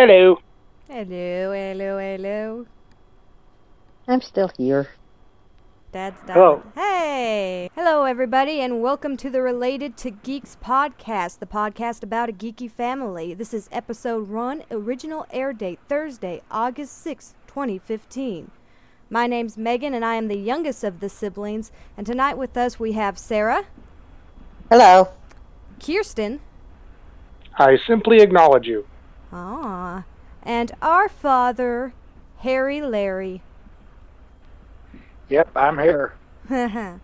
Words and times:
Hello. 0.00 0.40
Hello, 0.88 1.52
hello, 1.52 1.98
hello. 1.98 2.66
I'm 4.08 4.22
still 4.22 4.50
here. 4.56 4.88
Dad's 5.92 6.18
dying. 6.22 6.32
Hello. 6.32 6.62
Hey! 6.74 7.68
Hello, 7.74 8.04
everybody, 8.04 8.62
and 8.62 8.80
welcome 8.80 9.18
to 9.18 9.28
the 9.28 9.42
Related 9.42 9.98
to 9.98 10.10
Geeks 10.10 10.56
podcast, 10.64 11.38
the 11.38 11.44
podcast 11.44 12.02
about 12.02 12.30
a 12.30 12.32
geeky 12.32 12.70
family. 12.70 13.34
This 13.34 13.52
is 13.52 13.68
episode 13.70 14.30
one, 14.30 14.64
original 14.70 15.26
air 15.30 15.52
date 15.52 15.80
Thursday, 15.86 16.40
August 16.50 17.04
6th, 17.04 17.34
2015. 17.46 18.50
My 19.10 19.26
name's 19.26 19.58
Megan, 19.58 19.92
and 19.92 20.02
I 20.02 20.14
am 20.14 20.28
the 20.28 20.38
youngest 20.38 20.82
of 20.82 21.00
the 21.00 21.10
siblings, 21.10 21.70
and 21.98 22.06
tonight 22.06 22.38
with 22.38 22.56
us 22.56 22.80
we 22.80 22.92
have 22.92 23.18
Sarah, 23.18 23.66
Hello. 24.70 25.10
Kirsten, 25.78 26.40
I 27.58 27.76
simply 27.86 28.22
acknowledge 28.22 28.66
you. 28.66 28.86
Ah, 29.32 30.04
and 30.42 30.72
our 30.82 31.08
father, 31.08 31.92
Harry 32.38 32.80
Larry. 32.80 33.42
Yep, 35.28 35.50
I'm 35.54 35.78
here. 35.78 36.14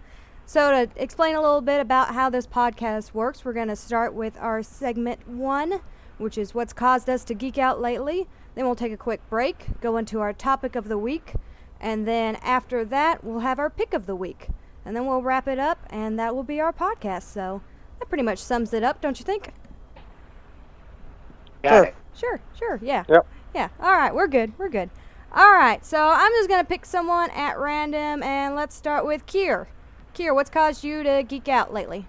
so, 0.46 0.70
to 0.86 0.88
explain 0.96 1.36
a 1.36 1.40
little 1.40 1.60
bit 1.60 1.80
about 1.80 2.14
how 2.14 2.28
this 2.28 2.46
podcast 2.46 3.14
works, 3.14 3.44
we're 3.44 3.52
going 3.52 3.68
to 3.68 3.76
start 3.76 4.14
with 4.14 4.36
our 4.38 4.62
segment 4.62 5.28
one, 5.28 5.80
which 6.18 6.36
is 6.36 6.54
what's 6.54 6.72
caused 6.72 7.08
us 7.08 7.24
to 7.24 7.34
geek 7.34 7.58
out 7.58 7.80
lately. 7.80 8.26
Then 8.54 8.64
we'll 8.64 8.74
take 8.74 8.92
a 8.92 8.96
quick 8.96 9.20
break, 9.28 9.80
go 9.80 9.96
into 9.96 10.20
our 10.20 10.32
topic 10.32 10.74
of 10.74 10.88
the 10.88 10.98
week, 10.98 11.34
and 11.80 12.06
then 12.08 12.36
after 12.36 12.84
that, 12.86 13.22
we'll 13.22 13.40
have 13.40 13.58
our 13.58 13.70
pick 13.70 13.92
of 13.94 14.06
the 14.06 14.16
week. 14.16 14.48
And 14.84 14.96
then 14.96 15.04
we'll 15.06 15.20
wrap 15.22 15.46
it 15.48 15.58
up, 15.58 15.78
and 15.90 16.18
that 16.18 16.34
will 16.34 16.44
be 16.44 16.60
our 16.60 16.72
podcast. 16.72 17.24
So, 17.24 17.60
that 17.98 18.08
pretty 18.08 18.22
much 18.24 18.38
sums 18.38 18.72
it 18.72 18.82
up, 18.82 19.00
don't 19.00 19.18
you 19.18 19.24
think? 19.24 19.52
Got 21.62 21.70
Sure. 21.70 21.84
it. 21.84 21.94
Sure, 22.16 22.40
sure, 22.58 22.80
yeah. 22.82 23.04
Yep. 23.08 23.26
Yeah, 23.54 23.68
all 23.80 23.92
right, 23.92 24.14
we're 24.14 24.26
good, 24.26 24.58
we're 24.58 24.68
good. 24.68 24.90
All 25.32 25.52
right, 25.52 25.84
so 25.84 26.10
I'm 26.12 26.32
just 26.32 26.48
to 26.48 26.64
pick 26.64 26.86
someone 26.86 27.30
at 27.30 27.58
random, 27.58 28.22
and 28.22 28.54
let's 28.54 28.74
start 28.74 29.04
with 29.04 29.26
Kier. 29.26 29.66
Kier, 30.14 30.34
what's 30.34 30.48
caused 30.48 30.82
you 30.82 31.02
to 31.02 31.22
geek 31.22 31.48
out 31.48 31.74
lately? 31.74 32.06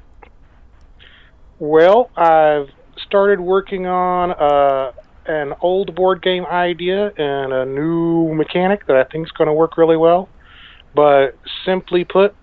Well, 1.60 2.10
I've 2.16 2.70
started 3.06 3.40
working 3.40 3.86
on 3.86 4.32
uh, 4.32 4.94
an 5.26 5.54
old 5.62 5.94
board 5.94 6.22
game 6.22 6.46
idea 6.46 7.12
and 7.18 7.52
a 7.52 7.66
new 7.66 8.34
mechanic 8.34 8.88
that 8.88 8.96
I 8.96 9.04
think 9.04 9.28
is 9.28 9.32
going 9.32 9.48
to 9.48 9.54
work 9.54 9.78
really 9.78 9.98
well. 9.98 10.30
But 10.96 11.38
simply 11.66 12.06
put, 12.06 12.34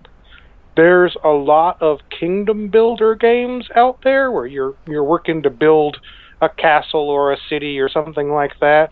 there's 0.75 1.15
a 1.23 1.29
lot 1.29 1.81
of 1.81 1.99
kingdom 2.19 2.67
builder 2.67 3.15
games 3.15 3.67
out 3.75 4.01
there 4.03 4.31
where 4.31 4.45
you're 4.45 4.75
you're 4.87 5.03
working 5.03 5.41
to 5.43 5.49
build 5.49 5.97
a 6.41 6.49
castle 6.49 7.09
or 7.09 7.31
a 7.31 7.37
city 7.49 7.79
or 7.79 7.89
something 7.89 8.31
like 8.31 8.59
that. 8.59 8.89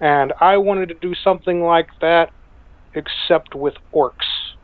And 0.00 0.32
I 0.40 0.56
wanted 0.56 0.88
to 0.88 0.94
do 0.94 1.14
something 1.14 1.62
like 1.62 1.88
that 2.00 2.30
except 2.94 3.54
with 3.54 3.74
orcs. 3.94 4.54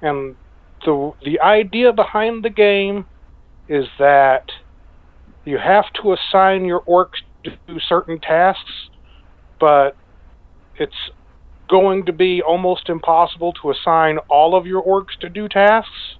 And 0.00 0.36
the 0.84 1.12
the 1.24 1.40
idea 1.40 1.92
behind 1.92 2.44
the 2.44 2.50
game 2.50 3.06
is 3.68 3.86
that 3.98 4.50
you 5.44 5.58
have 5.58 5.84
to 6.02 6.12
assign 6.12 6.64
your 6.64 6.82
orcs 6.82 7.22
to 7.44 7.50
do 7.66 7.78
certain 7.80 8.18
tasks, 8.20 8.90
but 9.60 9.96
it's 10.76 11.10
going 11.68 12.04
to 12.06 12.12
be 12.12 12.42
almost 12.42 12.88
impossible 12.88 13.52
to 13.54 13.70
assign 13.70 14.18
all 14.28 14.54
of 14.54 14.66
your 14.66 14.82
orcs 14.84 15.18
to 15.20 15.28
do 15.28 15.48
tasks. 15.48 16.16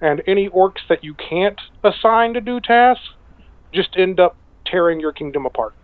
And 0.00 0.22
any 0.26 0.48
orcs 0.48 0.86
that 0.88 1.04
you 1.04 1.14
can't 1.14 1.60
assign 1.84 2.34
to 2.34 2.40
do 2.40 2.60
tasks 2.60 3.15
just 3.76 3.90
end 3.96 4.18
up 4.18 4.34
tearing 4.64 4.98
your 4.98 5.12
kingdom 5.12 5.46
apart. 5.46 5.74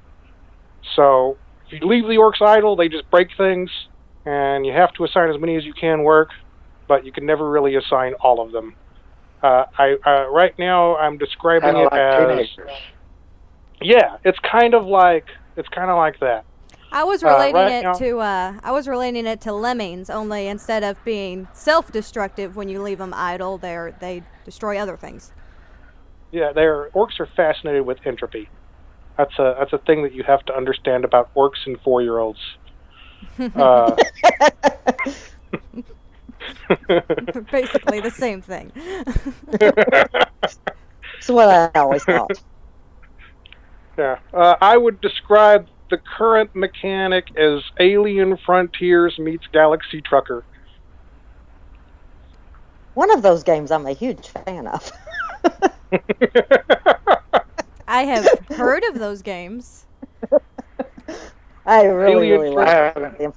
So 0.97 1.37
if 1.71 1.81
you 1.81 1.87
leave 1.87 2.05
the 2.05 2.17
orcs 2.17 2.43
idle, 2.45 2.75
they 2.77 2.89
just 2.89 3.09
break 3.11 3.29
things, 3.37 3.71
and 4.27 4.67
you 4.67 4.73
have 4.73 4.93
to 4.95 5.05
assign 5.05 5.31
as 5.31 5.39
many 5.41 5.57
as 5.57 5.65
you 5.65 5.73
can 5.75 6.03
work, 6.03 6.31
but 6.89 7.05
you 7.05 7.13
can 7.13 7.25
never 7.27 7.49
really 7.49 7.77
assign 7.77 8.15
all 8.15 8.41
of 8.41 8.51
them. 8.53 8.75
Uh, 9.43 9.65
I 9.79 9.97
uh, 10.07 10.31
right 10.31 10.57
now 10.59 10.97
I'm 10.97 11.19
describing 11.19 11.73
Kind 11.75 11.77
of 11.77 11.93
it 11.93 11.97
like 11.97 12.01
as 12.01 12.29
teenagers. 12.57 12.71
yeah, 13.81 14.17
it's 14.25 14.39
kind 14.41 14.75
of 14.75 14.87
like 14.87 15.27
it's 15.57 15.69
kind 15.69 15.91
of 15.91 15.97
like 15.97 16.19
that. 16.21 16.45
I 16.93 17.05
was 17.05 17.25
Uh, 17.25 17.29
relating 17.29 17.55
right 17.57 17.73
it 17.73 17.83
now- 17.85 17.93
to 17.95 18.19
uh, 18.21 18.53
I 18.63 18.71
was 18.71 18.87
relating 18.87 19.27
it 19.27 19.41
to 19.43 19.53
lemmings. 19.53 20.11
Only 20.11 20.47
instead 20.47 20.85
of 20.85 21.03
being 21.05 21.49
self-destructive 21.55 22.55
when 22.55 22.69
you 22.69 22.83
leave 22.83 22.99
them 22.99 23.15
idle, 23.17 23.59
they 23.59 23.75
are 23.75 23.93
they 23.99 24.23
destroy 24.45 24.79
other 24.79 24.97
things. 24.97 25.33
Yeah, 26.33 26.53
they're 26.55 26.89
orcs 26.91 27.21
are 27.21 27.29
fascinated 27.37 27.87
with 27.87 27.99
entropy. 28.05 28.49
That's 29.19 29.39
a 29.39 29.55
that's 29.59 29.73
a 29.73 29.79
thing 29.79 30.03
that 30.03 30.15
you 30.15 30.25
have 30.25 30.45
to 30.47 30.57
understand 30.57 31.05
about 31.05 31.31
orcs 31.37 31.67
and 31.67 31.79
four 31.83 32.03
year 32.03 32.19
olds. 32.19 32.41
Uh, 33.39 33.97
Basically 37.51 38.01
the 38.01 38.11
same 38.11 38.43
thing. 38.43 38.73
That's 39.53 41.29
what 41.29 41.49
I 41.49 41.71
always 41.81 42.05
thought. 42.05 42.31
yeah, 43.99 44.17
uh, 44.33 44.57
I 44.61 44.77
would 44.77 45.01
describe 45.01 45.67
the 45.91 45.99
current 46.17 46.51
mechanic 46.55 47.25
as 47.37 47.63
Alien 47.79 48.39
Frontiers 48.45 49.15
meets 49.19 49.45
Galaxy 49.53 50.01
Trucker. 50.03 50.45
One 52.95 53.11
of 53.11 53.23
those 53.23 53.43
games 53.43 53.71
I'm 53.71 53.87
a 53.87 53.93
huge 53.93 54.29
fan 54.29 54.67
of. 54.67 54.91
I 57.87 58.05
have 58.05 58.31
heard 58.51 58.83
of 58.91 58.99
those 58.99 59.23
games. 59.23 59.87
I 61.67 61.85
really, 61.85 62.29
Alien 62.29 62.41
really 62.41 62.51
I 62.57 62.71
like 62.71 62.71
haven't. 62.71 63.19
them 63.19 63.33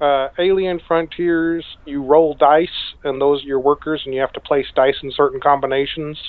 uh, 0.00 0.28
Alien 0.38 0.80
Frontiers, 0.86 1.64
you 1.84 2.02
roll 2.02 2.34
dice, 2.34 2.68
and 3.04 3.20
those 3.20 3.42
are 3.42 3.46
your 3.48 3.60
workers, 3.60 4.02
and 4.04 4.14
you 4.14 4.20
have 4.20 4.32
to 4.32 4.40
place 4.40 4.66
dice 4.74 4.96
in 5.02 5.10
certain 5.12 5.40
combinations. 5.40 6.20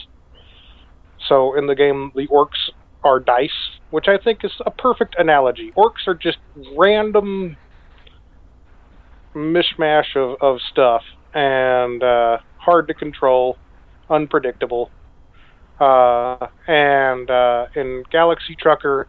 So 1.28 1.58
in 1.58 1.68
the 1.68 1.76
game, 1.76 2.12
the 2.16 2.28
orcs 2.28 2.72
are 3.04 3.20
dice, 3.20 3.50
which 3.90 4.08
I 4.08 4.18
think 4.24 4.40
is 4.44 4.54
a 4.66 4.72
perfect 4.72 5.16
analogy. 5.18 5.72
Orcs 5.78 6.08
are 6.08 6.16
just 6.22 6.38
random 6.78 7.58
mishmash 9.36 10.16
of, 10.16 10.38
of 10.42 10.58
stuff, 10.72 11.02
and 11.34 12.02
uh, 12.04 12.38
hard 12.68 12.88
to 12.90 12.94
control, 12.94 13.58
unpredictable. 14.10 14.92
Uh, 15.80 16.48
and 16.68 17.30
uh, 17.30 17.68
in 17.76 18.04
Galaxy 18.12 18.56
Trucker, 18.56 19.08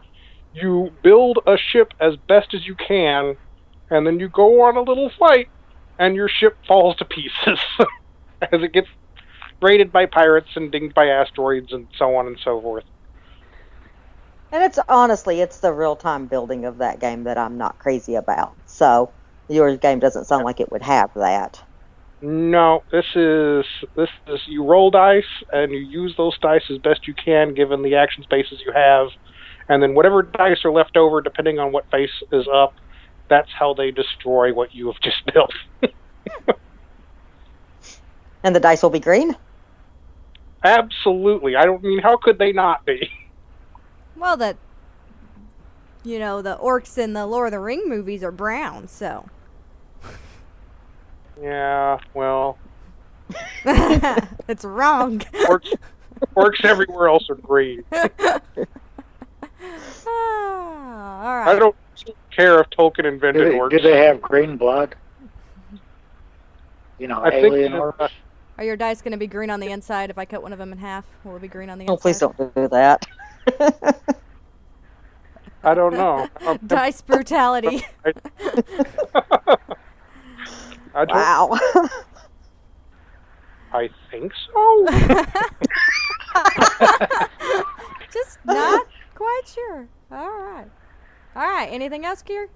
you 0.53 0.91
build 1.03 1.39
a 1.45 1.57
ship 1.57 1.93
as 1.99 2.15
best 2.27 2.53
as 2.53 2.65
you 2.65 2.75
can 2.75 3.35
and 3.89 4.05
then 4.05 4.19
you 4.19 4.29
go 4.29 4.61
on 4.63 4.77
a 4.77 4.81
little 4.81 5.09
flight, 5.09 5.49
and 5.97 6.15
your 6.15 6.29
ship 6.29 6.57
falls 6.67 6.95
to 6.97 7.05
pieces 7.05 7.59
as 8.41 8.61
it 8.61 8.73
gets 8.73 8.87
raided 9.61 9.91
by 9.91 10.05
pirates 10.05 10.49
and 10.55 10.71
dinged 10.71 10.93
by 10.93 11.07
asteroids 11.07 11.73
and 11.73 11.87
so 11.97 12.15
on 12.15 12.27
and 12.27 12.39
so 12.43 12.61
forth. 12.61 12.85
And 14.51 14.63
it's 14.63 14.79
honestly, 14.87 15.41
it's 15.41 15.59
the 15.59 15.73
real 15.73 15.95
time 15.95 16.27
building 16.27 16.65
of 16.65 16.77
that 16.79 16.99
game 16.99 17.23
that 17.25 17.37
I'm 17.37 17.57
not 17.57 17.77
crazy 17.79 18.15
about. 18.15 18.55
So 18.65 19.11
your 19.47 19.75
game 19.77 19.99
doesn't 19.99 20.25
sound 20.25 20.45
like 20.45 20.59
it 20.59 20.71
would 20.71 20.81
have 20.81 21.13
that. 21.15 21.61
No, 22.21 22.83
this 22.91 23.05
is 23.15 23.65
this 23.95 24.09
is 24.27 24.41
you 24.45 24.65
roll 24.65 24.91
dice 24.91 25.23
and 25.53 25.71
you 25.71 25.79
use 25.79 26.13
those 26.17 26.37
dice 26.39 26.63
as 26.69 26.77
best 26.77 27.07
you 27.07 27.13
can 27.13 27.53
given 27.53 27.81
the 27.81 27.95
action 27.95 28.23
spaces 28.23 28.59
you 28.65 28.73
have, 28.73 29.07
and 29.69 29.81
then 29.81 29.95
whatever 29.95 30.23
dice 30.23 30.65
are 30.65 30.71
left 30.71 30.97
over, 30.97 31.21
depending 31.21 31.59
on 31.59 31.71
what 31.71 31.89
face 31.91 32.11
is 32.33 32.45
up, 32.53 32.73
that's 33.29 33.49
how 33.57 33.73
they 33.73 33.91
destroy 33.91 34.53
what 34.53 34.75
you 34.75 34.87
have 34.87 34.99
just 35.01 35.23
built. 35.33 35.53
And 38.43 38.55
the 38.55 38.59
dice 38.59 38.83
will 38.83 38.89
be 38.89 38.99
green? 38.99 39.35
Absolutely, 40.63 41.55
I 41.55 41.65
don't 41.65 41.83
mean 41.83 41.99
how 41.99 42.17
could 42.17 42.37
they 42.37 42.51
not 42.51 42.85
be? 42.85 43.09
Well, 44.15 44.35
that 44.35 44.57
you 46.03 46.19
know 46.19 46.41
the 46.41 46.57
orcs 46.57 46.97
in 46.97 47.13
the 47.13 47.25
Lord 47.25 47.47
of 47.47 47.51
the 47.51 47.59
Ring 47.59 47.83
movies 47.87 48.21
are 48.21 48.33
brown, 48.33 48.89
so 48.89 49.29
Yeah, 51.41 51.97
well, 52.13 52.57
it's 53.65 54.65
wrong. 54.65 55.19
orcs, 55.19 55.73
orcs 56.35 56.65
everywhere 56.65 57.07
else 57.07 57.29
are 57.29 57.35
green. 57.35 57.83
Ah, 60.11 61.45
all 61.45 61.55
I 61.55 61.59
don't 61.59 61.75
care 62.35 62.59
if 62.61 62.69
Tolkien 62.71 63.03
Do 63.03 63.07
invented 63.09 63.47
they, 63.47 63.57
orcs. 63.57 63.71
do 63.71 63.79
they 63.81 63.97
have 64.05 64.21
green 64.21 64.57
blood? 64.57 64.95
You 66.97 67.07
know, 67.07 67.21
I 67.21 67.29
think 67.29 67.45
alien 67.47 67.73
that, 67.73 67.81
orcs. 67.81 68.09
Are 68.57 68.63
your 68.63 68.75
dice 68.77 69.01
going 69.01 69.11
to 69.11 69.17
be 69.17 69.27
green 69.27 69.49
on 69.49 69.59
the 69.59 69.67
inside 69.71 70.09
if 70.09 70.17
I 70.17 70.25
cut 70.25 70.41
one 70.41 70.51
of 70.53 70.59
them 70.59 70.71
in 70.71 70.77
half? 70.79 71.05
Will 71.23 71.35
it 71.35 71.41
be 71.41 71.47
green 71.47 71.69
on 71.69 71.77
the 71.77 71.83
inside? 71.85 71.93
Oh, 71.93 71.97
please 71.97 72.19
don't 72.19 72.37
do 72.55 72.67
that. 72.69 73.05
I 75.63 75.73
don't 75.73 75.93
know. 75.93 76.27
Um, 76.47 76.57
Dice 76.65 77.01
brutality. 77.01 77.85
I 80.99 81.05
don't. 81.05 81.15
wow. 81.15 81.57
I 83.71 83.89
think 84.11 84.33
so. 84.51 84.85
just 88.11 88.39
not 88.45 88.85
quite 89.15 89.43
sure. 89.45 89.87
All 90.11 90.27
right. 90.27 90.67
All 91.37 91.43
right. 91.43 91.69
Anything 91.71 92.05
else, 92.05 92.21
Kier? 92.21 92.47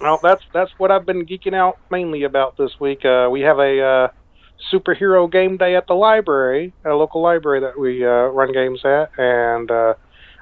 Well, 0.00 0.18
that's 0.24 0.42
that's 0.52 0.72
what 0.78 0.90
I've 0.90 1.06
been 1.06 1.24
geeking 1.24 1.54
out 1.54 1.78
mainly 1.88 2.24
about 2.24 2.56
this 2.56 2.72
week. 2.80 3.04
Uh, 3.04 3.28
we 3.30 3.42
have 3.42 3.60
a 3.60 3.80
uh, 3.80 4.08
superhero 4.72 5.30
game 5.30 5.56
day 5.56 5.76
at 5.76 5.86
the 5.86 5.94
library, 5.94 6.72
a 6.84 6.94
local 6.94 7.22
library 7.22 7.60
that 7.60 7.78
we 7.78 8.04
uh, 8.04 8.08
run 8.08 8.52
games 8.52 8.84
at, 8.84 9.12
and 9.16 9.70
uh, 9.70 9.94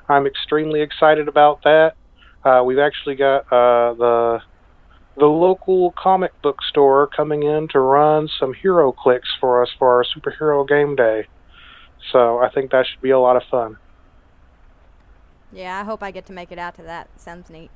I'm 0.09 0.27
extremely 0.27 0.81
excited 0.81 1.29
about 1.29 1.63
that. 1.65 1.97
Uh, 2.43 2.63
we've 2.65 2.79
actually 2.79 3.17
got 3.17 3.41
uh, 3.53 3.93
the 3.93 4.41
the 5.17 5.27
local 5.27 5.93
comic 5.99 6.33
book 6.43 6.59
store 6.69 7.09
coming 7.15 7.43
in 7.43 7.69
to 7.73 7.81
run 7.81 8.29
some 8.41 8.55
HeroClix 8.65 9.21
for 9.41 9.63
us 9.63 9.71
for 9.79 9.97
our 9.97 10.05
superhero 10.05 10.67
game 10.67 10.97
day. 10.97 11.29
So 12.13 12.39
I 12.39 12.51
think 12.51 12.71
that 12.73 12.87
should 12.87 13.03
be 13.03 13.11
a 13.11 13.19
lot 13.21 13.37
of 13.37 13.43
fun. 13.51 13.77
Yeah, 15.53 15.81
I 15.81 15.85
hope 15.85 16.03
I 16.03 16.11
get 16.11 16.27
to 16.27 16.33
make 16.33 16.51
it 16.51 16.59
out 16.59 16.75
to 16.77 16.83
that. 16.83 17.09
Sounds 17.21 17.51
neat. 17.51 17.71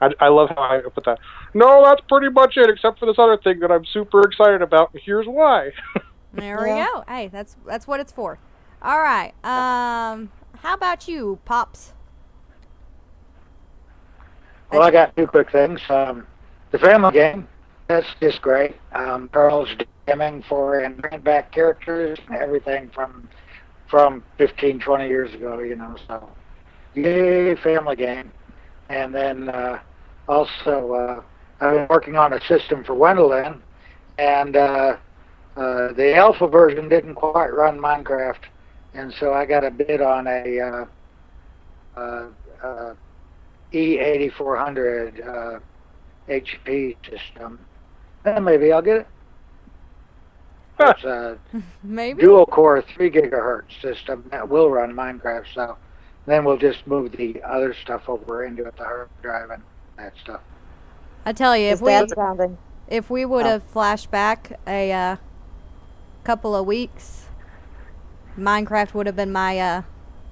I, 0.00 0.10
I 0.20 0.28
love 0.28 0.50
how 0.50 0.62
I 0.62 0.80
put 0.94 1.04
that. 1.06 1.18
No, 1.54 1.82
that's 1.84 2.02
pretty 2.08 2.28
much 2.30 2.54
it, 2.56 2.70
except 2.70 2.98
for 3.00 3.06
this 3.06 3.18
other 3.18 3.38
thing 3.42 3.60
that 3.60 3.70
I'm 3.72 3.84
super 3.92 4.22
excited 4.22 4.62
about, 4.62 4.90
and 4.92 5.02
here's 5.04 5.26
why. 5.26 5.70
There 6.32 6.62
we 6.62 6.68
Yeah. 6.68 6.84
go. 6.84 7.04
Hey, 7.08 7.28
that's 7.28 7.56
that's 7.66 7.86
what 7.86 8.00
it's 8.00 8.12
for. 8.12 8.38
All 8.82 9.00
right. 9.00 9.32
Um, 9.44 10.30
how 10.58 10.74
about 10.74 11.08
you, 11.08 11.38
pops? 11.44 11.94
Well, 14.70 14.82
I 14.82 14.90
got 14.90 15.16
two 15.16 15.26
quick 15.26 15.50
things. 15.50 15.80
Um, 15.88 16.26
the 16.72 16.78
family 16.78 17.12
game, 17.12 17.48
that's 17.86 18.06
just 18.20 18.42
great. 18.42 18.76
Um, 18.92 19.30
Charles 19.32 19.68
Deming 20.06 20.42
for 20.48 20.80
and 20.80 20.96
bringing 21.00 21.20
back 21.20 21.52
characters 21.52 22.18
and 22.26 22.36
everything 22.36 22.90
from 22.94 23.28
from 23.88 24.22
15, 24.36 24.80
20 24.80 25.08
years 25.08 25.32
ago, 25.32 25.60
you 25.60 25.74
know. 25.74 25.96
So, 26.06 26.28
yay, 26.94 27.54
family 27.56 27.96
game. 27.96 28.30
And 28.90 29.14
then 29.14 29.48
uh, 29.48 29.80
also, 30.28 30.92
uh, 30.92 31.64
I've 31.64 31.74
been 31.74 31.86
working 31.88 32.16
on 32.16 32.34
a 32.34 32.40
system 32.44 32.84
for 32.84 32.94
Wendolin, 32.94 33.60
and 34.18 34.56
uh, 34.56 34.96
uh, 35.56 35.92
the 35.94 36.14
alpha 36.14 36.46
version 36.46 36.88
didn't 36.88 37.14
quite 37.14 37.52
run 37.52 37.78
Minecraft, 37.78 38.44
and 38.94 39.12
so 39.18 39.32
I 39.32 39.46
got 39.46 39.64
a 39.64 39.70
bid 39.70 40.00
on 40.00 40.26
a 40.26 40.60
uh, 40.60 40.84
uh, 41.98 42.26
uh, 42.62 42.94
E8400 43.72 45.26
uh, 45.26 45.60
HP 46.28 46.96
system. 47.08 47.58
And 48.24 48.44
maybe 48.44 48.72
I'll 48.72 48.82
get 48.82 48.96
it. 48.98 49.06
It's 50.80 51.04
a 51.04 51.38
Maybe. 51.82 52.22
dual 52.22 52.46
core 52.46 52.82
3 52.94 53.10
gigahertz 53.10 53.80
system 53.82 54.24
that 54.30 54.48
will 54.48 54.70
run 54.70 54.92
Minecraft. 54.92 55.46
So 55.54 55.76
then 56.26 56.44
we'll 56.44 56.56
just 56.58 56.86
move 56.86 57.12
the 57.12 57.42
other 57.42 57.74
stuff 57.74 58.08
over 58.08 58.44
into 58.44 58.62
the 58.64 58.72
hard 58.76 59.08
drive 59.22 59.50
and 59.50 59.62
that 59.96 60.12
stuff. 60.22 60.40
I 61.26 61.32
tell 61.32 61.56
you, 61.56 61.66
if 61.68 61.80
we 61.80 61.92
if 62.88 63.10
we 63.10 63.24
would 63.24 63.44
Oh. 63.44 63.50
have 63.50 63.62
flashed 63.64 64.10
back 64.10 64.52
a 64.66 64.92
uh, 64.92 65.16
couple 66.24 66.54
of 66.54 66.64
weeks, 66.66 67.26
Minecraft 68.38 68.94
would 68.94 69.06
have 69.06 69.16
been 69.16 69.32
my 69.32 69.58
uh, 69.58 69.82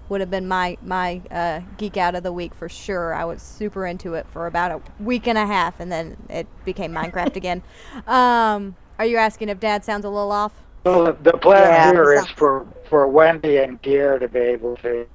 would 0.09 0.21
have 0.21 0.31
been 0.31 0.47
my 0.47 0.77
my 0.83 1.21
uh, 1.31 1.61
geek 1.79 1.97
out 1.97 2.15
of 2.15 2.23
the 2.23 2.33
week 2.33 2.55
for 2.55 2.69
sure. 2.69 3.15
I 3.15 3.25
was 3.25 3.43
super 3.43 3.87
into 3.87 4.15
it 4.15 4.27
for 4.31 4.47
about 4.47 4.71
a 4.73 5.03
week 5.03 5.27
and 5.27 5.37
a 5.39 5.47
half, 5.47 5.81
and 5.81 5.91
then 5.91 6.17
it 6.29 6.47
became 6.65 6.93
Minecraft 6.93 7.37
again. 7.43 7.63
Um, 8.07 8.77
are 8.99 9.07
you 9.07 9.17
asking 9.17 9.49
if 9.49 9.61
Dad 9.61 9.85
sounds 9.85 10.05
a 10.05 10.09
little 10.09 10.33
off? 10.33 10.53
Well, 10.85 11.05
the, 11.07 11.13
the 11.33 11.39
plan 11.39 11.63
Yeah, 11.63 11.93
here 11.93 12.17
so- 12.17 12.23
is 12.25 12.31
for, 12.31 12.67
for 12.89 13.09
Wendy 13.09 13.57
and 13.59 13.83
Kier 13.83 14.21
to 14.21 14.29
be 14.29 14.39
able 14.39 14.77
to 14.77 15.07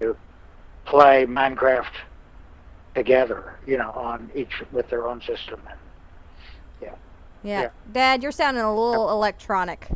play 0.85 1.25
Minecraft 1.25 1.85
together, 2.93 3.57
you 3.65 3.77
know, 3.77 3.91
on 3.91 4.29
each 4.35 4.61
with 4.73 4.89
their 4.89 5.07
own 5.07 5.21
system. 5.21 5.61
Yeah. 6.81 6.95
Yeah. 7.43 7.69
Dad, 7.91 8.21
you're 8.21 8.33
sounding 8.33 8.63
a 8.63 8.75
little 8.75 9.09
electronic. 9.11 9.87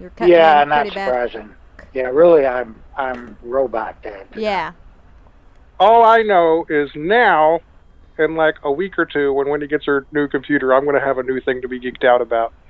You're 0.00 0.10
cutting 0.10 0.32
yeah, 0.32 0.64
not 0.64 0.80
pretty 0.82 0.94
bad. 0.94 1.06
surprising. 1.30 1.54
Yeah, 1.92 2.04
really, 2.06 2.46
I'm 2.46 2.82
I'm 3.00 3.38
robot 3.42 4.02
dad. 4.02 4.28
Yeah. 4.36 4.72
All 5.78 6.04
I 6.04 6.22
know 6.22 6.66
is 6.68 6.90
now, 6.94 7.60
in 8.18 8.36
like 8.36 8.56
a 8.62 8.70
week 8.70 8.98
or 8.98 9.06
two, 9.06 9.32
when 9.32 9.48
Wendy 9.48 9.66
gets 9.66 9.86
her 9.86 10.06
new 10.12 10.28
computer, 10.28 10.74
I'm 10.74 10.84
going 10.84 10.98
to 11.00 11.04
have 11.04 11.16
a 11.18 11.22
new 11.22 11.40
thing 11.40 11.62
to 11.62 11.68
be 11.68 11.80
geeked 11.80 12.04
out 12.04 12.20
about. 12.20 12.52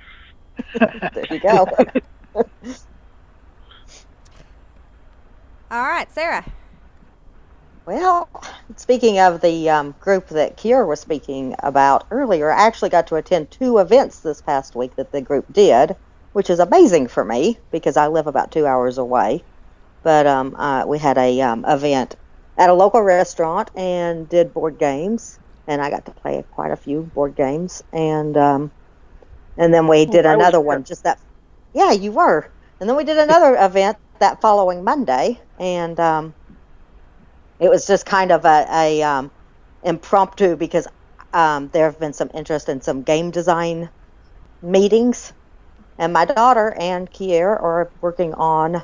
There 1.13 1.27
you 1.29 1.39
go. 1.39 1.67
All 5.71 5.83
right, 5.83 6.11
Sarah. 6.11 6.45
Well, 7.85 8.29
speaking 8.77 9.19
of 9.19 9.41
the 9.41 9.69
um, 9.69 9.95
group 9.99 10.29
that 10.29 10.57
Kier 10.57 10.87
was 10.87 11.01
speaking 11.01 11.55
about 11.63 12.05
earlier, 12.11 12.51
I 12.51 12.67
actually 12.67 12.89
got 12.89 13.07
to 13.07 13.15
attend 13.15 13.51
two 13.51 13.79
events 13.79 14.21
this 14.21 14.41
past 14.41 14.75
week 14.75 14.95
that 14.95 15.11
the 15.11 15.21
group 15.21 15.45
did, 15.51 15.95
which 16.33 16.49
is 16.49 16.59
amazing 16.59 17.07
for 17.07 17.25
me 17.25 17.57
because 17.71 17.97
I 17.97 18.07
live 18.07 18.27
about 18.27 18.51
two 18.51 18.65
hours 18.65 18.97
away. 18.97 19.45
But 20.03 20.27
um, 20.27 20.55
uh, 20.55 20.85
we 20.87 20.99
had 20.99 21.17
a 21.17 21.41
um, 21.41 21.65
event 21.67 22.15
at 22.57 22.69
a 22.69 22.73
local 22.73 23.01
restaurant 23.01 23.71
and 23.75 24.29
did 24.29 24.53
board 24.53 24.79
games, 24.79 25.39
and 25.67 25.81
I 25.81 25.89
got 25.89 26.05
to 26.05 26.11
play 26.11 26.43
quite 26.51 26.71
a 26.71 26.77
few 26.77 27.03
board 27.03 27.35
games, 27.35 27.83
and 27.93 28.37
um, 28.37 28.73
and 29.57 29.73
then 29.73 29.87
we 29.87 30.05
did 30.05 30.25
I 30.25 30.37
was 30.37 30.45
another 30.45 30.59
there. 30.67 30.79
one 30.79 30.83
just 30.85 31.03
that. 31.03 31.19
Yeah, 31.73 31.91
you 31.91 32.11
were, 32.13 32.51
and 32.79 32.89
then 32.89 32.97
we 32.97 33.03
did 33.05 33.17
another 33.17 33.55
event 33.59 33.97
that 34.19 34.41
following 34.41 34.83
Monday, 34.83 35.39
and 35.59 35.99
um, 35.99 36.35
it 37.59 37.69
was 37.69 37.87
just 37.87 38.05
kind 38.05 38.31
of 38.31 38.45
a, 38.45 38.67
a 38.71 39.03
um, 39.03 39.31
impromptu 39.83 40.55
because 40.57 40.87
um, 41.33 41.69
there 41.69 41.85
have 41.85 41.99
been 41.99 42.13
some 42.13 42.31
interest 42.33 42.69
in 42.69 42.81
some 42.81 43.03
game 43.03 43.31
design 43.31 43.89
meetings, 44.61 45.33
and 45.97 46.13
my 46.13 46.25
daughter 46.25 46.75
and 46.79 47.09
Kier 47.11 47.47
are 47.49 47.93
working 48.01 48.33
on 48.33 48.83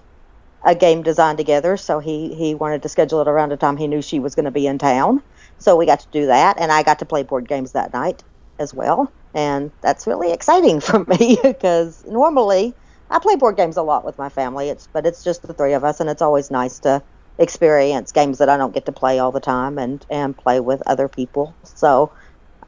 a 0.67 0.75
game 0.75 1.03
design 1.03 1.37
together. 1.37 1.77
So 1.77 1.99
he 1.99 2.35
he 2.35 2.55
wanted 2.55 2.83
to 2.83 2.89
schedule 2.89 3.21
it 3.21 3.29
around 3.29 3.53
a 3.53 3.57
time 3.57 3.77
he 3.77 3.87
knew 3.87 4.03
she 4.03 4.19
was 4.19 4.35
going 4.35 4.45
to 4.45 4.51
be 4.51 4.67
in 4.67 4.79
town. 4.79 5.23
So 5.59 5.77
we 5.77 5.87
got 5.87 6.01
to 6.01 6.09
do 6.13 6.27
that, 6.27 6.57
and 6.61 6.71
I 6.73 6.83
got 6.83 6.99
to 6.99 7.07
play 7.07 7.23
board 7.23 7.49
games 7.49 7.73
that 7.73 7.93
night 7.93 8.23
as 8.59 8.73
well, 8.75 9.13
and 9.35 9.73
that's 9.83 10.07
really 10.07 10.33
exciting 10.33 10.81
for 10.81 11.05
me 11.05 11.39
because 11.43 12.03
normally 12.07 12.77
I 13.11 13.19
play 13.19 13.37
board 13.37 13.57
games 13.57 13.77
a 13.77 13.83
lot 13.83 14.05
with 14.05 14.19
my 14.19 14.29
family. 14.29 14.69
It's 14.69 14.87
but 14.93 15.07
it's 15.07 15.23
just 15.23 15.43
the 15.43 15.55
three 15.55 15.73
of 15.73 15.85
us, 15.85 16.01
and 16.01 16.09
it's 16.11 16.23
always 16.23 16.51
nice 16.51 16.79
to 16.81 17.03
experience 17.39 18.13
games 18.13 18.39
that 18.39 18.49
I 18.49 18.57
don't 18.57 18.75
get 18.75 18.87
to 18.87 18.93
play 18.93 19.19
all 19.19 19.33
the 19.33 19.41
time 19.41 19.79
and 19.79 20.05
and 20.11 20.37
play 20.37 20.61
with 20.61 20.83
other 20.87 21.09
people. 21.09 21.57
So 21.65 22.13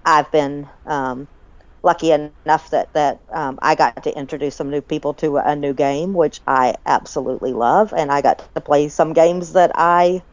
I've 0.05 0.31
been 0.31 0.69
um, 0.85 1.29
lucky 1.83 2.11
enough 2.11 2.69
that 2.71 2.93
that 2.93 3.21
um, 3.33 3.59
I 3.61 3.75
got 3.75 4.03
to 4.03 4.17
introduce 4.17 4.55
some 4.55 4.69
new 4.69 4.81
people 4.81 5.13
to 5.15 5.37
a 5.37 5.55
new 5.55 5.73
game, 5.73 6.13
which 6.13 6.41
I 6.47 6.75
absolutely 6.85 7.53
love, 7.53 7.93
and 7.93 8.11
I 8.11 8.21
got 8.21 8.49
to 8.55 8.61
play 8.61 8.89
some 8.89 9.13
games 9.13 9.53
that 9.53 9.71
I 9.75 10.23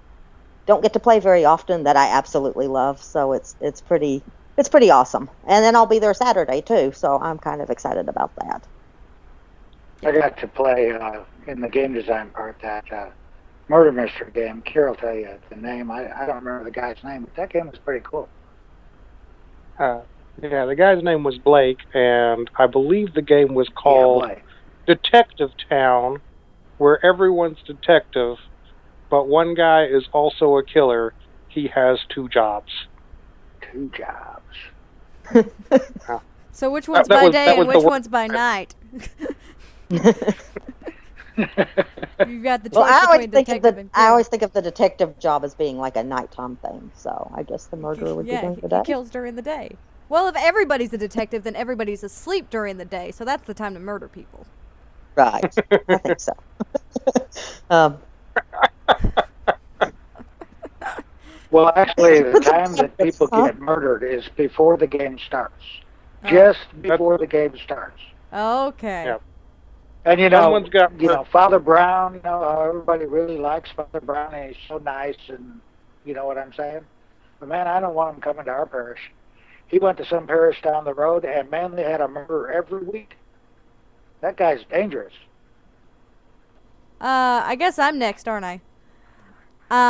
don't 0.67 0.83
get 0.83 0.93
to 0.95 1.01
play 1.01 1.21
very 1.21 1.45
often 1.45 1.85
that 1.85 1.97
I 1.97 2.09
absolutely 2.09 2.69
love. 2.69 3.03
So 3.03 3.33
it's 3.33 3.57
it's 3.61 3.81
pretty 3.81 4.23
it's 4.57 4.69
pretty 4.69 4.91
awesome. 4.91 5.31
And 5.47 5.65
then 5.65 5.77
I'll 5.77 5.87
be 5.87 5.99
there 5.99 6.15
Saturday 6.15 6.63
too, 6.63 6.93
so 6.93 7.19
I'm 7.21 7.39
kind 7.39 7.63
of 7.63 7.71
excited 7.71 8.09
about 8.09 8.33
that. 8.37 8.67
I 10.05 10.13
got 10.13 10.39
to 10.39 10.49
play 10.49 10.93
uh, 10.93 11.25
in 11.47 11.61
the 11.61 11.69
game 11.69 11.95
design 11.95 12.31
part 12.31 12.59
that 12.63 12.85
uh, 12.93 13.11
murder 13.69 13.93
mystery 13.93 14.31
game. 14.33 14.63
Kier 14.63 14.89
will 14.89 14.97
tell 14.97 15.15
you 15.15 15.39
the 15.51 15.57
name. 15.57 15.91
I, 15.91 16.11
I 16.23 16.27
don't 16.27 16.37
remember 16.45 16.65
the 16.65 16.71
guy's 16.71 17.03
name, 17.05 17.25
but 17.25 17.35
that 17.37 17.51
game 17.51 17.67
was 17.69 17.79
pretty 17.79 18.05
cool. 18.09 18.31
Uh, 19.79 20.03
yeah, 20.43 20.67
the 20.67 20.75
guy's 20.75 21.03
name 21.03 21.25
was 21.25 21.39
Blake, 21.39 21.79
and 21.95 22.51
I 22.59 22.67
believe 22.67 23.15
the 23.15 23.23
game 23.23 23.55
was 23.55 23.69
called 23.69 24.23
Blake. 24.23 24.43
Detective 24.87 25.51
Town, 25.69 26.21
where 26.79 27.05
everyone's 27.05 27.59
detective, 27.67 28.39
but 29.11 29.29
one 29.29 29.55
guy 29.55 29.85
is 29.85 30.05
also 30.13 30.57
a 30.57 30.65
killer. 30.65 31.13
He 31.49 31.69
has 31.69 31.99
two 32.09 32.29
jobs. 32.29 32.73
two 33.73 33.91
jobs. 33.97 34.43
So 36.57 36.71
which 36.71 36.89
one's 36.89 37.07
that 37.09 37.15
by 37.15 37.25
was- 37.25 37.35
day 37.35 37.45
that 37.45 37.59
and 37.59 37.69
which 37.69 37.85
one's 37.85 38.09
by 38.09 38.27
night? 38.29 38.75
You've 39.79 39.93
got 42.43 42.63
the 42.63 42.71
choice 42.71 42.77
well, 42.77 42.85
I 42.85 43.05
always 43.05 43.27
between 43.27 43.45
think 43.45 43.49
of 43.49 43.63
detective 43.63 43.91
the 43.93 43.93
I 43.93 44.07
always 44.07 44.29
think 44.29 44.43
of 44.43 44.55
the 44.55 44.63
detective 44.63 45.19
job 45.19 45.45
as 45.45 45.55
being 45.55 45.77
like 45.77 45.97
a 45.97 46.03
nighttime 46.03 46.57
thing. 46.57 46.91
So 46.97 47.31
I 47.35 47.43
guess 47.43 47.67
the 47.67 47.77
murderer 47.77 48.15
would 48.15 48.27
yeah, 48.27 48.37
be 48.37 48.41
during 48.41 48.55
he, 48.55 48.69
the 48.69 48.79
he 48.79 48.85
kills 48.85 49.11
during 49.11 49.35
the 49.35 49.43
day. 49.43 49.77
Well, 50.09 50.29
if 50.29 50.37
everybody's 50.37 50.93
a 50.93 50.99
detective, 50.99 51.43
then 51.45 51.57
everybody's 51.57 52.03
asleep 52.05 52.51
during 52.51 52.79
the 52.79 52.85
day, 52.85 53.11
so 53.11 53.25
that's 53.25 53.45
the 53.45 53.55
time 53.55 53.75
to 53.75 53.81
murder 53.81 54.09
people. 54.09 54.47
Right. 55.17 55.55
I 55.89 55.99
think 55.99 56.21
so. 56.21 56.33
um, 57.71 57.99
Well, 61.51 61.73
actually, 61.77 62.23
the 62.33 62.41
time 62.41 62.75
that 62.77 62.97
people 62.99 63.29
get 63.29 63.59
murdered 63.59 64.03
is 64.03 64.29
before 64.37 64.77
the 64.77 64.87
game 64.87 65.19
starts. 65.19 65.63
Oh. 66.25 66.29
Just 66.29 66.59
before 66.83 67.19
the 67.19 67.27
game 67.27 67.55
starts. 67.63 68.01
Okay. 68.33 69.05
Yep. 69.05 69.23
And 70.05 70.21
you 70.21 70.29
know, 70.29 70.43
Someone's 70.43 70.69
got 70.69 71.01
you 71.01 71.09
know, 71.09 71.25
Father 71.33 71.59
Brown. 71.59 72.15
You 72.15 72.21
know, 72.25 72.41
how 72.41 72.67
everybody 72.69 73.07
really 73.07 73.39
likes 73.39 73.71
Father 73.71 74.01
Brown, 74.01 74.35
and 74.35 74.55
he's 74.55 74.63
so 74.69 74.79
nice, 74.79 75.17
and 75.29 75.61
you 76.05 76.15
know 76.15 76.27
what 76.27 76.39
I'm 76.39 76.53
saying. 76.53 76.85
But 77.41 77.49
man, 77.49 77.67
I 77.67 77.81
don't 77.81 77.95
want 77.95 78.17
him 78.17 78.21
coming 78.21 78.45
to 78.45 78.51
our 78.51 78.67
parish. 78.67 79.01
He 79.69 79.79
went 79.79 79.99
to 79.99 80.05
some 80.05 80.27
parish 80.27 80.61
down 80.63 80.85
the 80.85 80.95
road, 80.95 81.25
and 81.25 81.51
man, 81.51 81.77
they 81.77 81.85
had 81.85 82.01
a 82.01 82.09
murder 82.09 82.51
every 82.51 82.83
week. 82.85 83.17
That 84.21 84.37
guy's 84.37 84.65
dangerous. 84.65 85.15
Uh, 87.01 87.43
I 87.45 87.57
guess 87.57 87.79
I'm 87.79 87.99
next, 87.99 88.27
aren't 88.29 88.45
I? 88.45 88.61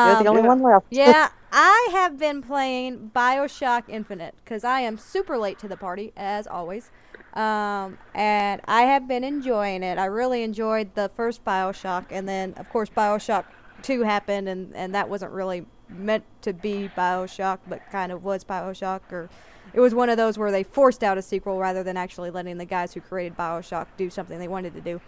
You're 0.03 0.17
Um, 0.17 0.17
the 0.17 0.27
only 0.29 0.43
yeah. 0.43 0.49
one 0.49 0.63
left. 0.63 0.87
yeah, 0.91 1.31
I 1.53 1.89
have 1.93 2.19
been 2.19 2.43
playing 2.43 3.11
Bioshock 3.15 3.85
Infinite 3.89 4.35
because 4.45 4.65
I 4.65 4.81
am 4.81 4.99
super 4.99 5.39
late 5.39 5.59
to 5.61 5.69
the 5.69 5.77
party, 5.77 6.13
as 6.17 6.47
always. 6.47 6.91
Um, 7.35 7.99
and 8.15 8.63
I 8.67 8.83
have 8.83 9.07
been 9.09 9.25
enjoying 9.25 9.83
it. 9.83 9.99
I 9.99 10.07
really 10.07 10.43
enjoyed 10.43 10.95
the 10.95 11.11
first 11.11 11.45
Bioshock, 11.45 12.07
and 12.11 12.29
then, 12.29 12.55
of 12.55 12.69
course, 12.71 12.89
Bioshock 12.91 13.45
2 13.83 14.03
happened, 14.03 14.49
and, 14.49 14.75
and 14.75 14.95
that 14.95 15.09
wasn't 15.09 15.33
really 15.33 15.67
meant 15.89 16.25
to 16.43 16.53
be 16.55 16.91
Bioshock, 16.97 17.61
but 17.67 17.83
kind 17.91 18.13
of 18.13 18.25
was 18.25 18.45
Bioshock. 18.45 19.01
Or 19.13 19.31
it 19.77 19.81
was 19.81 19.95
one 19.95 20.09
of 20.09 20.17
those 20.17 20.39
where 20.39 20.51
they 20.51 20.63
forced 20.63 21.05
out 21.05 21.19
a 21.19 21.23
sequel 21.23 21.59
rather 21.59 21.83
than 21.83 21.99
actually 21.99 22.31
letting 22.31 22.57
the 22.57 22.65
guys 22.65 22.95
who 22.95 23.01
created 23.03 23.37
Bioshock 23.37 23.87
do 23.99 24.09
something 24.09 24.39
they 24.39 24.49
wanted 24.49 24.73
to 24.73 24.81
do. 24.81 25.03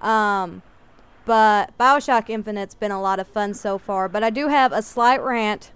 Um, 0.00 0.62
but 1.26 1.76
Bioshock 1.78 2.30
Infinite's 2.30 2.74
been 2.74 2.90
a 2.90 3.02
lot 3.02 3.20
of 3.20 3.28
fun 3.28 3.52
so 3.52 3.76
far. 3.76 4.08
But 4.08 4.24
I 4.24 4.30
do 4.30 4.48
have 4.48 4.72
a 4.72 4.80
slight 4.80 5.22
rant 5.22 5.72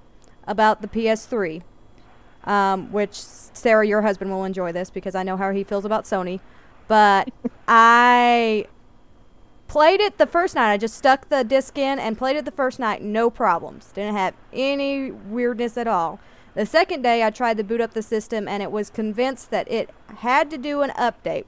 about 0.47 0.81
the 0.81 0.89
PS3, 0.89 1.61
um, 2.45 2.91
which 2.91 3.13
Sarah, 3.13 3.87
your 3.87 4.01
husband, 4.01 4.31
will 4.31 4.45
enjoy 4.45 4.73
this 4.73 4.89
because 4.89 5.15
I 5.15 5.23
know 5.23 5.37
how 5.37 5.53
he 5.53 5.63
feels 5.63 5.85
about 5.85 6.05
Sony. 6.05 6.41
But 6.89 7.29
I 7.69 8.67
played 9.67 10.01
it 10.01 10.17
the 10.17 10.27
first 10.27 10.55
night. 10.55 10.73
I 10.73 10.79
just 10.79 10.97
stuck 10.97 11.29
the 11.29 11.45
disc 11.45 11.77
in 11.77 11.99
and 11.99 12.17
played 12.17 12.37
it 12.37 12.47
the 12.47 12.51
first 12.51 12.79
night, 12.79 13.03
no 13.03 13.29
problems. 13.29 13.93
Didn't 13.93 14.17
have 14.17 14.33
any 14.55 15.11
weirdness 15.11 15.77
at 15.77 15.87
all. 15.87 16.19
The 16.59 16.67
second 16.67 17.03
day, 17.03 17.23
I 17.23 17.31
tried 17.31 17.57
to 17.59 17.63
boot 17.63 17.81
up 17.81 17.95
the 17.95 18.03
system 18.03 18.49
and 18.49 18.65
it 18.65 18.73
was 18.73 18.91
convinced 18.91 19.53
that 19.53 19.71
it 19.71 19.91
had 20.17 20.51
to 20.51 20.59
do 20.59 20.83
an 20.83 20.91
update. 20.99 21.45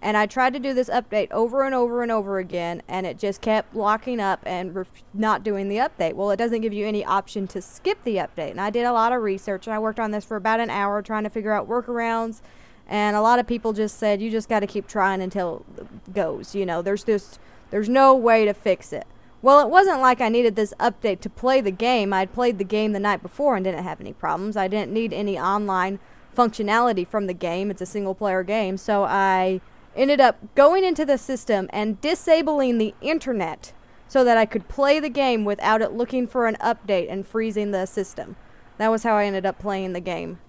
And 0.00 0.16
I 0.16 0.24
tried 0.24 0.54
to 0.54 0.58
do 0.58 0.72
this 0.72 0.88
update 0.88 1.30
over 1.30 1.64
and 1.64 1.74
over 1.74 2.02
and 2.02 2.10
over 2.10 2.38
again, 2.38 2.80
and 2.88 3.06
it 3.06 3.18
just 3.18 3.42
kept 3.42 3.76
locking 3.76 4.18
up 4.18 4.40
and 4.46 4.74
ref- 4.74 5.04
not 5.12 5.44
doing 5.44 5.68
the 5.68 5.76
update. 5.76 6.14
Well, 6.14 6.30
it 6.30 6.38
doesn't 6.38 6.62
give 6.62 6.72
you 6.72 6.86
any 6.86 7.04
option 7.04 7.46
to 7.48 7.60
skip 7.60 8.02
the 8.02 8.16
update. 8.16 8.52
And 8.52 8.60
I 8.62 8.70
did 8.70 8.86
a 8.86 8.94
lot 8.94 9.12
of 9.12 9.20
research, 9.20 9.66
and 9.66 9.74
I 9.74 9.78
worked 9.78 10.00
on 10.00 10.10
this 10.10 10.24
for 10.24 10.38
about 10.38 10.58
an 10.58 10.70
hour 10.70 11.02
trying 11.02 11.24
to 11.24 11.30
figure 11.30 11.52
out 11.52 11.68
workarounds. 11.68 12.40
And 12.88 13.14
a 13.14 13.20
lot 13.20 13.38
of 13.38 13.46
people 13.46 13.74
just 13.74 13.98
said, 13.98 14.22
you 14.22 14.30
just 14.30 14.48
got 14.48 14.60
to 14.60 14.66
keep 14.66 14.88
trying 14.88 15.20
until 15.20 15.66
it 15.76 16.14
goes. 16.14 16.54
You 16.54 16.64
know, 16.64 16.80
there's 16.80 17.04
just, 17.04 17.38
there's 17.68 17.90
no 17.90 18.14
way 18.14 18.46
to 18.46 18.54
fix 18.54 18.94
it. 18.94 19.06
Well, 19.46 19.60
it 19.60 19.70
wasn't 19.70 20.00
like 20.00 20.20
I 20.20 20.28
needed 20.28 20.56
this 20.56 20.74
update 20.80 21.20
to 21.20 21.30
play 21.30 21.60
the 21.60 21.70
game. 21.70 22.12
I'd 22.12 22.32
played 22.32 22.58
the 22.58 22.64
game 22.64 22.90
the 22.90 22.98
night 22.98 23.22
before 23.22 23.54
and 23.54 23.64
didn't 23.64 23.84
have 23.84 24.00
any 24.00 24.12
problems. 24.12 24.56
I 24.56 24.66
didn't 24.66 24.92
need 24.92 25.12
any 25.12 25.38
online 25.38 26.00
functionality 26.36 27.06
from 27.06 27.28
the 27.28 27.32
game. 27.32 27.70
It's 27.70 27.80
a 27.80 27.86
single 27.86 28.16
player 28.16 28.42
game. 28.42 28.76
So 28.76 29.04
I 29.04 29.60
ended 29.94 30.20
up 30.20 30.38
going 30.56 30.82
into 30.82 31.04
the 31.04 31.16
system 31.16 31.70
and 31.72 32.00
disabling 32.00 32.78
the 32.78 32.92
internet 33.00 33.72
so 34.08 34.24
that 34.24 34.36
I 34.36 34.46
could 34.46 34.66
play 34.66 34.98
the 34.98 35.08
game 35.08 35.44
without 35.44 35.80
it 35.80 35.92
looking 35.92 36.26
for 36.26 36.48
an 36.48 36.56
update 36.56 37.06
and 37.08 37.24
freezing 37.24 37.70
the 37.70 37.86
system. 37.86 38.34
That 38.78 38.88
was 38.88 39.04
how 39.04 39.14
I 39.14 39.26
ended 39.26 39.46
up 39.46 39.60
playing 39.60 39.92
the 39.92 40.00
game 40.00 40.40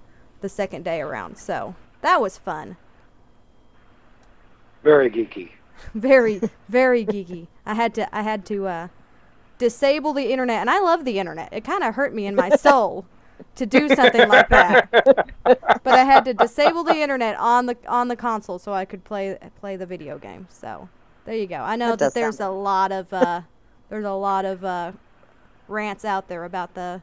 the 0.41 0.49
second 0.49 0.85
day 0.85 1.01
around. 1.01 1.37
So 1.37 1.75
that 2.01 2.19
was 2.19 2.39
fun. 2.39 2.77
Very 4.81 5.11
geeky. 5.11 5.51
very 5.93 6.41
very 6.69 7.05
geeky. 7.05 7.47
I 7.65 7.73
had 7.73 7.93
to 7.95 8.15
I 8.15 8.21
had 8.21 8.45
to 8.47 8.67
uh, 8.67 8.87
disable 9.57 10.13
the 10.13 10.31
internet, 10.31 10.61
and 10.61 10.69
I 10.69 10.79
love 10.79 11.05
the 11.05 11.19
internet. 11.19 11.51
It 11.53 11.63
kind 11.63 11.83
of 11.83 11.95
hurt 11.95 12.13
me 12.13 12.25
in 12.25 12.35
my 12.35 12.49
soul 12.55 13.05
to 13.55 13.65
do 13.65 13.87
something 13.89 14.27
like 14.27 14.49
that, 14.49 14.89
but 15.43 15.87
I 15.87 16.03
had 16.03 16.25
to 16.25 16.33
disable 16.33 16.83
the 16.83 16.95
internet 16.95 17.37
on 17.37 17.67
the 17.67 17.77
on 17.87 18.07
the 18.07 18.15
console 18.15 18.59
so 18.59 18.73
I 18.73 18.85
could 18.85 19.03
play 19.03 19.37
play 19.59 19.75
the 19.75 19.85
video 19.85 20.17
game. 20.17 20.47
So 20.49 20.89
there 21.25 21.35
you 21.35 21.47
go. 21.47 21.57
I 21.57 21.75
know 21.75 21.91
That 21.91 21.99
that, 21.99 22.13
there's 22.13 22.39
a 22.39 22.49
lot 22.49 22.91
of 22.91 23.11
uh, 23.13 23.41
there's 23.89 24.05
a 24.05 24.13
lot 24.13 24.45
of 24.45 24.63
uh, 24.63 24.91
rants 25.67 26.05
out 26.05 26.27
there 26.27 26.43
about 26.43 26.73
the 26.73 27.01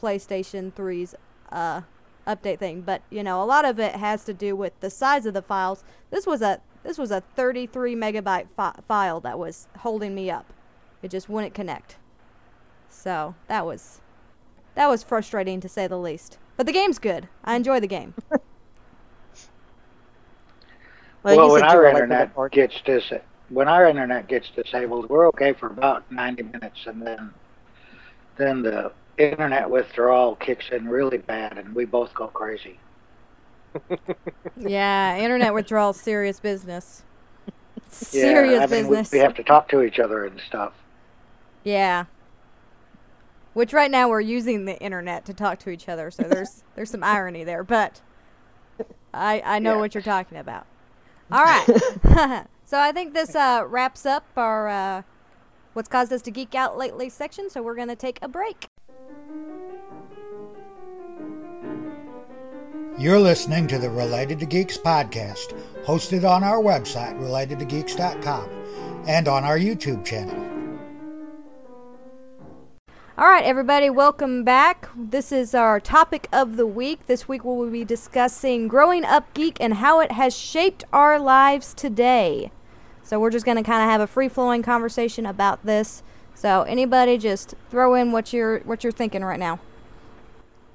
PlayStation 0.00 0.72
3's 0.72 1.14
uh, 1.52 1.82
update 2.26 2.58
thing, 2.58 2.80
but 2.82 3.02
you 3.10 3.22
know 3.22 3.42
a 3.42 3.44
lot 3.44 3.64
of 3.64 3.78
it 3.78 3.96
has 3.96 4.24
to 4.24 4.34
do 4.34 4.56
with 4.56 4.78
the 4.80 4.90
size 4.90 5.26
of 5.26 5.34
the 5.34 5.42
files. 5.42 5.84
This 6.10 6.26
was 6.26 6.42
a 6.42 6.60
this 6.82 6.98
was 6.98 7.10
a 7.10 7.20
33 7.20 7.94
megabyte 7.94 8.48
fi- 8.56 8.74
file 8.86 9.20
that 9.20 9.38
was 9.38 9.68
holding 9.78 10.14
me 10.14 10.30
up. 10.30 10.52
It 11.02 11.10
just 11.10 11.28
wouldn't 11.28 11.54
connect. 11.54 11.96
So 12.88 13.34
that 13.48 13.64
was 13.66 14.00
that 14.74 14.88
was 14.88 15.02
frustrating 15.02 15.60
to 15.60 15.68
say 15.68 15.86
the 15.86 15.98
least. 15.98 16.38
But 16.56 16.66
the 16.66 16.72
game's 16.72 16.98
good. 16.98 17.28
I 17.44 17.56
enjoy 17.56 17.80
the 17.80 17.86
game. 17.86 18.14
Well, 21.22 21.36
Well, 21.36 21.50
when 21.52 21.62
our 21.62 21.82
were 21.82 21.92
late 21.92 22.08
to 22.08 22.16
the 22.16 22.28
internet 22.28 22.34
party. 22.34 22.56
gets 22.56 22.80
dis 22.84 23.12
when 23.50 23.68
our 23.68 23.86
internet 23.86 24.26
gets 24.28 24.48
disabled, 24.50 25.10
we're 25.10 25.26
okay 25.28 25.52
for 25.52 25.66
about 25.66 26.10
90 26.10 26.44
minutes, 26.44 26.86
and 26.86 27.02
then 27.06 27.34
then 28.36 28.62
the 28.62 28.92
internet 29.18 29.68
withdrawal 29.68 30.36
kicks 30.36 30.70
in 30.70 30.88
really 30.88 31.18
bad, 31.18 31.58
and 31.58 31.74
we 31.74 31.84
both 31.84 32.14
go 32.14 32.28
crazy. 32.28 32.78
yeah, 34.56 35.16
internet 35.18 35.54
withdrawal, 35.54 35.92
serious 35.92 36.40
business. 36.40 37.02
Yeah, 38.12 38.60
I 38.62 38.66
mean, 38.66 38.88
we- 38.88 39.02
We, 39.12 39.18
have 39.18 39.34
to 39.34 39.42
talk 39.42 39.68
to 39.70 39.82
each 39.82 39.98
other 39.98 40.24
and 40.24 40.40
stuff. 40.46 40.72
Yeah. 41.64 42.04
Which 43.52 43.72
right 43.72 43.90
now 43.90 44.08
we're 44.08 44.20
using 44.20 44.64
the 44.64 44.78
internet 44.80 45.24
to 45.26 45.34
talk 45.34 45.58
to 45.60 45.70
each 45.70 45.88
other, 45.88 46.10
so 46.10 46.22
there's 46.22 46.62
there's 46.76 46.90
some 46.90 47.02
irony 47.02 47.42
there, 47.44 47.64
but 47.64 48.00
I 49.12 49.42
I 49.44 49.58
know 49.58 49.74
Yeah. 49.74 49.80
what 49.80 49.94
you're 49.94 50.02
talking 50.02 50.38
about. 50.38 50.66
All 51.32 51.42
right. 51.42 51.66
so 52.64 52.78
I 52.78 52.92
think 52.92 53.12
this 53.12 53.34
uh, 53.34 53.64
wraps 53.66 54.06
up 54.06 54.24
our 54.36 54.68
uh, 54.68 55.02
what's 55.72 55.88
caused 55.88 56.12
us 56.12 56.22
to 56.22 56.30
geek 56.30 56.54
out 56.54 56.78
lately 56.78 57.08
section. 57.08 57.50
So 57.50 57.60
we're 57.60 57.74
gonna 57.74 57.96
take 57.96 58.18
a 58.22 58.28
break. 58.28 58.69
You're 63.00 63.18
listening 63.18 63.66
to 63.68 63.78
the 63.78 63.88
Related 63.88 64.40
to 64.40 64.44
Geeks 64.44 64.76
podcast, 64.76 65.58
hosted 65.86 66.28
on 66.28 66.44
our 66.44 66.58
website, 66.58 67.18
relatedtogeeks.com, 67.18 68.50
and 69.08 69.26
on 69.26 69.42
our 69.42 69.58
YouTube 69.58 70.04
channel. 70.04 70.36
All 73.16 73.26
right, 73.26 73.42
everybody, 73.42 73.88
welcome 73.88 74.44
back. 74.44 74.90
This 74.94 75.32
is 75.32 75.54
our 75.54 75.80
topic 75.80 76.28
of 76.30 76.58
the 76.58 76.66
week. 76.66 77.06
This 77.06 77.26
week 77.26 77.42
we 77.42 77.56
will 77.56 77.70
be 77.70 77.86
discussing 77.86 78.68
growing 78.68 79.06
up 79.06 79.32
geek 79.32 79.56
and 79.60 79.72
how 79.72 80.00
it 80.00 80.12
has 80.12 80.36
shaped 80.36 80.84
our 80.92 81.18
lives 81.18 81.72
today. 81.72 82.52
So 83.02 83.18
we're 83.18 83.30
just 83.30 83.46
going 83.46 83.56
to 83.56 83.62
kind 83.62 83.82
of 83.82 83.88
have 83.88 84.02
a 84.02 84.06
free-flowing 84.06 84.62
conversation 84.62 85.24
about 85.24 85.64
this. 85.64 86.02
So 86.34 86.64
anybody 86.64 87.16
just 87.16 87.54
throw 87.70 87.94
in 87.94 88.12
what 88.12 88.34
you're 88.34 88.58
what 88.58 88.84
you're 88.84 88.92
thinking 88.92 89.24
right 89.24 89.40
now. 89.40 89.58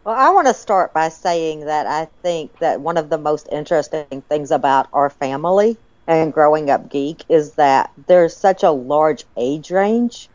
Well, 0.05 0.15
I 0.15 0.29
want 0.29 0.45
to 0.45 0.53
start 0.53 0.93
by 0.93 1.09
saying 1.09 1.61
that 1.61 1.87
I 1.87 2.05
think 2.21 2.59
that 2.59 2.79
one 2.79 2.97
of 2.97 3.09
the 3.09 3.17
most 3.17 3.49
interesting 3.51 4.23
things 4.29 4.51
about 4.51 4.87
our 4.93 5.09
family 5.09 5.77
and 6.05 6.31
growing 6.31 6.69
up 6.69 6.91
geek 6.91 7.23
is 7.27 7.53
that 7.53 7.91
there's 8.05 8.37
such 8.37 8.61
a 8.61 8.69
large 8.69 9.23
age 9.35 9.71
range. 9.71 10.29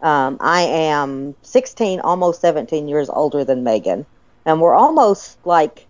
Um, 0.00 0.38
I 0.40 0.60
am 0.60 1.34
16, 1.42 1.98
almost 2.00 2.40
17 2.40 2.86
years 2.86 3.10
older 3.10 3.42
than 3.44 3.64
Megan, 3.64 4.06
and 4.46 4.60
we're 4.60 4.76
almost 4.76 5.44
like 5.44 5.88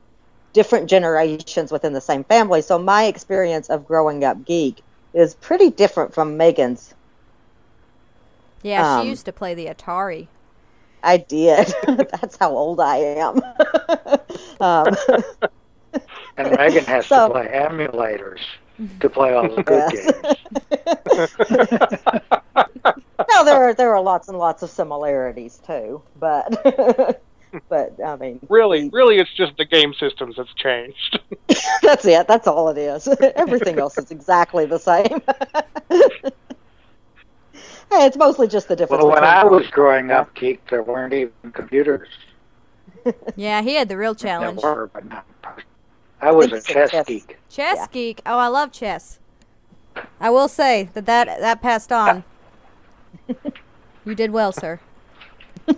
different 0.54 0.88
generations 0.88 1.70
within 1.70 1.92
the 1.92 2.00
same 2.00 2.24
family. 2.24 2.62
So 2.62 2.78
my 2.78 3.04
experience 3.04 3.68
of 3.68 3.86
growing 3.86 4.24
up 4.24 4.46
geek 4.46 4.82
is 5.12 5.34
pretty 5.34 5.68
different 5.68 6.14
from 6.14 6.38
Megan's. 6.38 6.94
Yeah, 8.62 8.96
Um, 8.96 9.04
she 9.04 9.10
used 9.10 9.26
to 9.26 9.32
play 9.32 9.52
the 9.52 9.66
Atari. 9.66 10.26
I 11.02 11.16
did. 11.18 11.72
That's 11.86 12.36
how 12.36 12.50
old 12.50 12.80
I 12.80 12.96
am. 12.96 13.40
um, 14.60 14.94
And 16.36 16.50
Megan 16.56 16.84
has 16.84 17.06
So- 17.06 17.28
to 17.28 17.32
play 17.34 17.46
emulators 17.48 18.40
to 19.00 19.10
play 19.10 19.34
all 19.34 19.48
the 19.54 19.62
good 19.62 19.84
Yes. 19.92 19.92
games. 19.92 20.36
no, 23.30 23.44
there 23.44 23.56
are 23.64 23.74
there 23.74 23.94
are 23.94 24.00
lots 24.00 24.28
and 24.28 24.38
lots 24.38 24.62
of 24.62 24.70
similarities 24.70 25.58
too, 25.66 26.02
but 26.16 26.50
but 27.68 27.92
I 28.04 28.16
mean, 28.16 28.40
Really, 28.48 28.88
really, 28.90 29.18
it's 29.18 29.32
just 29.34 29.56
the 29.58 29.64
game 29.64 29.92
systems 29.94 30.36
that's 30.36 30.54
changed. 30.54 31.18
that's 31.82 32.04
it. 32.06 32.26
That's 32.26 32.46
all 32.46 32.68
it 32.70 32.78
is. 32.78 33.06
Everything 33.36 33.78
else 33.78 33.98
is 33.98 34.10
exactly 34.10 34.66
the 34.66 34.78
same. 34.78 35.20
Hey, 37.90 38.06
it's 38.06 38.16
mostly 38.16 38.48
just 38.48 38.68
the 38.68 38.76
difference. 38.76 39.04
well, 39.04 39.12
when 39.14 39.24
I 39.24 39.44
was 39.44 39.66
growing 39.68 40.10
up, 40.10 40.34
geek, 40.34 40.68
there 40.70 40.82
weren't 40.82 41.12
even 41.12 41.52
computers. 41.52 42.08
Yeah, 43.36 43.62
he 43.62 43.74
had 43.74 43.88
the 43.88 43.96
real 43.96 44.14
challenge. 44.14 44.60
There 44.60 44.70
challenge. 44.70 44.76
were, 44.76 44.90
but 44.92 45.06
not. 45.06 45.26
I 46.20 46.32
was 46.32 46.52
a 46.52 46.56
a 46.56 46.60
chess 46.60 46.90
chess. 46.90 47.06
geek. 47.06 47.38
Chess 47.48 47.78
Yeah. 47.78 47.86
geek. 47.92 48.20
Oh, 48.26 48.38
I 48.38 48.48
love 48.48 48.72
chess. 48.72 49.18
I 50.20 50.30
will 50.30 50.48
say 50.48 50.90
that 50.94 51.06
that, 51.06 51.40
that 51.40 51.62
passed 51.62 51.90
on. 51.92 52.24
you 54.04 54.14
did 54.14 54.30
well, 54.30 54.52
sir. 54.52 54.80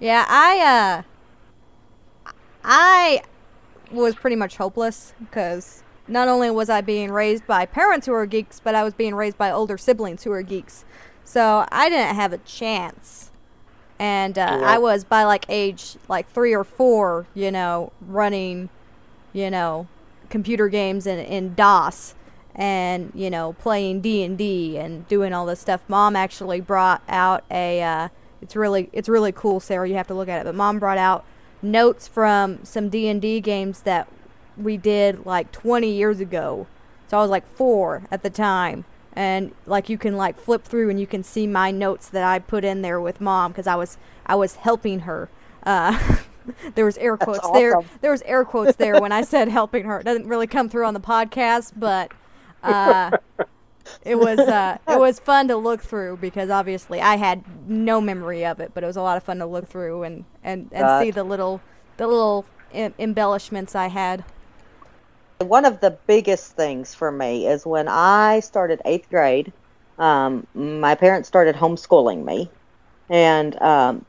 yeah, 0.00 0.24
I 0.28 0.60
uh 0.60 1.02
I 2.64 3.22
was 3.92 4.14
pretty 4.16 4.36
much 4.36 4.56
hopeless 4.56 5.12
because 5.20 5.82
not 6.06 6.28
only 6.28 6.50
was 6.50 6.68
I 6.68 6.80
being 6.80 7.10
raised 7.10 7.46
by 7.46 7.66
parents 7.66 8.06
who 8.06 8.12
were 8.12 8.26
geeks, 8.26 8.60
but 8.60 8.74
I 8.74 8.84
was 8.84 8.94
being 8.94 9.14
raised 9.14 9.38
by 9.38 9.50
older 9.50 9.78
siblings 9.78 10.24
who 10.24 10.30
were 10.30 10.42
geeks. 10.42 10.84
So 11.24 11.66
I 11.70 11.88
didn't 11.88 12.14
have 12.14 12.32
a 12.32 12.38
chance. 12.38 13.30
And 13.98 14.36
uh, 14.38 14.58
Yeah. 14.60 14.66
I 14.66 14.78
was 14.78 15.04
by 15.04 15.24
like 15.24 15.46
age 15.48 15.96
like 16.08 16.30
three 16.30 16.54
or 16.54 16.64
four, 16.64 17.26
you 17.34 17.50
know, 17.50 17.92
running, 18.00 18.68
you 19.32 19.50
know, 19.50 19.86
computer 20.28 20.68
games 20.68 21.06
in, 21.06 21.18
in 21.18 21.54
DOS 21.54 22.14
and 22.56 23.10
you 23.16 23.28
know 23.28 23.52
playing 23.54 24.00
D&D 24.00 24.78
and 24.78 25.06
doing 25.08 25.32
all 25.32 25.46
this 25.46 25.60
stuff. 25.60 25.82
Mom 25.88 26.14
actually 26.14 26.60
brought 26.60 27.02
out 27.08 27.44
a 27.50 27.82
uh, 27.82 28.08
it's 28.42 28.54
really 28.54 28.90
it's 28.92 29.08
really 29.08 29.32
cool, 29.32 29.60
Sarah. 29.60 29.88
You 29.88 29.94
have 29.94 30.06
to 30.08 30.14
look 30.14 30.28
at 30.28 30.40
it. 30.40 30.44
But 30.44 30.54
mom 30.54 30.78
brought 30.78 30.98
out 30.98 31.24
notes 31.62 32.06
from 32.06 32.62
some 32.64 32.88
D&D 32.90 33.40
games 33.40 33.80
that 33.82 34.06
we 34.56 34.76
did 34.76 35.26
like 35.26 35.52
20 35.52 35.90
years 35.90 36.20
ago. 36.20 36.66
So 37.08 37.18
I 37.18 37.22
was 37.22 37.30
like 37.30 37.46
4 37.56 38.04
at 38.10 38.22
the 38.22 38.30
time. 38.30 38.84
And 39.12 39.52
like 39.66 39.88
you 39.88 39.96
can 39.98 40.16
like 40.16 40.38
flip 40.38 40.64
through 40.64 40.90
and 40.90 40.98
you 40.98 41.06
can 41.06 41.22
see 41.22 41.46
my 41.46 41.70
notes 41.70 42.08
that 42.08 42.24
I 42.24 42.38
put 42.40 42.64
in 42.64 42.82
there 42.82 43.00
with 43.00 43.20
mom 43.20 43.52
cuz 43.52 43.66
I 43.66 43.76
was 43.76 43.96
I 44.26 44.34
was 44.34 44.56
helping 44.56 45.00
her. 45.00 45.28
Uh 45.64 46.16
there 46.74 46.84
was 46.84 46.98
air 46.98 47.16
quotes 47.16 47.48
there. 47.52 47.76
awesome. 47.76 47.88
There 48.00 48.10
was 48.10 48.22
air 48.22 48.44
quotes 48.44 48.76
there 48.76 49.00
when 49.00 49.12
I 49.12 49.22
said 49.32 49.48
helping 49.48 49.84
her. 49.84 50.00
It 50.00 50.04
doesn't 50.04 50.26
really 50.26 50.46
come 50.48 50.68
through 50.68 50.86
on 50.86 50.94
the 50.94 51.00
podcast, 51.00 51.72
but 51.76 52.10
uh 52.62 53.12
it 54.02 54.16
was 54.18 54.38
uh, 54.38 54.78
it 54.88 54.98
was 54.98 55.18
fun 55.20 55.48
to 55.48 55.56
look 55.56 55.80
through 55.82 56.16
because 56.16 56.50
obviously 56.50 57.00
I 57.00 57.16
had 57.16 57.44
no 57.68 58.00
memory 58.00 58.44
of 58.44 58.60
it, 58.60 58.72
but 58.74 58.82
it 58.82 58.86
was 58.86 58.96
a 58.96 59.02
lot 59.02 59.16
of 59.16 59.22
fun 59.22 59.38
to 59.38 59.46
look 59.46 59.68
through 59.68 60.02
and 60.02 60.24
and, 60.42 60.68
and 60.72 61.02
see 61.02 61.10
the 61.10 61.24
little 61.24 61.60
the 61.96 62.06
little 62.06 62.46
em- 62.72 62.94
embellishments 62.98 63.74
I 63.74 63.88
had. 63.88 64.24
One 65.40 65.64
of 65.64 65.80
the 65.80 65.98
biggest 66.06 66.52
things 66.56 66.94
for 66.94 67.10
me 67.10 67.46
is 67.46 67.66
when 67.66 67.88
I 67.88 68.40
started 68.40 68.80
eighth 68.84 69.08
grade, 69.10 69.52
um, 69.98 70.46
my 70.54 70.94
parents 70.94 71.28
started 71.28 71.56
homeschooling 71.56 72.24
me. 72.24 72.52
And 73.10 73.60
um, 73.60 74.06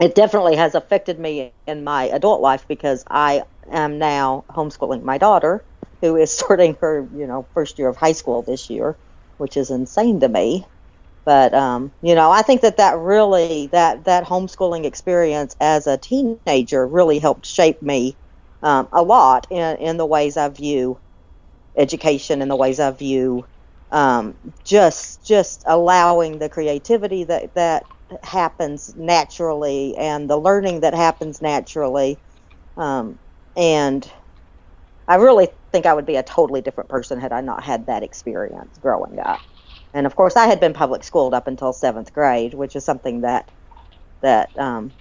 it 0.00 0.14
definitely 0.14 0.56
has 0.56 0.74
affected 0.74 1.18
me 1.18 1.52
in 1.66 1.84
my 1.84 2.04
adult 2.04 2.40
life 2.40 2.66
because 2.68 3.04
I 3.08 3.44
am 3.70 3.98
now 3.98 4.44
homeschooling 4.50 5.02
my 5.02 5.18
daughter, 5.18 5.64
who 6.02 6.16
is 6.16 6.30
starting 6.36 6.76
her, 6.80 7.08
you 7.14 7.26
know, 7.26 7.48
first 7.54 7.78
year 7.78 7.88
of 7.88 7.96
high 7.96 8.12
school 8.12 8.42
this 8.42 8.70
year, 8.70 8.98
which 9.38 9.56
is 9.56 9.70
insane 9.70 10.20
to 10.20 10.28
me. 10.28 10.66
But 11.26 11.54
um, 11.54 11.92
you 12.02 12.14
know, 12.14 12.30
I 12.30 12.42
think 12.42 12.62
that 12.62 12.78
that 12.78 12.98
really 12.98 13.68
that 13.72 14.04
that 14.04 14.24
homeschooling 14.26 14.84
experience 14.86 15.56
as 15.60 15.86
a 15.86 15.98
teenager 15.98 16.86
really 16.86 17.18
helped 17.18 17.46
shape 17.46 17.82
me 17.82 18.18
um, 18.62 18.88
a 18.92 19.02
lot 19.02 19.46
in 19.50 19.76
in 19.78 19.96
the 19.98 20.06
ways 20.06 20.36
I 20.36 20.48
view 20.50 21.00
education 21.76 22.42
and 22.42 22.50
the 22.50 22.56
ways 22.56 22.80
I 22.80 22.92
view 22.92 23.46
um, 23.90 24.38
just 24.64 25.26
just 25.26 25.64
allowing 25.66 26.38
the 26.40 26.50
creativity 26.50 27.24
that 27.24 27.54
that 27.56 27.86
happens 28.24 28.94
naturally 28.96 29.96
and 29.96 30.30
the 30.30 30.38
learning 30.38 30.80
that 30.82 30.94
happens 30.94 31.42
naturally. 31.42 32.20
Um, 32.76 33.18
and 33.56 34.10
I 35.08 35.16
really 35.16 35.48
think 35.72 35.86
I 35.86 35.94
would 35.94 36.06
be 36.06 36.16
a 36.16 36.22
totally 36.22 36.62
different 36.62 36.90
person 36.90 37.20
had 37.20 37.32
I 37.32 37.40
not 37.42 37.64
had 37.64 37.86
that 37.86 38.02
experience 38.04 38.78
growing 38.78 39.18
up. 39.20 39.42
And 39.94 40.06
of 40.06 40.16
course 40.16 40.36
I 40.36 40.46
had 40.46 40.60
been 40.60 40.74
public 40.74 41.04
schooled 41.04 41.34
up 41.34 41.48
until 41.48 41.72
seventh 41.72 42.12
grade 42.12 42.54
which 42.54 42.76
is 42.76 42.84
something 42.84 43.22
that 43.22 43.50
that 44.22 44.50
um, 44.58 44.94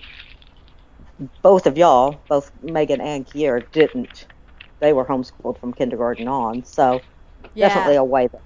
both 1.43 1.67
of 1.67 1.77
y'all 1.77 2.25
both 2.29 2.51
Megan 2.61 3.01
and 3.01 3.25
Kier 3.25 3.63
didn't 3.71 4.27
they 4.81 4.93
were 4.93 5.05
homeschooled 5.05 5.59
from 5.59 5.73
kindergarten 5.73 6.27
on 6.27 6.63
so 6.65 7.03
definitely 7.59 7.95
a 7.95 8.03
way 8.03 8.27
that 8.31 8.41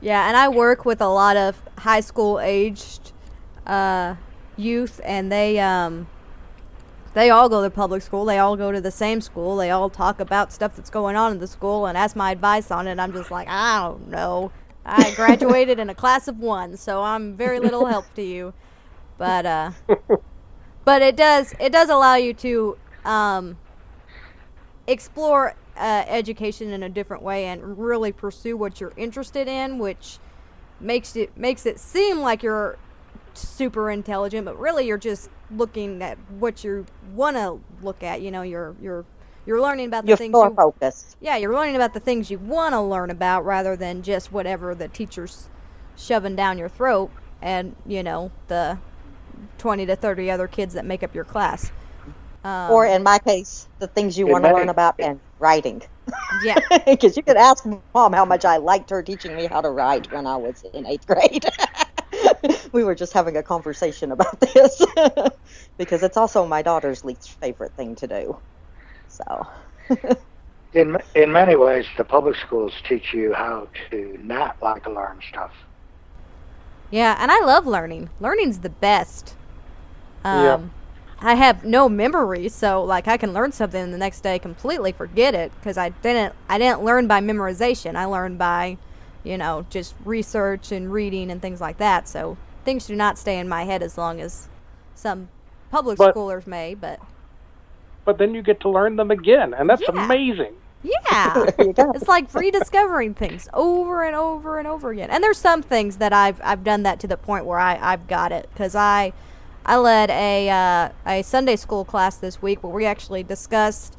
Yeah, 0.00 0.28
and 0.28 0.36
I 0.36 0.48
work 0.48 0.84
with 0.84 1.00
a 1.00 1.08
lot 1.08 1.36
of 1.36 1.62
high 1.78 2.00
school 2.00 2.40
aged 2.40 3.12
uh, 3.66 4.16
youth, 4.56 5.00
and 5.04 5.30
they 5.30 5.58
um, 5.60 6.06
they 7.14 7.30
all 7.30 7.48
go 7.48 7.62
to 7.62 7.70
public 7.70 8.02
school. 8.02 8.24
They 8.24 8.38
all 8.38 8.56
go 8.56 8.72
to 8.72 8.80
the 8.80 8.90
same 8.90 9.20
school. 9.20 9.56
They 9.56 9.70
all 9.70 9.90
talk 9.90 10.20
about 10.20 10.52
stuff 10.52 10.76
that's 10.76 10.90
going 10.90 11.16
on 11.16 11.32
in 11.32 11.38
the 11.38 11.46
school 11.46 11.86
and 11.86 11.96
ask 11.96 12.16
my 12.16 12.32
advice 12.32 12.70
on 12.70 12.86
it. 12.88 12.98
I'm 12.98 13.12
just 13.12 13.30
like, 13.30 13.48
I 13.48 13.80
don't 13.82 14.08
know. 14.10 14.52
I 14.84 15.10
graduated 15.12 15.78
in 15.78 15.88
a 15.90 15.94
class 15.94 16.26
of 16.28 16.38
one, 16.38 16.76
so 16.76 17.02
I'm 17.02 17.36
very 17.36 17.60
little 17.60 17.86
help 17.86 18.12
to 18.14 18.22
you. 18.22 18.54
But 19.18 19.46
uh, 19.46 19.72
but 20.84 21.02
it 21.02 21.16
does 21.16 21.54
it 21.60 21.72
does 21.72 21.88
allow 21.88 22.16
you 22.16 22.34
to 22.34 22.76
um, 23.04 23.56
explore 24.86 25.54
uh, 25.76 26.04
education 26.06 26.70
in 26.70 26.82
a 26.82 26.88
different 26.88 27.22
way 27.22 27.46
and 27.46 27.78
really 27.78 28.12
pursue 28.12 28.56
what 28.56 28.80
you're 28.80 28.92
interested 28.96 29.48
in, 29.48 29.78
which 29.78 30.18
makes 30.80 31.16
it 31.16 31.36
makes 31.36 31.66
it 31.66 31.78
seem 31.78 32.18
like 32.20 32.42
you're 32.42 32.78
super 33.34 33.90
intelligent, 33.90 34.44
but 34.44 34.58
really 34.58 34.86
you're 34.86 34.98
just 34.98 35.30
looking 35.50 36.02
at 36.02 36.18
what 36.38 36.64
you 36.64 36.86
want 37.14 37.36
to 37.36 37.60
look 37.82 38.02
at. 38.02 38.20
You 38.20 38.30
know, 38.30 38.42
you're 38.42 38.74
you're 38.80 39.04
you're 39.46 39.60
learning 39.60 39.86
about 39.86 40.04
the 40.04 40.08
you're 40.10 40.16
things 40.16 40.32
more 40.32 40.48
you 40.48 40.54
focused 40.54 41.16
yeah 41.20 41.36
you're 41.36 41.54
learning 41.54 41.74
about 41.74 41.94
the 41.94 42.00
things 42.00 42.30
you 42.30 42.38
want 42.38 42.72
to 42.72 42.80
learn 42.80 43.10
about 43.10 43.44
rather 43.44 43.76
than 43.76 44.02
just 44.02 44.32
whatever 44.32 44.74
the 44.74 44.88
teacher's 44.88 45.48
shoving 45.96 46.36
down 46.36 46.58
your 46.58 46.68
throat 46.68 47.10
and 47.40 47.74
you 47.86 48.02
know 48.02 48.30
the 48.48 48.78
20 49.58 49.86
to 49.86 49.96
30 49.96 50.30
other 50.30 50.48
kids 50.48 50.74
that 50.74 50.84
make 50.84 51.02
up 51.02 51.14
your 51.14 51.24
class. 51.24 51.72
Um, 52.44 52.72
or 52.72 52.86
in 52.86 53.04
my 53.04 53.20
case 53.20 53.68
the 53.78 53.86
things 53.86 54.18
you 54.18 54.26
want 54.26 54.44
to 54.44 54.52
learn 54.52 54.68
about 54.68 54.96
and 54.98 55.20
writing 55.38 55.80
yeah, 56.44 56.58
because 56.86 57.16
you 57.16 57.22
could 57.22 57.36
ask 57.36 57.64
mom 57.94 58.12
how 58.12 58.24
much 58.24 58.44
I 58.44 58.56
liked 58.56 58.90
her 58.90 59.02
teaching 59.02 59.36
me 59.36 59.46
how 59.46 59.60
to 59.60 59.70
write 59.70 60.10
when 60.12 60.26
I 60.26 60.36
was 60.36 60.64
in 60.74 60.86
eighth 60.86 61.06
grade. 61.06 61.44
we 62.72 62.84
were 62.84 62.94
just 62.94 63.12
having 63.12 63.36
a 63.36 63.42
conversation 63.42 64.12
about 64.12 64.40
this 64.40 64.84
because 65.78 66.02
it's 66.02 66.16
also 66.16 66.46
my 66.46 66.62
daughter's 66.62 67.04
least 67.04 67.38
favorite 67.40 67.72
thing 67.76 67.94
to 67.96 68.06
do. 68.06 68.40
So, 69.08 69.46
In 70.74 70.96
in 71.14 71.32
many 71.32 71.56
ways, 71.56 71.86
the 71.98 72.04
public 72.04 72.36
schools 72.36 72.72
teach 72.88 73.12
you 73.12 73.32
how 73.34 73.68
to 73.90 74.16
not 74.22 74.56
like 74.62 74.84
to 74.84 74.92
learn 74.92 75.20
stuff. 75.28 75.52
Yeah, 76.92 77.16
and 77.18 77.32
I 77.32 77.40
love 77.44 77.66
learning. 77.66 78.10
Learning's 78.20 78.60
the 78.60 78.68
best. 78.70 79.34
Um, 80.22 80.44
Yeah. 80.44 80.58
I 81.24 81.34
have 81.36 81.64
no 81.64 81.88
memory, 81.88 82.48
so 82.48 82.82
like 82.84 83.06
I 83.08 83.16
can 83.16 83.32
learn 83.32 83.52
something 83.52 83.80
and 83.82 83.94
the 83.94 83.98
next 83.98 84.20
day 84.20 84.38
completely 84.38 84.92
forget 84.92 85.34
it 85.34 85.52
because 85.58 85.78
I 85.78 85.88
didn't. 85.90 86.34
I 86.48 86.58
didn't 86.58 86.82
learn 86.84 87.06
by 87.06 87.20
memorization. 87.20 87.94
I 87.96 88.04
learned 88.06 88.38
by, 88.38 88.76
you 89.24 89.38
know, 89.38 89.64
just 89.70 89.94
research 90.04 90.70
and 90.72 90.92
reading 90.92 91.30
and 91.30 91.40
things 91.40 91.60
like 91.60 91.78
that. 91.78 92.08
So 92.08 92.36
things 92.64 92.86
do 92.86 92.94
not 92.96 93.18
stay 93.18 93.38
in 93.38 93.48
my 93.48 93.64
head 93.64 93.82
as 93.84 93.96
long 93.96 94.20
as 94.20 94.48
some 94.96 95.28
public 95.70 95.96
But- 95.96 96.14
schoolers 96.14 96.46
may. 96.46 96.74
But 96.74 96.98
But 98.04 98.18
then 98.18 98.34
you 98.34 98.42
get 98.42 98.58
to 98.62 98.68
learn 98.68 98.96
them 98.96 99.12
again, 99.12 99.54
and 99.54 99.70
that's 99.70 99.82
Yeah. 99.82 100.04
amazing. 100.04 100.54
Yeah, 100.82 101.50
there 101.56 101.66
you 101.66 101.72
go. 101.72 101.92
it's 101.94 102.08
like 102.08 102.32
rediscovering 102.34 103.14
things 103.14 103.48
over 103.52 104.04
and 104.04 104.16
over 104.16 104.58
and 104.58 104.66
over 104.66 104.90
again. 104.90 105.10
And 105.10 105.22
there's 105.22 105.38
some 105.38 105.62
things 105.62 105.98
that 105.98 106.12
I've 106.12 106.40
I've 106.42 106.64
done 106.64 106.82
that 106.84 107.00
to 107.00 107.06
the 107.06 107.16
point 107.16 107.44
where 107.46 107.58
I 107.58 107.78
I've 107.80 108.06
got 108.08 108.32
it 108.32 108.48
because 108.52 108.74
I 108.74 109.12
I 109.64 109.76
led 109.76 110.10
a 110.10 110.50
uh, 110.50 110.88
a 111.06 111.22
Sunday 111.22 111.56
school 111.56 111.84
class 111.84 112.16
this 112.16 112.42
week 112.42 112.62
where 112.62 112.72
we 112.72 112.84
actually 112.84 113.22
discussed 113.22 113.96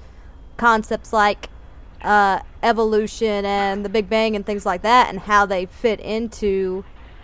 concepts 0.57 1.13
like 1.13 1.49
uh, 2.01 2.39
evolution 2.61 3.45
and 3.45 3.85
the 3.85 3.89
Big 3.89 4.09
Bang 4.09 4.35
and 4.35 4.45
things 4.45 4.65
like 4.65 4.81
that 4.81 5.09
and 5.09 5.19
how 5.21 5.45
they 5.45 5.65
fit 5.65 5.99
into 6.01 6.83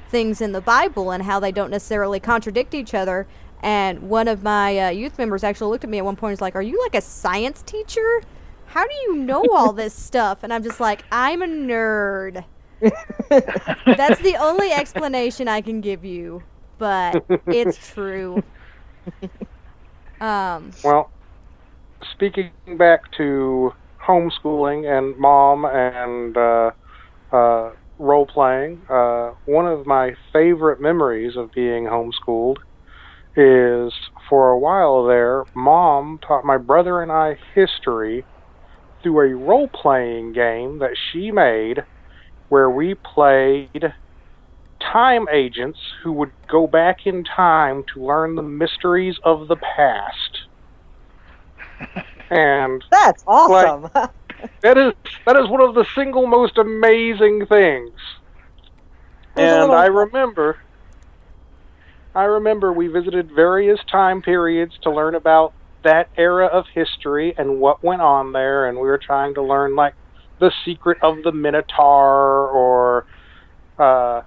things 0.09 0.41
in 0.41 0.53
the 0.53 0.61
Bible 0.61 1.11
and 1.11 1.23
how 1.23 1.39
they 1.39 1.51
don't 1.51 1.69
necessarily 1.69 2.19
contradict 2.19 2.73
each 2.73 2.93
other. 2.93 3.27
And 3.61 4.09
one 4.09 4.29
of 4.29 4.41
my 4.41 4.79
uh, 4.79 4.89
youth 4.89 5.17
members 5.17 5.43
actually 5.43 5.71
looked 5.71 5.83
at 5.83 5.89
me 5.89 5.97
at 5.97 6.05
one 6.05 6.15
point 6.15 6.31
and 6.31 6.33
was 6.33 6.41
like, 6.41 6.55
Are 6.55 6.61
you 6.61 6.81
like 6.81 6.95
a 6.95 7.01
science 7.01 7.61
teacher? 7.61 8.21
How 8.69 8.85
do 8.85 8.93
you 9.07 9.15
know 9.17 9.53
all 9.53 9.73
this 9.73 9.93
stuff? 9.95 10.43
And 10.43 10.53
I'm 10.53 10.63
just 10.63 10.79
like, 10.79 11.05
I'm 11.11 11.41
a 11.41 11.47
nerd. 11.47 12.45
That's 13.95 14.19
the 14.19 14.35
only 14.37 14.71
explanation 14.71 15.47
I 15.47 15.61
can 15.61 15.81
give 15.81 16.05
you, 16.05 16.45
but 16.77 17.21
it's 17.49 17.77
true. 17.77 18.43
Um, 20.21 20.75
Well, 20.83 21.11
speaking 22.13 22.53
back 22.77 23.01
to 23.17 23.73
homeschooling 24.07 24.85
and 24.87 25.17
mom 25.17 25.65
and 25.65 26.37
uh, 26.37 26.71
uh, 27.31 27.71
role 27.99 28.27
playing, 28.27 28.83
uh, 28.89 29.31
one 29.45 29.67
of 29.67 29.85
my 29.87 30.13
favorite 30.33 30.81
memories 30.81 31.35
of 31.37 31.51
being 31.53 31.85
homeschooled 31.85 32.57
is 33.35 33.93
for 34.29 34.51
a 34.51 34.59
while 34.59 35.05
there, 35.05 35.45
mom 35.55 36.19
taught 36.27 36.45
my 36.45 36.57
brother 36.57 37.01
and 37.01 37.11
I 37.11 37.37
history 37.55 38.27
through 39.01 39.19
a 39.21 39.35
role 39.35 39.69
playing 39.69 40.33
game 40.33 40.79
that 40.79 40.95
she 41.11 41.31
made 41.31 41.83
where 42.49 42.69
we 42.69 42.95
played 42.95 43.93
time 44.81 45.27
agents 45.31 45.79
who 46.03 46.11
would 46.13 46.31
go 46.49 46.67
back 46.67 46.97
in 47.05 47.23
time 47.23 47.83
to 47.93 48.03
learn 48.05 48.35
the 48.35 48.41
mysteries 48.43 49.17
of 49.23 49.47
the 49.47 49.57
past. 49.57 50.39
and 52.29 52.83
That's 52.91 53.23
awesome. 53.27 53.89
that 54.63 54.77
is 54.77 54.93
that 55.25 55.35
is 55.37 55.49
one 55.49 55.61
of 55.61 55.75
the 55.75 55.85
single 55.95 56.27
most 56.27 56.57
amazing 56.57 57.45
things. 57.47 57.93
And 59.37 59.71
little- 59.71 59.75
I 59.75 59.85
remember 59.87 60.57
I 62.15 62.23
remember 62.23 62.73
we 62.73 62.87
visited 62.87 63.31
various 63.35 63.79
time 63.91 64.21
periods 64.21 64.77
to 64.83 64.91
learn 64.91 65.15
about 65.15 65.53
that 65.83 66.09
era 66.17 66.47
of 66.47 66.65
history 66.73 67.33
and 67.37 67.59
what 67.59 67.83
went 67.83 68.01
on 68.01 68.33
there 68.33 68.67
and 68.67 68.77
we 68.77 68.83
were 68.83 68.99
trying 69.03 69.33
to 69.35 69.41
learn 69.41 69.75
like 69.75 69.93
the 70.39 70.51
secret 70.65 70.97
of 71.01 71.17
the 71.23 71.31
Minotaur 71.31 72.47
or 72.49 73.05
uh, 73.77 74.21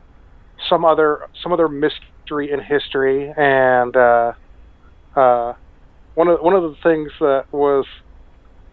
some 0.69 0.85
other 0.85 1.29
some 1.43 1.53
other 1.53 1.69
mystery 1.69 2.51
in 2.51 2.61
history. 2.61 3.33
And 3.37 3.97
uh, 3.97 4.33
uh, 5.17 5.55
one 6.15 6.29
of 6.29 6.41
one 6.41 6.55
of 6.55 6.63
the 6.63 6.77
things 6.83 7.11
that 7.21 7.47
was 7.53 7.87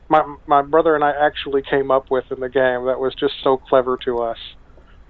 my 0.10 0.22
my 0.48 0.62
brother 0.62 0.96
and 0.96 1.04
I 1.04 1.12
actually 1.12 1.62
came 1.62 1.92
up 1.92 2.12
with 2.12 2.26
in 2.32 2.40
the 2.40 2.50
game 2.50 2.86
that 2.86 3.00
was 3.00 3.14
just 3.20 3.34
so 3.44 3.58
clever 3.58 3.98
to 4.06 4.20
us 4.20 4.38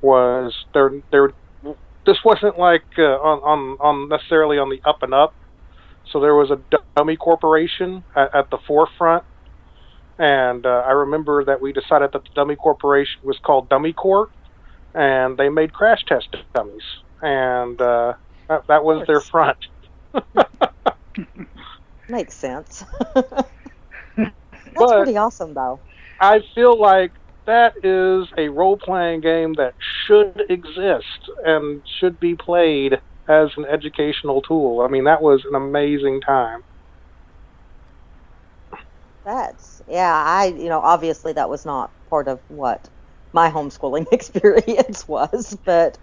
was 0.01 0.53
there 0.73 0.91
there 1.11 1.29
this 2.05 2.17
wasn't 2.23 2.57
like 2.57 2.83
uh, 2.97 3.01
on, 3.01 3.39
on 3.39 3.77
on 3.79 4.09
necessarily 4.09 4.57
on 4.57 4.69
the 4.69 4.79
up 4.87 5.03
and 5.03 5.13
up 5.13 5.33
so 6.11 6.19
there 6.19 6.35
was 6.35 6.51
a 6.51 6.59
dummy 6.95 7.15
corporation 7.15 8.03
at, 8.15 8.33
at 8.35 8.49
the 8.49 8.57
forefront 8.67 9.23
and 10.17 10.65
uh, 10.65 10.83
I 10.85 10.91
remember 10.91 11.45
that 11.45 11.61
we 11.61 11.71
decided 11.71 12.11
that 12.13 12.23
the 12.23 12.29
dummy 12.35 12.55
corporation 12.55 13.21
was 13.23 13.37
called 13.45 13.69
Dummy 13.69 13.93
Corp 13.93 14.29
and 14.93 15.37
they 15.37 15.49
made 15.49 15.71
crash 15.73 16.03
test 16.07 16.27
dummies 16.53 16.83
and 17.21 17.79
uh, 17.81 18.13
that, 18.47 18.67
that 18.67 18.83
was 18.83 19.05
their 19.07 19.21
front 19.21 19.57
Makes 22.09 22.35
sense. 22.35 22.83
That's 23.15 24.31
But- 24.75 24.97
pretty 25.03 25.17
awesome, 25.17 25.53
though. 25.53 25.79
I 26.19 26.41
feel 26.55 26.79
like 26.79 27.11
that 27.45 27.73
is 27.83 28.27
a 28.37 28.49
role 28.49 28.77
playing 28.77 29.21
game 29.21 29.53
that 29.53 29.73
should 30.05 30.41
exist 30.49 31.29
and 31.45 31.81
should 31.99 32.19
be 32.19 32.35
played 32.35 32.99
as 33.29 33.49
an 33.57 33.65
educational 33.65 34.41
tool. 34.43 34.81
I 34.81 34.89
mean, 34.89 35.05
that 35.05 35.21
was 35.21 35.43
an 35.49 35.55
amazing 35.55 36.21
time. 36.21 36.61
That's 39.25 39.81
yeah. 39.87 40.13
I 40.13 40.47
you 40.47 40.69
know 40.69 40.81
obviously 40.81 41.33
that 41.33 41.49
was 41.49 41.65
not 41.65 41.93
part 42.09 42.27
of 42.27 42.41
what 42.47 42.89
my 43.33 43.51
homeschooling 43.51 44.07
experience 44.13 45.07
was, 45.07 45.57
but 45.65 45.97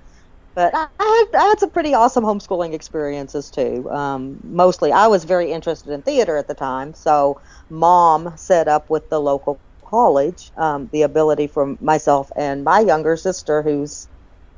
but 0.56 0.74
I 0.74 0.88
had, 1.00 1.40
I 1.40 1.44
had 1.48 1.60
some 1.60 1.70
pretty 1.70 1.94
awesome 1.94 2.24
homeschooling 2.24 2.74
experiences 2.74 3.50
too. 3.50 3.90
Um, 3.90 4.38
mostly, 4.44 4.92
I 4.92 5.08
was 5.08 5.24
very 5.24 5.52
interested 5.52 5.92
in 5.92 6.02
theater 6.02 6.36
at 6.38 6.48
the 6.48 6.54
time, 6.54 6.94
so 6.94 7.40
mom 7.70 8.36
set 8.38 8.68
up 8.68 8.90
with 8.90 9.04
the 9.10 9.20
local 9.20 9.62
college 9.86 10.52
um, 10.58 10.88
the 10.92 11.02
ability 11.02 11.46
for 11.48 11.76
myself 11.80 12.28
and 12.36 12.64
my 12.64 12.80
younger 12.80 13.16
sister, 13.16 13.62
who's 13.62 14.08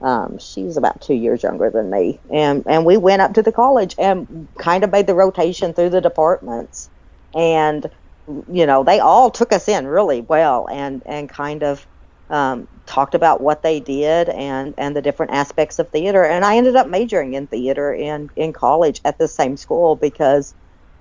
um, 0.02 0.38
she's 0.38 0.76
about 0.76 1.00
two 1.02 1.14
years 1.14 1.42
younger 1.42 1.70
than 1.70 1.90
me, 1.90 2.22
and 2.32 2.64
and 2.68 2.86
we 2.86 2.96
went 2.98 3.22
up 3.22 3.34
to 3.34 3.42
the 3.42 3.52
college 3.52 3.94
and 3.98 4.48
kind 4.58 4.84
of 4.84 4.92
made 4.92 5.06
the 5.08 5.14
rotation 5.16 5.74
through 5.74 5.90
the 5.90 6.00
departments, 6.02 6.90
and 7.34 7.90
you 8.26 8.66
know 8.66 8.84
they 8.84 9.00
all 9.00 9.30
took 9.30 9.52
us 9.52 9.68
in 9.68 9.86
really 9.88 10.20
well 10.22 10.68
and 10.70 11.02
and 11.06 11.28
kind 11.30 11.64
of 11.64 11.86
um, 12.30 12.68
talked 12.86 13.14
about 13.16 13.40
what 13.42 13.62
they 13.62 13.80
did 13.80 14.28
and 14.28 14.74
and 14.78 14.96
the 14.96 15.02
different 15.02 15.32
aspects 15.32 15.78
of 15.80 15.90
theater. 15.90 16.24
And 16.24 16.44
I 16.44 16.58
ended 16.58 16.76
up 16.76 16.88
majoring 16.88 17.34
in 17.34 17.48
theater 17.48 17.92
in 17.92 18.28
in 18.36 18.52
college 18.52 19.00
at 19.04 19.18
the 19.18 19.28
same 19.28 19.56
school 19.56 19.96
because 19.96 20.54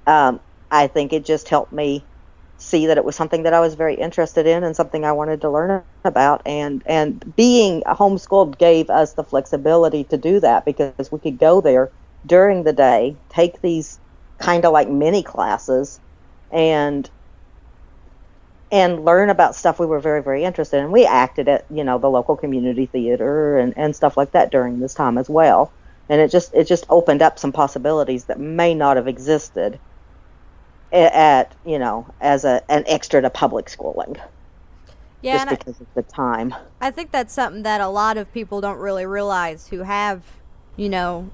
um, 0.07 0.41
I 0.71 0.87
think 0.87 1.13
it 1.13 1.25
just 1.25 1.49
helped 1.49 1.73
me 1.73 2.07
see 2.57 2.87
that 2.87 2.97
it 2.97 3.05
was 3.05 3.15
something 3.15 3.43
that 3.43 3.53
I 3.53 3.59
was 3.59 3.75
very 3.75 3.95
interested 3.95 4.47
in 4.47 4.63
and 4.63 4.75
something 4.75 5.05
I 5.05 5.11
wanted 5.11 5.41
to 5.41 5.49
learn 5.49 5.83
about. 6.03 6.41
And 6.45 6.81
and 6.85 7.35
being 7.35 7.81
homeschooled 7.83 8.57
gave 8.57 8.89
us 8.89 9.13
the 9.13 9.23
flexibility 9.23 10.03
to 10.05 10.17
do 10.17 10.39
that 10.39 10.65
because 10.65 11.11
we 11.11 11.19
could 11.19 11.37
go 11.37 11.61
there 11.61 11.91
during 12.25 12.63
the 12.63 12.73
day 12.73 13.15
take 13.29 13.61
these 13.61 13.99
kind 14.39 14.65
of 14.65 14.73
like 14.73 14.89
mini 14.89 15.23
classes 15.23 15.99
and 16.51 17.09
and 18.71 19.05
learn 19.05 19.29
about 19.29 19.55
stuff 19.55 19.79
we 19.79 19.85
were 19.85 19.99
very 19.99 20.21
very 20.21 20.43
interested 20.43 20.79
in. 20.79 20.91
We 20.91 21.05
acted 21.05 21.47
at 21.47 21.65
you 21.69 21.83
know 21.83 21.99
the 21.99 22.09
local 22.09 22.35
community 22.35 22.87
theater 22.87 23.57
and, 23.57 23.73
and 23.77 23.95
stuff 23.95 24.17
like 24.17 24.31
that 24.31 24.51
during 24.51 24.79
this 24.79 24.93
time 24.93 25.17
as 25.17 25.29
well. 25.29 25.71
And 26.09 26.21
it 26.21 26.31
just 26.31 26.53
it 26.53 26.65
just 26.65 26.85
opened 26.89 27.21
up 27.21 27.37
some 27.37 27.51
possibilities 27.51 28.25
that 28.25 28.39
may 28.39 28.73
not 28.73 28.97
have 28.97 29.07
existed 29.07 29.79
at 30.91 31.53
you 31.65 31.79
know 31.79 32.07
as 32.21 32.45
a 32.45 32.61
an 32.69 32.83
extra 32.87 33.21
to 33.21 33.29
public 33.29 33.69
schooling. 33.69 34.17
Yeah, 35.21 35.33
just 35.33 35.41
and 35.41 35.49
I, 35.49 35.55
because 35.55 35.81
of 35.81 35.87
the 35.95 36.03
time. 36.03 36.53
I 36.79 36.91
think 36.91 37.11
that's 37.11 37.33
something 37.33 37.63
that 37.63 37.81
a 37.81 37.87
lot 37.87 38.17
of 38.17 38.31
people 38.33 38.61
don't 38.61 38.77
really 38.77 39.05
realize 39.05 39.67
who 39.67 39.79
have, 39.79 40.21
you 40.75 40.89
know, 40.89 41.29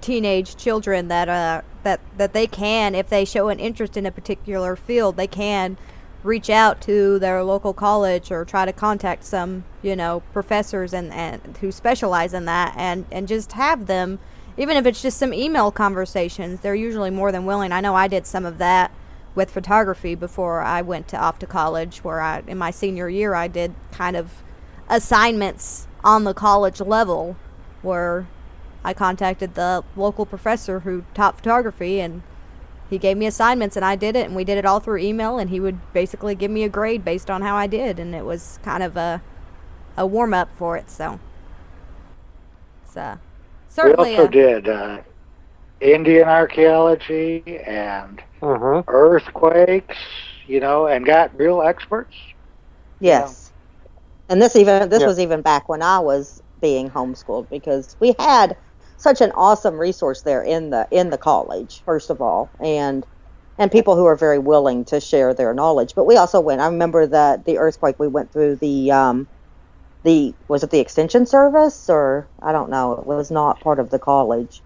teenage 0.00 0.56
children 0.56 1.08
that 1.08 1.28
uh 1.28 1.62
that 1.82 2.00
that 2.18 2.32
they 2.32 2.46
can 2.46 2.94
if 2.94 3.08
they 3.08 3.24
show 3.24 3.48
an 3.48 3.58
interest 3.58 3.96
in 3.96 4.06
a 4.06 4.10
particular 4.10 4.76
field, 4.76 5.16
they 5.16 5.26
can 5.26 5.78
reach 6.22 6.50
out 6.50 6.80
to 6.80 7.18
their 7.20 7.42
local 7.44 7.72
college 7.72 8.32
or 8.32 8.44
try 8.44 8.64
to 8.64 8.72
contact 8.72 9.24
some, 9.24 9.64
you 9.82 9.94
know, 9.94 10.20
professors 10.32 10.92
and, 10.92 11.12
and 11.12 11.56
who 11.58 11.70
specialize 11.70 12.34
in 12.34 12.44
that 12.46 12.74
and 12.76 13.06
and 13.12 13.28
just 13.28 13.52
have 13.52 13.86
them 13.86 14.18
even 14.56 14.76
if 14.76 14.86
it's 14.86 15.02
just 15.02 15.18
some 15.18 15.34
email 15.34 15.70
conversations, 15.70 16.60
they're 16.60 16.74
usually 16.74 17.10
more 17.10 17.30
than 17.30 17.44
willing. 17.44 17.72
I 17.72 17.80
know 17.80 17.94
I 17.94 18.08
did 18.08 18.26
some 18.26 18.46
of 18.46 18.58
that 18.58 18.90
with 19.34 19.50
photography 19.50 20.14
before 20.14 20.62
I 20.62 20.82
went 20.82 21.08
to 21.08 21.18
off 21.18 21.38
to 21.40 21.46
college 21.46 21.98
where 21.98 22.20
I 22.20 22.42
in 22.46 22.56
my 22.56 22.70
senior 22.70 23.08
year 23.08 23.34
I 23.34 23.48
did 23.48 23.74
kind 23.92 24.16
of 24.16 24.42
assignments 24.88 25.86
on 26.02 26.24
the 26.24 26.32
college 26.32 26.80
level 26.80 27.36
where 27.82 28.26
I 28.82 28.94
contacted 28.94 29.54
the 29.54 29.84
local 29.94 30.24
professor 30.24 30.80
who 30.80 31.04
taught 31.12 31.36
photography 31.36 32.00
and 32.00 32.22
he 32.88 32.96
gave 32.98 33.18
me 33.18 33.26
assignments 33.26 33.76
and 33.76 33.84
I 33.84 33.94
did 33.94 34.16
it 34.16 34.26
and 34.26 34.34
we 34.34 34.44
did 34.44 34.56
it 34.56 34.64
all 34.64 34.80
through 34.80 34.98
email 34.98 35.38
and 35.38 35.50
he 35.50 35.60
would 35.60 35.92
basically 35.92 36.34
give 36.34 36.50
me 36.50 36.62
a 36.62 36.68
grade 36.68 37.04
based 37.04 37.30
on 37.30 37.42
how 37.42 37.56
I 37.56 37.66
did 37.66 37.98
and 37.98 38.14
it 38.14 38.24
was 38.24 38.58
kind 38.62 38.82
of 38.82 38.96
a 38.96 39.20
a 39.98 40.06
warm 40.06 40.32
up 40.32 40.50
for 40.56 40.76
it 40.76 40.88
so 40.90 41.20
it's 42.84 42.96
We 43.82 43.94
also 43.94 44.26
a- 44.26 44.28
did 44.28 44.68
uh, 44.68 45.02
Indian 45.80 46.28
archaeology 46.28 47.42
and 47.66 48.22
Mm-hmm. 48.42 48.80
earthquakes, 48.88 49.96
you 50.46 50.60
know, 50.60 50.86
and 50.88 51.06
got 51.06 51.36
real 51.38 51.62
experts. 51.62 52.14
Yes. 53.00 53.52
And 54.28 54.42
this 54.42 54.56
even 54.56 54.90
this 54.90 55.04
Yeah. 55.04 55.06
was 55.06 55.20
even 55.20 55.42
back 55.42 55.68
when 55.68 55.82
I 55.82 56.00
was 56.00 56.42
being 56.60 56.90
homeschooled 56.90 57.50
because 57.50 57.96
we 58.00 58.14
had 58.18 58.56
such 58.98 59.22
an 59.22 59.32
awesome 59.32 59.76
resource 59.78 60.22
there 60.22 60.42
in 60.42 60.70
the 60.70 60.88
in 60.92 61.10
the 61.10 61.18
college 61.18 61.82
first 61.86 62.10
of 62.10 62.22
all 62.22 62.52
and 62.60 63.06
and 63.58 63.72
people 63.72 63.96
who 63.96 64.06
are 64.06 64.16
very 64.16 64.38
willing 64.40 64.86
to 64.86 65.00
share 65.00 65.34
their 65.34 65.54
knowledge 65.54 65.94
but 65.96 66.06
we 66.06 66.16
also 66.16 66.40
went 66.40 66.62
I 66.62 66.68
remember 66.68 67.06
that 67.08 67.44
the 67.46 67.58
earthquake 67.58 67.96
we 68.00 68.08
went 68.08 68.32
through 68.32 68.56
the 68.56 68.92
um 68.92 69.28
the 70.06 70.36
was 70.48 70.64
it 70.64 70.70
the 70.70 70.80
extension 70.80 71.26
service 71.26 71.90
or 71.90 72.32
I 72.42 72.52
don't 72.52 72.70
know 72.70 72.94
it 72.94 73.06
was 73.06 73.30
not 73.32 73.62
part 73.62 73.80
of 73.80 73.90
the 73.90 74.00
college 74.00 74.62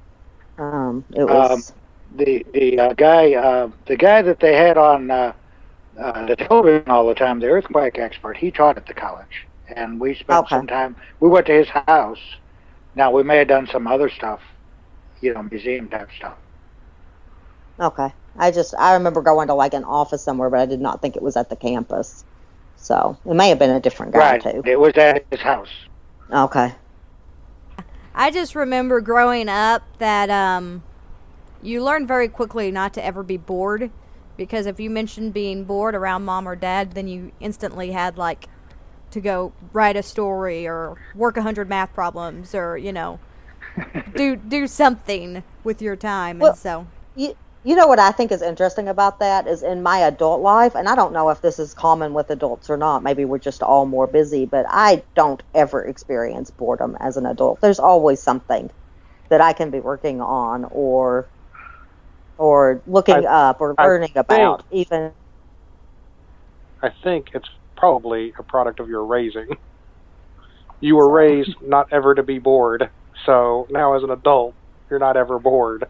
um 0.58 1.06
it 1.16 1.26
was 1.28 1.74
The 2.16 2.44
the 2.54 2.78
uh, 2.78 2.94
guy 2.94 3.34
uh, 3.34 3.70
the 3.86 3.96
guy 3.96 4.22
that 4.22 4.40
they 4.40 4.54
had 4.56 4.78
on 4.78 5.10
uh, 5.10 5.32
uh, 6.00 6.26
the 6.26 6.36
television 6.36 6.88
all 6.90 7.06
the 7.08 7.14
time, 7.14 7.40
the 7.40 7.48
earthquake 7.48 7.98
expert, 7.98 8.36
he 8.38 8.50
taught 8.52 8.78
at 8.78 8.86
the 8.86 8.94
college, 8.94 9.48
and 9.76 10.00
we 10.00 10.14
spent 10.16 10.48
Okay. 10.48 10.52
some 10.52 10.66
time. 10.66 10.96
We 11.20 11.28
went 11.30 11.46
to 11.46 11.54
his 11.54 11.68
house. 11.70 12.20
Now 12.94 13.12
we 13.12 13.24
may 13.24 13.38
have 13.38 13.48
done 13.48 13.68
some 13.72 13.86
other 13.86 14.10
stuff, 14.10 14.40
you 15.20 15.34
know, 15.34 15.44
museum 15.44 15.88
type 15.88 16.10
stuff. 16.16 16.38
Okay. 17.80 18.14
I 18.38 18.50
just 18.52 18.74
I 18.78 18.94
remember 18.94 19.22
going 19.22 19.48
to 19.48 19.54
like 19.54 19.74
an 19.74 19.84
office 19.84 20.24
somewhere, 20.24 20.50
but 20.50 20.60
I 20.60 20.66
did 20.66 20.80
not 20.80 21.02
think 21.02 21.16
it 21.16 21.22
was 21.22 21.36
at 21.36 21.50
the 21.50 21.56
campus. 21.56 22.24
So 22.80 23.18
it 23.24 23.34
may 23.34 23.48
have 23.50 23.58
been 23.58 23.70
a 23.70 23.80
different 23.80 24.12
guy 24.12 24.32
right. 24.32 24.42
too. 24.42 24.62
It 24.64 24.78
was 24.78 24.94
at 24.96 25.24
his 25.30 25.40
house. 25.40 25.68
Okay. 26.32 26.74
I 28.14 28.30
just 28.30 28.54
remember 28.54 29.00
growing 29.00 29.48
up 29.48 29.82
that 29.98 30.30
um, 30.30 30.82
you 31.62 31.82
learn 31.82 32.06
very 32.06 32.28
quickly 32.28 32.70
not 32.70 32.94
to 32.94 33.04
ever 33.04 33.22
be 33.22 33.36
bored 33.36 33.90
because 34.36 34.66
if 34.66 34.80
you 34.80 34.90
mentioned 34.90 35.32
being 35.34 35.64
bored 35.64 35.94
around 35.94 36.24
mom 36.24 36.48
or 36.48 36.56
dad, 36.56 36.92
then 36.92 37.06
you 37.06 37.32
instantly 37.40 37.92
had 37.92 38.16
like 38.16 38.48
to 39.10 39.20
go 39.20 39.52
write 39.72 39.96
a 39.96 40.02
story 40.02 40.66
or 40.66 40.96
work 41.14 41.36
a 41.36 41.42
hundred 41.42 41.68
math 41.68 41.92
problems 41.92 42.54
or 42.54 42.78
you 42.78 42.92
know 42.92 43.18
do 44.14 44.36
do 44.36 44.66
something 44.66 45.42
with 45.64 45.82
your 45.82 45.96
time 45.96 46.38
Well- 46.38 46.50
and 46.50 46.58
so 46.58 46.86
You 47.16 47.34
you 47.64 47.76
know 47.76 47.86
what 47.88 47.98
I 47.98 48.12
think 48.12 48.32
is 48.32 48.42
interesting 48.42 48.88
about 48.88 49.20
that 49.20 49.46
is 49.48 49.62
in 49.62 49.82
my 49.82 49.98
adult 50.00 50.42
life, 50.42 50.74
and 50.76 50.88
I 50.88 50.94
don't 50.96 51.12
know 51.12 51.30
if 51.30 51.42
this 51.42 51.58
is 51.58 51.74
common 51.74 52.14
with 52.14 52.30
adults 52.30 52.70
or 52.70 52.76
not. 52.78 53.02
Maybe 53.02 53.24
we're 53.26 53.38
just 53.38 53.62
all 53.62 53.86
more 53.86 54.06
busy, 54.06 54.46
but 54.46 54.66
I 54.68 55.04
don't 55.16 55.42
ever 55.54 55.84
experience 55.84 56.50
boredom 56.50 56.96
as 57.00 57.16
an 57.18 57.26
adult. 57.26 57.60
There's 57.60 57.80
always 57.80 58.22
something 58.22 58.70
that 59.30 59.40
I 59.42 59.52
can 59.54 59.70
be 59.70 59.80
working 59.80 60.20
on 60.20 60.66
or 60.70 61.30
or 62.38 62.82
looking 62.86 63.26
I- 63.26 63.28
up 63.28 63.60
or 63.60 63.76
I 63.78 63.86
learning 63.86 64.12
about. 64.16 64.64
Even 64.70 65.12
I 66.82 66.90
think 67.04 67.28
it's 67.34 67.48
probably 67.76 68.32
a 68.38 68.42
product 68.44 68.80
of 68.80 68.88
your 68.88 69.04
raising. 69.06 69.48
You 70.80 70.96
were 70.96 71.10
raised 71.10 71.54
not 71.62 71.88
ever 71.92 72.14
to 72.14 72.22
be 72.22 72.38
bored, 72.38 72.90
so 73.26 73.66
now 73.70 73.96
as 73.96 74.02
an 74.04 74.10
adult, 74.10 74.56
you're 74.90 75.00
not 75.00 75.16
ever 75.16 75.38
bored. 75.38 75.86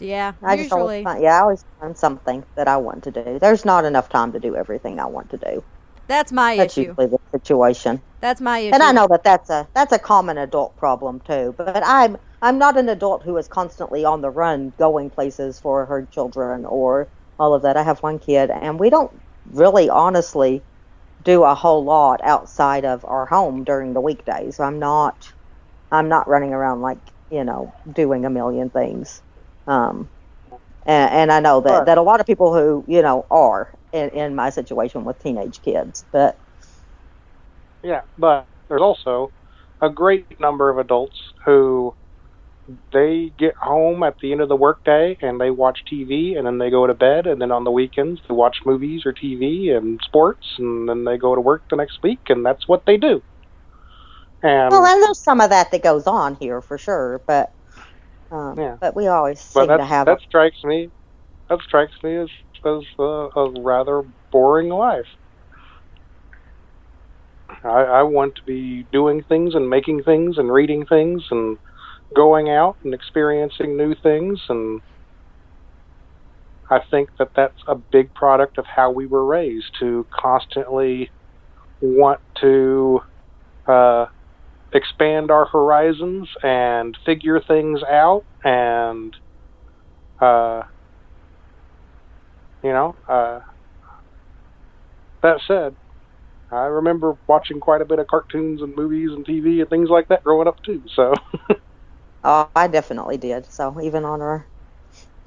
Yeah, 0.00 0.34
I 0.42 0.56
just 0.56 0.72
usually. 0.72 0.80
always 0.80 0.96
find, 1.02 1.22
yeah, 1.22 1.38
I 1.38 1.40
always 1.40 1.64
find 1.80 1.96
something 1.96 2.44
that 2.56 2.68
I 2.68 2.76
want 2.78 3.04
to 3.04 3.10
do. 3.10 3.38
There's 3.40 3.64
not 3.64 3.84
enough 3.84 4.08
time 4.08 4.32
to 4.32 4.40
do 4.40 4.56
everything 4.56 5.00
I 5.00 5.06
want 5.06 5.30
to 5.30 5.38
do. 5.38 5.64
That's 6.08 6.32
my 6.32 6.54
That's 6.54 6.76
issue. 6.76 6.94
usually 6.98 7.06
the 7.06 7.18
situation. 7.34 8.02
That's 8.20 8.40
my 8.40 8.58
issue. 8.60 8.74
And 8.74 8.82
I 8.82 8.92
know 8.92 9.06
that 9.10 9.24
that's 9.24 9.50
a 9.50 9.68
that's 9.74 9.92
a 9.92 9.98
common 9.98 10.38
adult 10.38 10.76
problem 10.76 11.20
too. 11.20 11.54
But 11.56 11.82
I'm 11.84 12.18
I'm 12.42 12.58
not 12.58 12.76
an 12.78 12.88
adult 12.88 13.22
who 13.24 13.36
is 13.36 13.48
constantly 13.48 14.04
on 14.04 14.20
the 14.20 14.30
run, 14.30 14.72
going 14.78 15.10
places 15.10 15.58
for 15.60 15.86
her 15.86 16.06
children 16.06 16.64
or 16.66 17.10
all 17.38 17.54
of 17.54 17.62
that. 17.62 17.76
I 17.76 17.82
have 17.82 18.00
one 18.02 18.18
kid, 18.18 18.50
and 18.50 18.78
we 18.80 18.90
don't 18.90 19.12
really, 19.46 19.88
honestly, 19.90 20.64
do 21.22 21.44
a 21.44 21.54
whole 21.54 21.84
lot 21.84 22.20
outside 22.24 22.84
of 22.84 23.04
our 23.04 23.26
home 23.26 23.64
during 23.64 23.94
the 23.94 24.00
weekdays. 24.00 24.60
I'm 24.60 24.78
not 24.78 25.32
I'm 25.90 26.08
not 26.08 26.28
running 26.28 26.52
around 26.54 26.82
like 26.82 27.00
you 27.30 27.44
know 27.44 27.74
doing 27.92 28.24
a 28.26 28.30
million 28.30 28.70
things. 28.70 29.22
Um, 29.68 30.10
and, 30.86 31.12
and 31.12 31.32
I 31.32 31.40
know 31.40 31.62
that, 31.62 31.84
Sure. 31.84 31.86
that 31.86 31.98
a 31.98 32.02
lot 32.02 32.20
of 32.20 32.26
people 32.26 32.54
who 32.54 32.84
you 32.88 33.02
know 33.02 33.26
are 33.30 33.72
in, 33.92 34.10
in 34.10 34.36
my 34.36 34.50
situation 34.50 35.04
with 35.04 35.20
teenage 35.20 35.62
kids, 35.62 36.06
but 36.12 36.40
Yeah, 37.84 38.02
but 38.18 38.48
there's 38.68 38.82
also 38.82 39.32
a 39.80 39.90
great 39.90 40.40
number 40.40 40.70
of 40.70 40.78
adults 40.78 41.16
who 41.46 41.94
they 42.92 43.32
get 43.38 43.54
home 43.60 44.02
at 44.04 44.16
the 44.22 44.32
end 44.32 44.40
of 44.42 44.48
the 44.48 44.56
workday 44.56 45.16
and 45.22 45.40
they 45.40 45.50
watch 45.50 45.80
TV 45.90 46.36
and 46.36 46.46
then 46.46 46.58
they 46.58 46.70
go 46.70 46.86
to 46.86 46.94
bed 46.94 47.26
and 47.26 47.40
then 47.40 47.50
on 47.52 47.64
the 47.64 47.70
weekends 47.72 48.20
they 48.28 48.34
watch 48.34 48.58
movies 48.66 49.02
or 49.06 49.12
TV 49.14 49.70
and 49.70 50.00
sports 50.04 50.46
and 50.58 50.88
then 50.88 51.04
they 51.04 51.18
go 51.18 51.34
to 51.34 51.40
work 51.42 51.64
the 51.70 51.76
next 51.76 51.98
week 52.02 52.20
and 52.28 52.44
that's 52.46 52.68
what 52.68 52.82
they 52.86 52.96
do. 52.98 53.22
And 54.42 54.70
Well, 54.70 54.84
and 54.86 55.02
there's 55.02 55.22
some 55.22 55.40
of 55.40 55.50
that 55.50 55.70
that 55.72 55.82
goes 55.82 56.06
on 56.06 56.36
here 56.36 56.62
for 56.62 56.78
sure, 56.78 57.22
but 57.26 57.50
um, 58.30 58.62
Yeah. 58.62 58.76
but 58.80 58.96
we 58.96 59.06
always 59.08 59.40
but 59.54 59.66
seem 59.66 59.76
to 59.78 59.84
that 59.84 59.86
have 59.86 60.06
that 60.06 60.18
strikes 60.22 60.58
me 60.64 60.90
that 61.50 61.60
strikes 61.62 61.94
me 62.04 62.16
as 62.18 62.28
as 62.66 62.82
a, 62.98 63.04
a 63.36 63.62
rather 63.62 64.02
boring 64.32 64.70
life. 64.70 65.06
I, 67.64 67.82
I 67.82 68.02
want 68.04 68.34
to 68.36 68.42
be 68.46 68.86
doing 68.92 69.22
things 69.28 69.54
and 69.54 69.68
making 69.70 70.02
things 70.04 70.38
and 70.38 70.52
reading 70.52 70.86
things 70.86 71.24
and 71.30 71.58
going 72.16 72.50
out 72.50 72.76
and 72.84 72.94
experiencing 72.94 73.76
new 73.76 73.94
things 74.02 74.40
and 74.48 74.80
I 76.70 76.80
think 76.90 77.10
that 77.18 77.30
that's 77.36 77.58
a 77.68 77.76
big 77.92 78.14
product 78.14 78.58
of 78.58 78.66
how 78.74 78.92
we 78.92 79.06
were 79.06 79.26
raised 79.26 79.66
to 79.80 80.06
constantly 80.18 81.10
want 81.80 82.20
to 82.40 83.00
uh, 83.68 84.06
expand 84.74 85.30
our 85.30 85.46
horizons 85.46 86.28
and 86.42 86.96
figure 87.06 87.40
things 87.46 87.80
out 87.90 88.24
and 88.44 89.14
uh, 90.20 90.62
you 92.62 92.70
know 92.72 92.96
uh, 93.08 93.40
that 95.22 95.40
said 95.46 95.76
i 96.52 96.64
remember 96.66 97.14
watching 97.28 97.60
quite 97.60 97.82
a 97.82 97.86
bit 97.86 97.98
of 98.00 98.06
cartoons 98.08 98.62
and 98.62 98.74
movies 98.76 99.10
and 99.12 99.26
tv 99.26 99.60
and 99.60 99.70
things 99.70 99.90
like 99.90 100.08
that 100.08 100.22
growing 100.24 100.48
up 100.48 100.56
too 100.66 100.82
so 100.94 101.14
Oh, 102.24 102.50
I 102.56 102.68
definitely 102.68 103.18
did. 103.18 103.46
So 103.52 103.80
even 103.82 104.04
on 104.04 104.20
our 104.22 104.48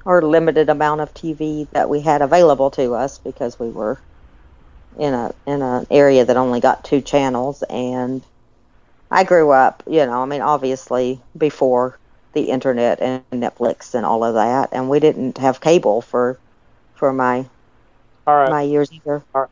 our 0.06 0.22
limited 0.22 0.70
amount 0.70 1.00
of 1.02 1.14
TV 1.14 1.68
that 1.72 1.90
we 1.90 2.00
had 2.02 2.22
available 2.22 2.70
to 2.72 2.94
us, 2.94 3.18
because 3.18 3.58
we 3.58 3.70
were 3.70 4.02
in 4.98 5.14
a 5.14 5.32
in 5.46 5.62
an 5.62 5.86
area 5.90 6.24
that 6.24 6.36
only 6.38 6.60
got 6.60 6.84
two 6.84 7.00
channels, 7.02 7.62
and 7.70 8.24
I 9.12 9.24
grew 9.24 9.52
up, 9.52 9.84
you 9.88 10.06
know, 10.06 10.22
I 10.22 10.26
mean, 10.26 10.42
obviously 10.42 11.22
before 11.38 12.00
the 12.34 12.50
internet 12.50 13.00
and 13.02 13.24
Netflix 13.32 13.94
and 13.94 14.06
all 14.06 14.24
of 14.24 14.34
that, 14.36 14.70
and 14.72 14.90
we 14.90 15.00
didn't 15.00 15.38
have 15.38 15.60
cable 15.62 16.02
for 16.02 16.40
for 16.94 17.12
my 17.14 17.50
all 18.26 18.36
right 18.36 18.54
my 18.54 18.62
years 18.62 18.90
either. 18.92 19.24
All 19.34 19.42
right. 19.42 19.50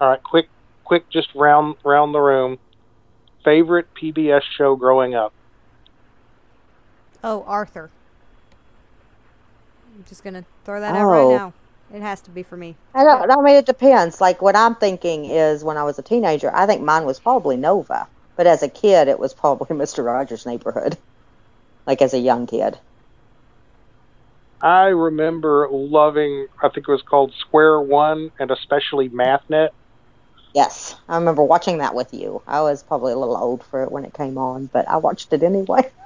all 0.00 0.10
right, 0.10 0.22
quick 0.24 0.46
quick 0.84 1.04
just 1.12 1.28
round 1.34 1.76
round 1.84 2.14
the 2.14 2.20
room 2.20 2.58
favorite 3.44 3.86
pbs 4.00 4.42
show 4.58 4.76
growing 4.76 5.14
up 5.14 5.34
oh, 7.24 7.44
Arthur. 7.46 7.90
I'm 9.96 10.04
just 10.08 10.24
gonna 10.24 10.44
throw 10.64 10.80
that 10.80 10.94
out 10.96 11.10
Oh. 11.10 11.10
right 11.10 11.28
now. 11.28 11.54
It 11.94 12.02
has 12.02 12.22
to 12.22 12.30
be 12.32 12.42
for 12.44 12.56
me. 12.58 12.76
I 12.94 13.04
don't. 13.04 13.30
I 13.30 13.36
mean, 13.42 13.56
it 13.56 13.66
depends. 13.66 14.20
Like 14.20 14.42
what 14.42 14.56
I'm 14.56 14.76
thinking 14.76 15.26
is 15.26 15.64
when 15.64 15.78
I 15.78 15.84
was 15.84 15.98
a 15.98 16.02
teenager, 16.02 16.54
I 16.54 16.66
think 16.66 16.82
mine 16.82 17.06
was 17.06 17.20
probably 17.20 17.56
Nova, 17.56 18.08
but 18.36 18.46
as 18.46 18.62
a 18.62 18.68
kid, 18.70 19.08
it 19.08 19.18
was 19.18 19.34
probably 19.34 19.76
Mister 19.76 20.02
Rogers' 20.02 20.46
Neighborhood. 20.46 20.98
Like 21.86 22.02
as 22.02 22.14
a 22.14 22.18
young 22.18 22.46
kid. 22.46 22.78
i 24.60 24.86
remember 24.86 25.68
loving 25.70 26.46
i 26.62 26.68
think 26.68 26.88
it 26.88 26.92
was 26.92 27.02
called 27.02 27.32
square 27.38 27.80
one 27.80 28.30
and 28.38 28.50
especially 28.50 29.08
mathnet 29.10 29.70
Yes, 30.54 30.94
I 31.08 31.16
remember 31.16 31.42
watching 31.44 31.78
that 31.78 31.94
with 31.94 32.14
you. 32.14 32.42
I 32.46 32.62
was 32.62 32.82
probably 32.82 33.12
a 33.12 33.18
little 33.18 33.36
old 33.36 33.64
for 33.64 33.82
it 33.82 33.92
when 33.92 34.04
it 34.04 34.14
came 34.14 34.38
on, 34.38 34.66
but 34.66 34.88
I 34.88 34.96
watched 34.98 35.32
it 35.32 35.42
anyway. 35.42 35.92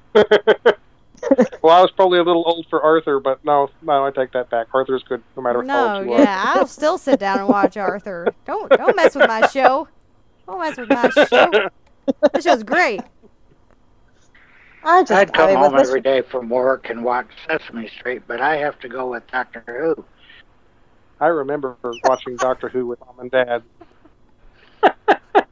well, 0.14 1.72
I 1.74 1.80
was 1.80 1.90
probably 1.96 2.18
a 2.18 2.22
little 2.24 2.44
old 2.46 2.66
for 2.70 2.82
Arthur, 2.82 3.20
but 3.20 3.44
no, 3.44 3.68
no, 3.82 4.04
I 4.06 4.10
take 4.10 4.32
that 4.32 4.50
back. 4.50 4.68
Arthur's 4.74 5.04
good 5.08 5.24
no 5.36 5.42
matter 5.42 5.64
how 5.72 5.84
No, 5.86 5.86
old 5.86 6.00
you 6.00 6.12
are. 6.12 6.26
yeah, 6.26 6.42
I'll 6.46 6.66
still 6.66 6.98
sit 6.98 7.18
down 7.20 7.40
and 7.40 7.48
watch 7.48 7.76
Arthur. 7.76 8.34
Don't 8.44 8.76
don't 8.76 8.96
mess 8.96 9.14
with 9.14 9.26
my 9.26 9.42
show. 9.42 9.88
Oh, 10.46 10.52
Don't 10.52 10.60
mess 10.60 10.76
with 10.76 10.90
my 10.90 11.24
show. 11.26 11.70
This 12.32 12.44
show's 12.44 12.62
great. 12.62 13.00
I 14.84 15.02
just, 15.02 15.12
I'd 15.12 15.30
I 15.30 15.32
come 15.32 15.48
mean, 15.48 15.58
home 15.58 15.78
every 15.78 16.02
day 16.02 16.20
from 16.20 16.50
work 16.50 16.90
and 16.90 17.02
watch 17.02 17.28
Sesame 17.48 17.88
Street, 17.88 18.22
but 18.26 18.42
I 18.42 18.56
have 18.58 18.78
to 18.80 18.88
go 18.88 19.10
with 19.10 19.26
Doctor 19.28 19.64
Who. 19.66 20.04
I 21.20 21.28
remember 21.28 21.76
watching 22.04 22.36
Doctor 22.36 22.68
Who 22.68 22.86
with 22.86 23.00
mom 23.00 23.20
and 23.20 23.30
dad. 23.30 23.62
that 24.82 25.46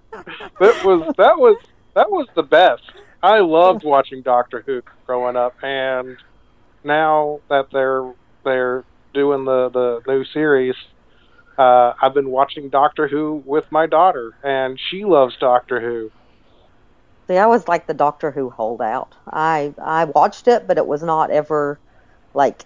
was 0.61 1.15
that 1.17 1.39
was 1.39 1.57
that 1.95 2.11
was 2.11 2.27
the 2.35 2.43
best. 2.43 2.83
I 3.23 3.39
loved 3.39 3.85
watching 3.85 4.21
Doctor 4.21 4.63
Who 4.67 4.83
growing 5.07 5.37
up, 5.37 5.55
and 5.63 6.19
now 6.85 7.41
that 7.49 7.69
they're 7.73 8.13
they're 8.45 8.85
doing 9.15 9.47
the 9.47 9.71
the 9.71 10.03
new 10.07 10.25
series, 10.27 10.75
uh, 11.59 11.93
I've 12.01 12.15
been 12.15 12.31
watching 12.31 12.69
Doctor 12.69 13.09
Who 13.09 13.43
with 13.47 13.71
my 13.71 13.87
daughter, 13.87 14.33
and 14.43 14.79
she 14.91 15.05
loves 15.05 15.37
Doctor 15.39 15.81
Who. 15.81 16.11
See, 17.29 17.37
I 17.37 17.47
was 17.47 17.69
like 17.69 17.87
the 17.87 17.95
Doctor 17.95 18.31
Who 18.31 18.51
holdout. 18.51 19.15
I 19.27 19.75
I 19.83 20.05
watched 20.05 20.49
it, 20.49 20.67
but 20.67 20.79
it 20.79 20.87
was 20.87 21.03
not 21.03 21.31
ever 21.31 21.79
like, 22.35 22.65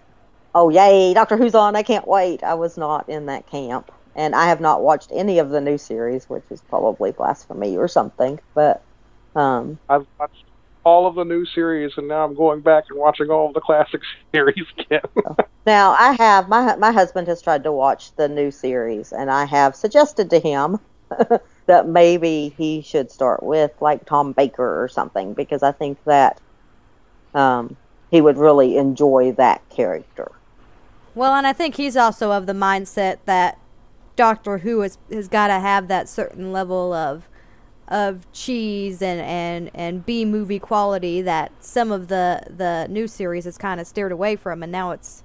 oh 0.55 0.69
yay, 0.69 1.13
Doctor 1.13 1.37
Who's 1.37 1.55
on! 1.55 1.75
I 1.75 1.83
can't 1.83 2.07
wait. 2.07 2.43
I 2.43 2.55
was 2.55 2.77
not 2.77 3.07
in 3.09 3.27
that 3.27 3.47
camp, 3.47 3.91
and 4.15 4.35
I 4.35 4.47
have 4.47 4.61
not 4.61 4.81
watched 4.81 5.11
any 5.13 5.39
of 5.39 5.49
the 5.49 5.61
new 5.61 5.77
series, 5.77 6.29
which 6.29 6.45
is 6.49 6.61
probably 6.61 7.11
blasphemy 7.11 7.77
or 7.77 7.87
something. 7.87 8.39
But 8.55 8.83
um, 9.35 9.79
I've 9.89 10.07
watched 10.19 10.45
all 10.87 11.05
of 11.05 11.15
the 11.15 11.25
new 11.25 11.45
series, 11.45 11.91
and 11.97 12.07
now 12.07 12.23
I'm 12.23 12.33
going 12.33 12.61
back 12.61 12.85
and 12.89 12.97
watching 12.97 13.29
all 13.29 13.49
of 13.49 13.53
the 13.53 13.59
classic 13.59 13.99
series 14.33 14.65
again. 14.79 15.01
now 15.65 15.91
I 15.91 16.13
have 16.13 16.47
my 16.47 16.77
my 16.77 16.93
husband 16.93 17.27
has 17.27 17.41
tried 17.41 17.63
to 17.63 17.73
watch 17.73 18.15
the 18.15 18.29
new 18.29 18.51
series, 18.51 19.11
and 19.11 19.29
I 19.29 19.43
have 19.45 19.75
suggested 19.75 20.29
to 20.29 20.39
him 20.39 20.79
that 21.65 21.89
maybe 21.89 22.53
he 22.57 22.81
should 22.81 23.11
start 23.11 23.43
with 23.43 23.71
like 23.81 24.05
Tom 24.05 24.31
Baker 24.31 24.81
or 24.81 24.87
something 24.87 25.33
because 25.33 25.61
I 25.61 25.73
think 25.73 26.01
that 26.05 26.39
um, 27.33 27.75
he 28.09 28.21
would 28.21 28.37
really 28.37 28.77
enjoy 28.77 29.33
that 29.33 29.67
character. 29.69 30.31
Well, 31.15 31.33
and 31.33 31.45
I 31.45 31.51
think 31.51 31.75
he's 31.75 31.97
also 31.97 32.31
of 32.31 32.45
the 32.45 32.53
mindset 32.53 33.17
that 33.25 33.59
Doctor 34.15 34.59
Who 34.59 34.79
has 34.79 34.97
has 35.11 35.27
got 35.27 35.47
to 35.47 35.59
have 35.59 35.89
that 35.89 36.07
certain 36.07 36.53
level 36.53 36.93
of 36.93 37.27
of 37.87 38.31
cheese 38.33 39.01
and 39.01 39.21
and 39.21 39.71
and 39.73 40.05
B 40.05 40.25
movie 40.25 40.59
quality 40.59 41.21
that 41.21 41.51
some 41.59 41.91
of 41.91 42.07
the 42.07 42.43
the 42.49 42.87
new 42.89 43.07
series 43.07 43.45
has 43.45 43.57
kind 43.57 43.79
of 43.79 43.87
steered 43.87 44.11
away 44.11 44.35
from, 44.35 44.63
and 44.63 44.71
now 44.71 44.91
it's 44.91 45.23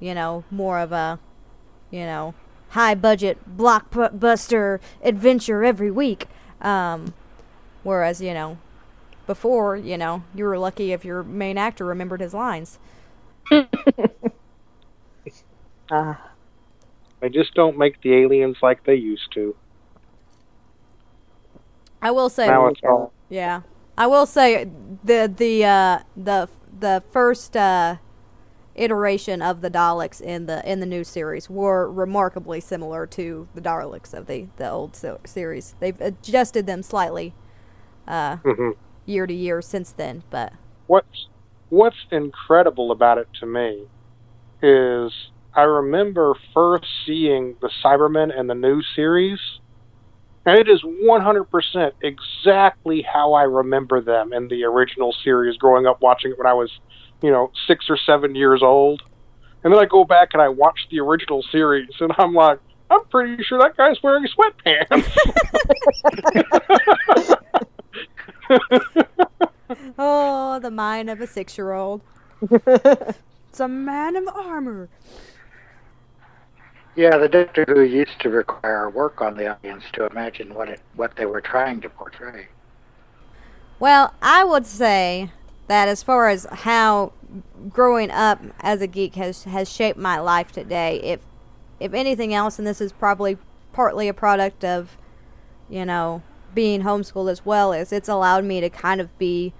you 0.00 0.14
know 0.14 0.44
more 0.50 0.78
of 0.78 0.92
a 0.92 1.18
you 1.90 2.04
know 2.06 2.34
high 2.70 2.94
budget 2.94 3.38
blockbuster 3.56 4.80
adventure 5.02 5.64
every 5.64 5.90
week. 5.90 6.28
Um, 6.60 7.14
whereas 7.82 8.20
you 8.20 8.34
know 8.34 8.58
before 9.26 9.76
you 9.76 9.96
know 9.98 10.24
you 10.34 10.44
were 10.44 10.58
lucky 10.58 10.92
if 10.92 11.04
your 11.04 11.22
main 11.22 11.58
actor 11.58 11.84
remembered 11.84 12.20
his 12.20 12.34
lines. 12.34 12.78
Uh, 15.90 16.14
They 17.20 17.30
just 17.30 17.54
don't 17.54 17.78
make 17.78 18.00
the 18.02 18.14
aliens 18.14 18.58
like 18.62 18.84
they 18.84 18.96
used 18.96 19.32
to. 19.34 19.56
I 22.02 22.10
will 22.10 22.30
say, 22.30 22.48
Now 22.48 22.66
it's 22.68 22.80
all 22.84 23.12
yeah, 23.30 23.62
I 23.98 24.06
will 24.06 24.26
say 24.26 24.66
the 25.04 25.32
the 25.34 25.64
uh, 25.64 25.98
the 26.16 26.48
the 26.78 27.02
first 27.12 27.56
uh, 27.56 27.96
iteration 28.74 29.42
of 29.42 29.60
the 29.62 29.70
Daleks 29.70 30.20
in 30.20 30.46
the 30.46 30.68
in 30.70 30.80
the 30.80 30.86
new 30.86 31.04
series 31.04 31.50
were 31.50 31.90
remarkably 31.90 32.60
similar 32.60 33.06
to 33.08 33.48
the 33.54 33.60
Daleks 33.62 34.14
of 34.14 34.26
the 34.26 34.48
the 34.56 34.70
old 34.70 34.96
series. 35.26 35.74
They've 35.80 36.00
adjusted 36.00 36.66
them 36.66 36.82
slightly 36.82 37.34
uh, 38.08 38.38
Mhm. 38.44 38.76
year 39.06 39.26
to 39.26 39.34
year 39.34 39.62
since 39.62 39.92
then, 39.92 40.24
but 40.30 40.52
what's 40.86 41.28
what's 41.70 41.96
incredible 42.10 42.92
about 42.92 43.18
it 43.18 43.28
to 43.40 43.46
me 43.46 43.88
is 44.62 45.12
I 45.54 45.62
remember 45.62 46.34
first 46.54 46.86
seeing 47.06 47.56
the 47.62 47.70
Cybermen 47.84 48.38
in 48.38 48.46
the 48.48 48.54
new 48.54 48.82
series, 48.96 49.40
and 50.46 50.58
it 50.58 50.68
is 50.68 50.82
100% 50.82 51.92
exactly 52.02 53.02
how 53.02 53.34
I 53.34 53.42
remember 53.42 54.00
them 54.00 54.32
in 54.32 54.48
the 54.48 54.64
original 54.64 55.14
series 55.24 55.56
growing 55.56 55.86
up 55.86 56.00
watching 56.00 56.32
it 56.32 56.38
when 56.38 56.46
I 56.46 56.54
was, 56.54 56.70
you 57.22 57.30
know, 57.30 57.52
six 57.66 57.86
or 57.90 57.98
seven 57.98 58.34
years 58.34 58.62
old. 58.62 59.02
And 59.62 59.72
then 59.72 59.80
I 59.80 59.84
go 59.84 60.04
back 60.04 60.30
and 60.32 60.40
I 60.40 60.48
watch 60.48 60.88
the 60.90 61.00
original 61.00 61.42
series, 61.52 61.90
and 62.00 62.12
I'm 62.16 62.32
like, 62.32 62.58
I'm 62.90 63.04
pretty 63.06 63.42
sure 63.42 63.58
that 63.58 63.76
guy's 63.76 64.02
wearing 64.02 64.26
sweatpants. 64.26 65.06
oh, 69.98 70.58
the 70.60 70.70
mind 70.70 71.10
of 71.10 71.20
a 71.20 71.26
six 71.26 71.56
year 71.56 71.72
old. 71.72 72.00
it's 72.50 73.60
a 73.60 73.68
man 73.68 74.16
of 74.16 74.26
armor. 74.28 74.88
Yeah, 76.96 77.16
the 77.18 77.28
Doctor 77.28 77.64
Who 77.68 77.82
used 77.82 78.20
to 78.20 78.30
require 78.30 78.90
work 78.90 79.20
on 79.20 79.36
the 79.36 79.48
audience 79.48 79.84
to 79.92 80.06
imagine 80.06 80.54
what 80.54 80.68
it 80.68 80.80
what 80.94 81.16
they 81.16 81.26
were 81.26 81.40
trying 81.40 81.80
to 81.82 81.88
portray. 81.88 82.48
Well, 83.78 84.14
I 84.20 84.44
would 84.44 84.66
say 84.66 85.30
that 85.68 85.88
as 85.88 86.02
far 86.02 86.28
as 86.28 86.46
how 86.50 87.12
growing 87.68 88.10
up 88.10 88.40
as 88.60 88.82
a 88.82 88.86
geek 88.86 89.14
has 89.14 89.44
has 89.44 89.70
shaped 89.70 89.98
my 89.98 90.18
life 90.18 90.50
today, 90.52 91.00
if 91.02 91.20
if 91.78 91.94
anything 91.94 92.34
else, 92.34 92.58
and 92.58 92.66
this 92.66 92.80
is 92.80 92.92
probably 92.92 93.38
partly 93.72 94.08
a 94.08 94.14
product 94.14 94.64
of, 94.64 94.98
you 95.68 95.86
know, 95.86 96.22
being 96.54 96.82
homeschooled 96.82 97.30
as 97.30 97.46
well, 97.46 97.72
is 97.72 97.92
it's 97.92 98.08
allowed 98.08 98.44
me 98.44 98.60
to 98.60 98.68
kind 98.68 99.00
of 99.00 99.16
be 99.16 99.54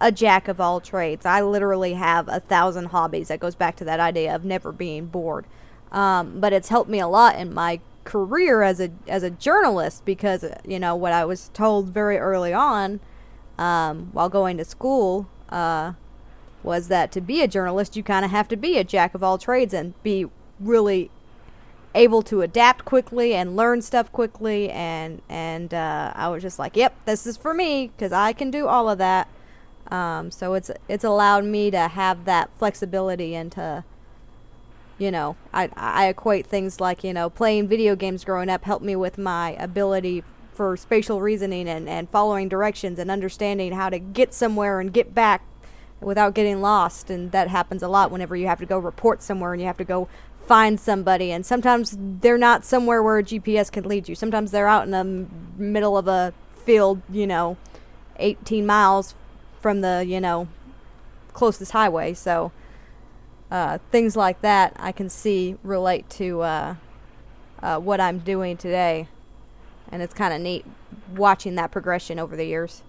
a 0.00 0.10
jack 0.10 0.48
of 0.48 0.60
all 0.60 0.80
trades. 0.80 1.24
I 1.24 1.42
literally 1.42 1.94
have 1.94 2.28
a 2.28 2.40
thousand 2.40 2.86
hobbies. 2.86 3.28
That 3.28 3.38
goes 3.40 3.54
back 3.54 3.76
to 3.76 3.84
that 3.84 4.00
idea 4.00 4.34
of 4.34 4.44
never 4.44 4.72
being 4.72 5.06
bored. 5.06 5.46
Um, 5.92 6.40
but 6.40 6.52
it's 6.52 6.68
helped 6.68 6.90
me 6.90 6.98
a 6.98 7.06
lot 7.06 7.36
in 7.36 7.54
my 7.54 7.80
career 8.04 8.62
as 8.62 8.80
a 8.80 8.90
as 9.06 9.22
a 9.22 9.30
journalist 9.30 10.04
because 10.04 10.44
you 10.66 10.80
know 10.80 10.96
what 10.96 11.12
I 11.12 11.24
was 11.24 11.50
told 11.54 11.90
very 11.90 12.18
early 12.18 12.52
on 12.52 12.98
um, 13.58 14.08
while 14.12 14.28
going 14.28 14.56
to 14.56 14.64
school 14.64 15.28
uh, 15.50 15.92
was 16.62 16.88
that 16.88 17.12
to 17.12 17.20
be 17.20 17.42
a 17.42 17.48
journalist, 17.48 17.96
you 17.96 18.02
kind 18.02 18.24
of 18.24 18.30
have 18.30 18.48
to 18.48 18.56
be 18.56 18.78
a 18.78 18.84
jack 18.84 19.14
of 19.14 19.22
all 19.22 19.38
trades 19.38 19.74
and 19.74 20.00
be 20.02 20.26
really 20.58 21.10
able 21.94 22.22
to 22.22 22.40
adapt 22.40 22.84
quickly 22.84 23.34
and 23.34 23.56
learn 23.56 23.82
stuff 23.82 24.10
quickly. 24.12 24.70
And 24.70 25.20
and 25.28 25.72
uh, 25.74 26.12
I 26.14 26.28
was 26.28 26.42
just 26.42 26.58
like, 26.58 26.76
yep, 26.76 26.94
this 27.04 27.26
is 27.26 27.36
for 27.36 27.52
me 27.54 27.88
because 27.88 28.12
I 28.12 28.32
can 28.32 28.50
do 28.50 28.66
all 28.66 28.88
of 28.88 28.98
that. 28.98 29.28
Um, 29.90 30.30
so 30.30 30.54
it's 30.54 30.70
it's 30.88 31.04
allowed 31.04 31.44
me 31.44 31.70
to 31.70 31.88
have 31.88 32.24
that 32.24 32.50
flexibility 32.58 33.34
and 33.34 33.52
to 33.52 33.84
you 34.98 35.10
know, 35.10 35.36
I, 35.52 35.70
I 35.76 36.06
equate 36.06 36.46
things 36.46 36.80
like, 36.80 37.02
you 37.04 37.12
know, 37.12 37.30
playing 37.30 37.68
video 37.68 37.96
games 37.96 38.24
growing 38.24 38.48
up 38.48 38.64
helped 38.64 38.84
me 38.84 38.96
with 38.96 39.18
my 39.18 39.50
ability 39.52 40.22
for 40.52 40.76
spatial 40.76 41.20
reasoning 41.20 41.68
and, 41.68 41.88
and 41.88 42.08
following 42.08 42.48
directions 42.48 42.98
and 42.98 43.10
understanding 43.10 43.72
how 43.72 43.88
to 43.88 43.98
get 43.98 44.34
somewhere 44.34 44.80
and 44.80 44.92
get 44.92 45.14
back 45.14 45.42
without 46.00 46.34
getting 46.34 46.60
lost. 46.60 47.10
And 47.10 47.32
that 47.32 47.48
happens 47.48 47.82
a 47.82 47.88
lot 47.88 48.10
whenever 48.10 48.36
you 48.36 48.46
have 48.46 48.58
to 48.60 48.66
go 48.66 48.78
report 48.78 49.22
somewhere 49.22 49.52
and 49.52 49.60
you 49.60 49.66
have 49.66 49.78
to 49.78 49.84
go 49.84 50.08
find 50.46 50.78
somebody. 50.78 51.32
And 51.32 51.46
sometimes 51.46 51.96
they're 51.98 52.38
not 52.38 52.64
somewhere 52.64 53.02
where 53.02 53.18
a 53.18 53.22
GPS 53.22 53.72
can 53.72 53.84
lead 53.84 54.08
you. 54.08 54.14
Sometimes 54.14 54.50
they're 54.50 54.68
out 54.68 54.84
in 54.84 54.90
the 54.90 54.98
m- 54.98 55.28
middle 55.56 55.96
of 55.96 56.06
a 56.06 56.34
field, 56.64 57.00
you 57.10 57.26
know, 57.26 57.56
18 58.16 58.66
miles 58.66 59.14
from 59.60 59.80
the, 59.80 60.04
you 60.06 60.20
know, 60.20 60.48
closest 61.32 61.72
highway. 61.72 62.12
So 62.12 62.52
uh, 63.52 63.76
things 63.90 64.16
like 64.16 64.40
that 64.40 64.74
I 64.78 64.92
can 64.92 65.10
see 65.10 65.56
relate 65.62 66.08
to 66.10 66.40
uh, 66.40 66.74
uh, 67.62 67.78
what 67.78 68.00
I'm 68.00 68.18
doing 68.18 68.56
today, 68.56 69.08
and 69.90 70.02
it's 70.02 70.14
kind 70.14 70.32
of 70.32 70.40
neat 70.40 70.64
watching 71.14 71.54
that 71.56 71.70
progression 71.70 72.18
over 72.18 72.34
the 72.34 72.46
years. 72.46 72.82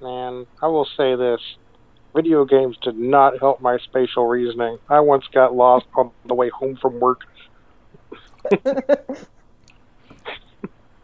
Man, 0.00 0.46
I 0.62 0.66
will 0.68 0.88
say 0.96 1.14
this. 1.14 1.40
Video 2.14 2.46
games 2.46 2.78
did 2.82 2.96
not 2.96 3.38
help 3.38 3.60
my 3.60 3.76
spatial 3.84 4.26
reasoning. 4.26 4.78
I 4.88 5.00
once 5.00 5.26
got 5.32 5.54
lost 5.54 5.84
on 5.94 6.10
the 6.24 6.34
way 6.34 6.48
home 6.48 6.78
from 6.80 6.98
work. 6.98 7.20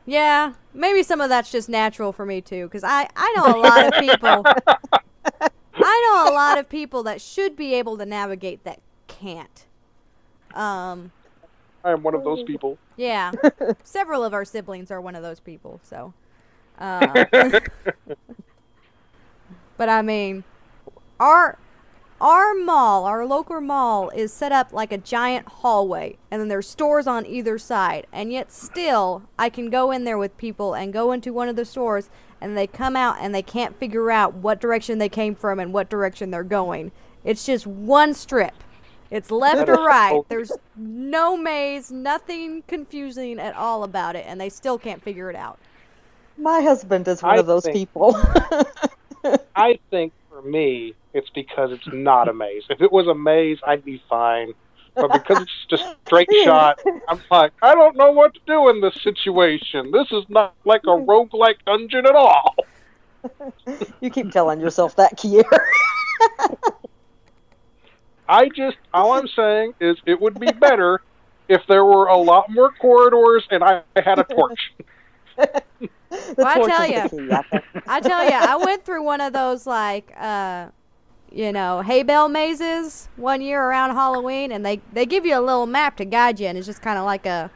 Yeah, 0.06 0.52
maybe 0.74 1.02
some 1.02 1.20
of 1.22 1.30
that's 1.30 1.50
just 1.50 1.68
natural 1.68 2.12
for 2.12 2.26
me 2.26 2.42
too, 2.42 2.66
because 2.66 2.84
I 2.84 3.08
I 3.16 3.32
know 3.36 3.46
a 3.46 3.58
lot 3.58 3.86
of 3.86 4.00
people. 4.00 4.44
Know 6.14 6.30
a 6.30 6.34
lot 6.34 6.58
of 6.58 6.68
people 6.68 7.02
that 7.04 7.20
should 7.20 7.56
be 7.56 7.74
able 7.74 7.98
to 7.98 8.06
navigate 8.06 8.64
that 8.64 8.80
can't. 9.08 9.66
Um, 10.54 11.10
I 11.82 11.90
am 11.90 12.02
one 12.02 12.14
of 12.14 12.24
those 12.24 12.42
people. 12.44 12.78
yeah, 12.96 13.32
several 13.84 14.24
of 14.24 14.32
our 14.32 14.44
siblings 14.44 14.90
are 14.90 15.00
one 15.00 15.14
of 15.14 15.22
those 15.22 15.40
people. 15.40 15.80
So, 15.82 16.14
uh, 16.78 17.24
but 19.76 19.88
I 19.88 20.02
mean, 20.02 20.44
our 21.18 21.58
our 22.20 22.54
mall, 22.54 23.04
our 23.04 23.26
local 23.26 23.60
mall, 23.60 24.10
is 24.10 24.32
set 24.32 24.52
up 24.52 24.72
like 24.72 24.92
a 24.92 24.98
giant 24.98 25.48
hallway, 25.48 26.16
and 26.30 26.40
then 26.40 26.48
there's 26.48 26.68
stores 26.68 27.06
on 27.06 27.26
either 27.26 27.58
side. 27.58 28.06
And 28.12 28.32
yet, 28.32 28.52
still, 28.52 29.24
I 29.38 29.50
can 29.50 29.68
go 29.68 29.90
in 29.90 30.04
there 30.04 30.18
with 30.18 30.36
people 30.38 30.74
and 30.74 30.92
go 30.92 31.12
into 31.12 31.32
one 31.32 31.48
of 31.48 31.56
the 31.56 31.64
stores, 31.64 32.08
and 32.44 32.56
they 32.58 32.66
come 32.66 32.94
out 32.94 33.16
and 33.20 33.34
they 33.34 33.42
can't 33.42 33.74
figure 33.78 34.10
out 34.10 34.34
what 34.34 34.60
direction 34.60 34.98
they 34.98 35.08
came 35.08 35.34
from 35.34 35.58
and 35.58 35.72
what 35.72 35.88
direction 35.88 36.30
they're 36.30 36.44
going. 36.44 36.92
It's 37.24 37.46
just 37.46 37.66
one 37.66 38.12
strip. 38.12 38.52
It's 39.10 39.30
left 39.30 39.66
or 39.66 39.76
right. 39.82 40.20
There's 40.28 40.52
no 40.76 41.38
maze, 41.38 41.90
nothing 41.90 42.62
confusing 42.68 43.38
at 43.38 43.54
all 43.56 43.82
about 43.82 44.14
it, 44.14 44.26
and 44.28 44.38
they 44.38 44.50
still 44.50 44.78
can't 44.78 45.02
figure 45.02 45.30
it 45.30 45.36
out. 45.36 45.58
My 46.36 46.60
husband 46.60 47.08
is 47.08 47.22
one 47.22 47.34
I 47.34 47.38
of 47.38 47.46
those 47.46 47.64
think- 47.64 47.74
people. 47.76 48.14
I 49.56 49.78
think 49.90 50.12
for 50.28 50.42
me, 50.42 50.94
it's 51.14 51.30
because 51.30 51.72
it's 51.72 51.86
not 51.92 52.28
a 52.28 52.34
maze. 52.34 52.64
If 52.68 52.82
it 52.82 52.92
was 52.92 53.06
a 53.06 53.14
maze, 53.14 53.58
I'd 53.66 53.84
be 53.84 54.02
fine. 54.10 54.52
But 54.94 55.12
because 55.12 55.42
it's 55.42 55.66
just 55.68 55.82
a 55.82 55.96
straight 56.06 56.28
shot, 56.44 56.80
I'm 57.08 57.20
like, 57.30 57.52
I 57.62 57.74
don't 57.74 57.96
know 57.96 58.12
what 58.12 58.34
to 58.34 58.40
do 58.46 58.68
in 58.68 58.80
this 58.80 58.94
situation. 59.02 59.90
This 59.90 60.06
is 60.12 60.24
not 60.28 60.54
like 60.64 60.82
a 60.84 60.96
roguelike 60.96 61.56
dungeon 61.66 62.06
at 62.06 62.14
all. 62.14 62.54
you 64.00 64.10
keep 64.10 64.30
telling 64.30 64.60
yourself 64.60 64.96
that, 64.96 65.16
Kier. 65.16 65.44
I 68.28 68.48
just, 68.48 68.76
all 68.92 69.12
I'm 69.12 69.28
saying 69.28 69.74
is 69.80 69.96
it 70.06 70.20
would 70.20 70.38
be 70.40 70.50
better 70.52 71.02
if 71.48 71.62
there 71.68 71.84
were 71.84 72.06
a 72.06 72.16
lot 72.16 72.50
more 72.50 72.70
corridors 72.72 73.44
and 73.50 73.62
I 73.62 73.82
had 73.96 74.18
a 74.18 74.24
torch. 74.24 74.72
Well, 75.36 76.46
I 76.46 76.54
tell 76.54 76.82
is 76.82 76.90
ya. 76.90 77.02
the 77.02 77.08
key, 77.08 77.32
I. 77.32 77.96
I 77.96 78.00
tell 78.00 78.24
you, 78.24 78.30
I 78.30 78.56
went 78.56 78.84
through 78.84 79.02
one 79.02 79.20
of 79.20 79.32
those 79.32 79.66
like, 79.66 80.12
uh, 80.16 80.68
you 81.34 81.52
know, 81.52 81.82
hay 81.82 82.04
bale 82.04 82.28
mazes 82.28 83.08
one 83.16 83.40
year 83.40 83.60
around 83.60 83.90
Halloween, 83.90 84.52
and 84.52 84.64
they 84.64 84.80
they 84.92 85.04
give 85.04 85.26
you 85.26 85.36
a 85.36 85.40
little 85.40 85.66
map 85.66 85.96
to 85.96 86.04
guide 86.04 86.38
you, 86.38 86.46
and 86.46 86.56
it's 86.56 86.66
just 86.66 86.80
kind 86.80 86.96
of 86.96 87.04
like 87.04 87.26
a, 87.26 87.50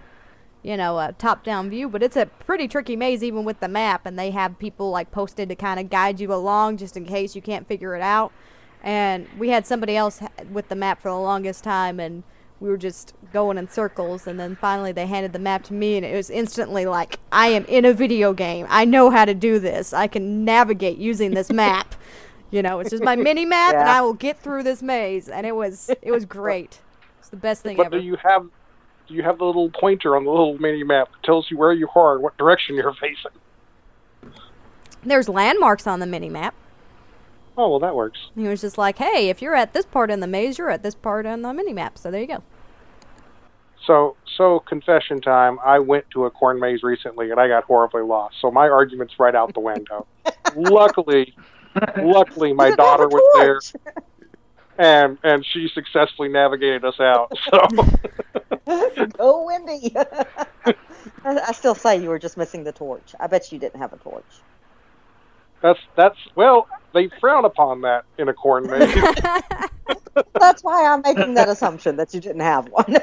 you 0.64 0.76
know, 0.76 0.98
a 0.98 1.12
top-down 1.12 1.70
view, 1.70 1.88
but 1.88 2.02
it's 2.02 2.16
a 2.16 2.26
pretty 2.26 2.66
tricky 2.66 2.96
maze 2.96 3.22
even 3.22 3.44
with 3.44 3.60
the 3.60 3.68
map, 3.68 4.04
and 4.04 4.18
they 4.18 4.32
have 4.32 4.58
people 4.58 4.90
like 4.90 5.12
posted 5.12 5.48
to 5.50 5.54
kind 5.54 5.78
of 5.78 5.90
guide 5.90 6.18
you 6.18 6.34
along 6.34 6.78
just 6.78 6.96
in 6.96 7.04
case 7.04 7.36
you 7.36 7.42
can't 7.42 7.68
figure 7.68 7.94
it 7.94 8.02
out. 8.02 8.32
And 8.82 9.28
we 9.38 9.50
had 9.50 9.64
somebody 9.64 9.96
else 9.96 10.20
with 10.50 10.68
the 10.68 10.76
map 10.76 11.00
for 11.00 11.10
the 11.10 11.16
longest 11.16 11.62
time, 11.62 12.00
and 12.00 12.24
we 12.58 12.68
were 12.68 12.76
just 12.76 13.14
going 13.32 13.58
in 13.58 13.68
circles. 13.68 14.26
And 14.26 14.40
then 14.40 14.56
finally, 14.56 14.90
they 14.90 15.06
handed 15.06 15.32
the 15.32 15.38
map 15.38 15.62
to 15.64 15.72
me, 15.72 15.96
and 15.96 16.04
it 16.04 16.16
was 16.16 16.30
instantly 16.30 16.84
like, 16.84 17.20
I 17.30 17.48
am 17.48 17.64
in 17.66 17.84
a 17.84 17.92
video 17.92 18.32
game. 18.32 18.66
I 18.68 18.84
know 18.84 19.10
how 19.10 19.24
to 19.24 19.34
do 19.34 19.60
this. 19.60 19.92
I 19.92 20.08
can 20.08 20.44
navigate 20.44 20.98
using 20.98 21.32
this 21.32 21.50
map. 21.52 21.94
You 22.50 22.62
know, 22.62 22.80
it's 22.80 22.90
just 22.90 23.04
my 23.04 23.16
mini 23.16 23.44
map, 23.46 23.74
and 23.74 23.88
I 23.88 24.00
will 24.00 24.14
get 24.14 24.38
through 24.38 24.62
this 24.62 24.82
maze. 24.82 25.28
And 25.28 25.46
it 25.46 25.54
was 25.54 25.90
it 26.02 26.10
was 26.10 26.24
great. 26.24 26.80
It's 27.18 27.28
the 27.28 27.36
best 27.36 27.62
thing 27.62 27.76
But 27.76 27.86
ever. 27.86 27.98
do 27.98 28.04
you 28.04 28.16
have 28.16 28.48
do 29.06 29.14
you 29.14 29.22
have 29.22 29.38
the 29.38 29.44
little 29.44 29.70
pointer 29.70 30.16
on 30.16 30.24
the 30.24 30.30
little 30.30 30.58
mini 30.58 30.84
map 30.84 31.10
that 31.12 31.22
tells 31.22 31.50
you 31.50 31.58
where 31.58 31.72
you 31.72 31.88
are 31.94 32.14
and 32.14 32.22
what 32.22 32.36
direction 32.38 32.76
you're 32.76 32.94
facing? 32.94 33.32
There's 35.02 35.28
landmarks 35.28 35.86
on 35.86 36.00
the 36.00 36.06
mini 36.06 36.28
map. 36.28 36.54
Oh 37.56 37.70
well, 37.70 37.80
that 37.80 37.94
works. 37.94 38.18
He 38.36 38.46
was 38.46 38.60
just 38.60 38.78
like, 38.78 38.98
"Hey, 38.98 39.28
if 39.30 39.42
you're 39.42 39.54
at 39.54 39.72
this 39.72 39.84
part 39.84 40.10
in 40.10 40.20
the 40.20 40.26
maze, 40.26 40.58
you're 40.58 40.70
at 40.70 40.82
this 40.82 40.94
part 40.94 41.26
on 41.26 41.42
the 41.42 41.52
mini 41.52 41.72
map." 41.72 41.98
So 41.98 42.10
there 42.10 42.20
you 42.20 42.26
go. 42.26 42.42
So, 43.84 44.16
so 44.36 44.60
confession 44.60 45.20
time. 45.20 45.58
I 45.64 45.78
went 45.78 46.04
to 46.10 46.26
a 46.26 46.30
corn 46.30 46.60
maze 46.60 46.82
recently, 46.82 47.30
and 47.30 47.40
I 47.40 47.48
got 47.48 47.64
horribly 47.64 48.02
lost. 48.02 48.36
So 48.40 48.50
my 48.50 48.68
argument's 48.68 49.18
right 49.18 49.34
out 49.34 49.54
the 49.54 49.60
window. 49.60 50.06
luckily, 50.56 51.34
luckily, 51.96 52.52
my 52.52 52.68
You 52.68 52.76
didn't 52.76 52.88
have 52.88 52.98
daughter 52.98 53.08
was 53.08 53.24
there, 53.34 53.60
and 54.78 55.18
and 55.24 55.44
she 55.46 55.68
successfully 55.74 56.28
navigated 56.28 56.84
us 56.84 57.00
out. 57.00 57.32
So, 57.50 57.58
Go, 59.18 59.44
Wendy. 59.46 59.94
I, 59.96 60.74
I 61.24 61.52
still 61.52 61.74
say 61.74 61.96
you 62.02 62.08
were 62.10 62.18
just 62.18 62.36
missing 62.36 62.64
the 62.64 62.72
torch. 62.72 63.14
I 63.20 63.26
bet 63.26 63.52
you 63.52 63.58
didn't 63.58 63.80
have 63.80 63.92
a 63.92 63.98
torch. 63.98 64.24
that's 65.62 65.80
that's 65.96 66.18
well, 66.36 66.68
they 66.94 67.10
frown 67.20 67.44
upon 67.44 67.82
that 67.82 68.04
in 68.18 68.28
a 68.28 68.34
corn 68.34 68.68
maze. 68.68 69.04
That's 70.38 70.62
why 70.62 70.86
I'm 70.86 71.02
making 71.02 71.34
that 71.34 71.48
assumption 71.48 71.96
that 71.96 72.14
you 72.14 72.20
didn't 72.20 72.42
have 72.42 72.68
one. 72.68 72.96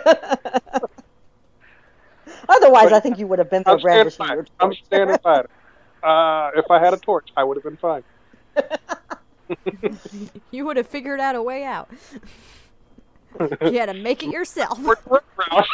Otherwise, 2.49 2.91
I 2.91 2.99
think 2.99 3.17
you 3.19 3.27
would 3.27 3.39
have 3.39 3.49
been 3.49 3.63
there 3.65 3.77
brandishing 3.77 4.27
your 4.27 4.41
it. 4.41 4.51
I'm 4.59 4.73
standing 4.85 5.17
by 5.23 5.41
it. 5.41 5.49
Uh, 6.03 6.51
if 6.55 6.69
I 6.69 6.83
had 6.83 6.93
a 6.93 6.97
torch, 6.97 7.27
I 7.35 7.43
would 7.43 7.57
have 7.57 7.63
been 7.63 7.77
fine. 7.77 8.03
you 10.51 10.65
would 10.65 10.77
have 10.77 10.87
figured 10.87 11.19
out 11.19 11.35
a 11.35 11.43
way 11.43 11.63
out. 11.63 11.89
you 13.65 13.79
had 13.79 13.87
to 13.87 13.93
make 13.93 14.23
it 14.23 14.29
yourself. 14.29 14.79
Work- 14.79 15.09
work 15.09 15.25
around. 15.39 15.65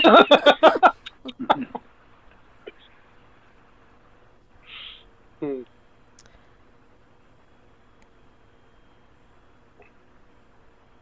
Hmm. 5.41 5.63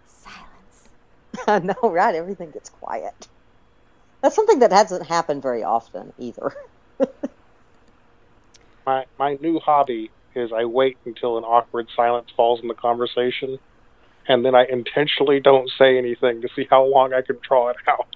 Silence. 0.05 0.89
I 1.47 1.59
know, 1.59 1.89
right? 1.91 2.15
Everything 2.15 2.51
gets 2.51 2.69
quiet. 2.69 3.27
That's 4.21 4.35
something 4.35 4.59
that 4.59 4.71
hasn't 4.73 5.07
happened 5.07 5.41
very 5.43 5.63
often 5.63 6.13
either. 6.17 6.53
my 8.85 9.05
my 9.19 9.37
new 9.41 9.59
hobby 9.59 10.11
is 10.35 10.51
I 10.53 10.65
wait 10.65 10.97
until 11.05 11.37
an 11.37 11.43
awkward 11.43 11.87
silence 11.95 12.29
falls 12.35 12.59
in 12.61 12.67
the 12.67 12.73
conversation, 12.73 13.59
and 14.27 14.45
then 14.45 14.55
I 14.55 14.65
intentionally 14.65 15.39
don't 15.39 15.69
say 15.77 15.97
anything 15.97 16.41
to 16.41 16.49
see 16.55 16.67
how 16.69 16.83
long 16.85 17.13
I 17.13 17.21
can 17.21 17.37
draw 17.47 17.69
it 17.69 17.77
out. 17.87 18.15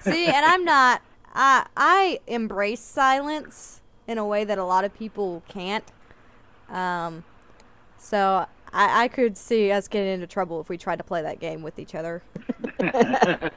See, 0.00 0.26
and 0.26 0.44
I'm 0.44 0.64
not. 0.64 1.02
I 1.34 1.66
I 1.76 2.20
embrace 2.26 2.80
silence 2.80 3.80
in 4.08 4.18
a 4.18 4.26
way 4.26 4.44
that 4.44 4.58
a 4.58 4.64
lot 4.64 4.84
of 4.84 4.94
people 4.94 5.42
can't. 5.48 5.84
Um, 6.68 7.24
so 7.98 8.46
I 8.72 9.04
I 9.04 9.08
could 9.08 9.36
see 9.36 9.70
us 9.70 9.86
getting 9.86 10.14
into 10.14 10.26
trouble 10.26 10.60
if 10.60 10.68
we 10.68 10.76
tried 10.78 10.96
to 10.96 11.04
play 11.04 11.22
that 11.22 11.38
game 11.40 11.62
with 11.62 11.78
each 11.78 11.94
other. 11.94 12.22
I 12.80 13.50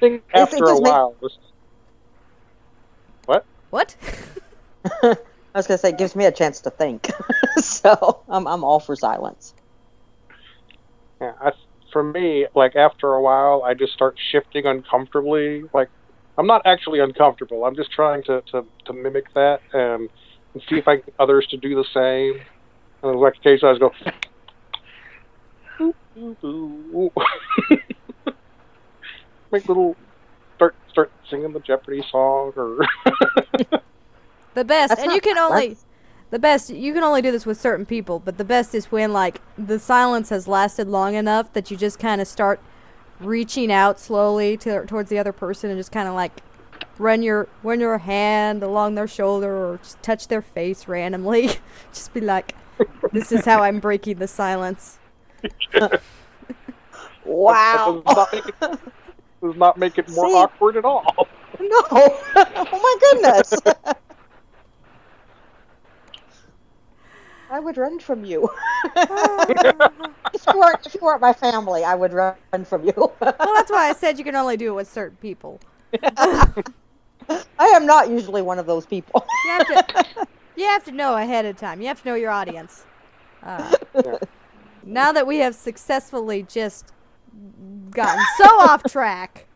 think 0.00 0.22
It- 0.32 0.34
it 0.34 0.40
after 0.40 0.64
a 0.64 0.68
just 0.68 0.82
make- 0.82 0.92
while, 0.92 1.14
what? 3.26 3.44
What? 3.70 3.96
I 5.54 5.58
was 5.58 5.68
gonna 5.68 5.78
say, 5.78 5.90
it 5.90 5.98
gives 5.98 6.16
me 6.16 6.24
a 6.24 6.32
chance 6.32 6.60
to 6.62 6.70
think. 6.70 7.10
so 7.56 8.24
I'm 8.28 8.46
I'm 8.48 8.64
all 8.64 8.80
for 8.80 8.96
silence. 8.96 9.54
Yeah, 11.20 11.32
I, 11.40 11.52
for 11.92 12.02
me, 12.02 12.46
like 12.56 12.74
after 12.74 13.14
a 13.14 13.22
while, 13.22 13.62
I 13.64 13.74
just 13.74 13.92
start 13.92 14.16
shifting 14.32 14.66
uncomfortably. 14.66 15.62
Like 15.72 15.88
I'm 16.36 16.48
not 16.48 16.62
actually 16.64 16.98
uncomfortable. 16.98 17.64
I'm 17.64 17.76
just 17.76 17.92
trying 17.92 18.24
to 18.24 18.42
to, 18.50 18.64
to 18.86 18.92
mimic 18.92 19.32
that 19.34 19.60
and, 19.72 20.10
and 20.54 20.62
see 20.68 20.76
if 20.76 20.88
I 20.88 20.96
get 20.96 21.14
others 21.20 21.46
to 21.50 21.56
do 21.56 21.76
the 21.76 21.84
same. 21.94 22.40
And 23.04 23.20
like 23.20 23.34
occasionally, 23.36 23.76
I 23.76 23.78
just 23.78 23.80
go. 23.80 23.92
Make 29.52 29.68
little 29.68 29.96
start 30.56 30.74
start 30.90 31.12
singing 31.30 31.52
the 31.52 31.60
Jeopardy 31.60 32.02
song 32.10 32.52
or 32.56 32.78
The 34.54 34.64
best, 34.64 34.90
That's 34.90 35.00
and 35.02 35.08
not 35.08 35.14
you 35.16 35.20
can 35.20 35.38
only 35.38 35.62
silence. 35.62 35.84
the 36.30 36.38
best. 36.38 36.70
You 36.70 36.92
can 36.94 37.02
only 37.02 37.22
do 37.22 37.32
this 37.32 37.46
with 37.46 37.60
certain 37.60 37.86
people, 37.86 38.18
but 38.20 38.38
the 38.38 38.44
best 38.44 38.74
is 38.74 38.90
when 38.92 39.12
like 39.12 39.40
the 39.58 39.78
silence 39.78 40.28
has 40.30 40.48
lasted 40.48 40.88
long 40.88 41.14
enough 41.14 41.52
that 41.54 41.70
you 41.70 41.76
just 41.76 41.98
kind 41.98 42.20
of 42.20 42.28
start 42.28 42.60
reaching 43.20 43.70
out 43.72 43.98
slowly 44.00 44.56
to 44.58 44.84
towards 44.86 45.10
the 45.10 45.18
other 45.18 45.32
person 45.32 45.70
and 45.70 45.78
just 45.78 45.92
kind 45.92 46.08
of 46.08 46.14
like 46.14 46.42
run 46.98 47.22
your 47.22 47.48
run 47.62 47.80
your 47.80 47.98
hand 47.98 48.62
along 48.62 48.94
their 48.94 49.08
shoulder 49.08 49.52
or 49.54 49.78
just 49.78 50.02
touch 50.02 50.28
their 50.28 50.42
face 50.42 50.86
randomly. 50.88 51.50
just 51.92 52.12
be 52.14 52.20
like, 52.20 52.54
"This 53.12 53.32
is 53.32 53.44
how 53.44 53.62
I'm 53.62 53.80
breaking 53.80 54.18
the 54.18 54.28
silence." 54.28 54.98
Wow. 57.24 58.02
That 58.06 58.14
does 58.14 58.16
not 58.16 58.32
make 58.32 58.48
it, 58.48 58.80
does 59.42 59.56
not 59.56 59.78
make 59.78 59.98
it 59.98 60.08
more 60.10 60.28
See? 60.28 60.34
awkward 60.34 60.76
at 60.76 60.84
all. 60.84 61.04
no. 61.60 61.82
oh 61.90 62.68
my 62.72 62.96
goodness. 63.00 63.54
I 67.54 67.60
would 67.60 67.76
run 67.76 68.00
from 68.00 68.24
you. 68.24 68.50
if 68.96 70.44
you 70.48 70.58
weren't 70.58 70.84
if 70.84 70.94
you 70.94 71.00
weren't 71.00 71.20
my 71.20 71.32
family, 71.32 71.84
I 71.84 71.94
would 71.94 72.12
run 72.12 72.64
from 72.64 72.84
you. 72.84 72.92
Well, 73.20 73.54
that's 73.54 73.70
why 73.70 73.88
I 73.88 73.92
said 73.92 74.18
you 74.18 74.24
can 74.24 74.34
only 74.34 74.56
do 74.56 74.72
it 74.72 74.74
with 74.74 74.92
certain 74.92 75.16
people. 75.18 75.60
I 76.02 76.64
am 77.60 77.86
not 77.86 78.10
usually 78.10 78.42
one 78.42 78.58
of 78.58 78.66
those 78.66 78.86
people. 78.86 79.24
You 79.44 79.50
have 79.52 79.66
to, 79.68 80.26
you 80.56 80.64
have 80.64 80.84
to 80.84 80.92
know 80.92 81.16
ahead 81.16 81.44
of 81.44 81.56
time. 81.56 81.80
You 81.80 81.86
have 81.86 82.02
to 82.02 82.08
know 82.08 82.16
your 82.16 82.30
audience. 82.30 82.84
Uh, 83.44 83.76
now 84.82 85.12
that 85.12 85.24
we 85.24 85.38
have 85.38 85.54
successfully 85.54 86.42
just 86.42 86.92
gotten 87.90 88.24
so 88.36 88.46
off 88.60 88.82
track, 88.82 89.46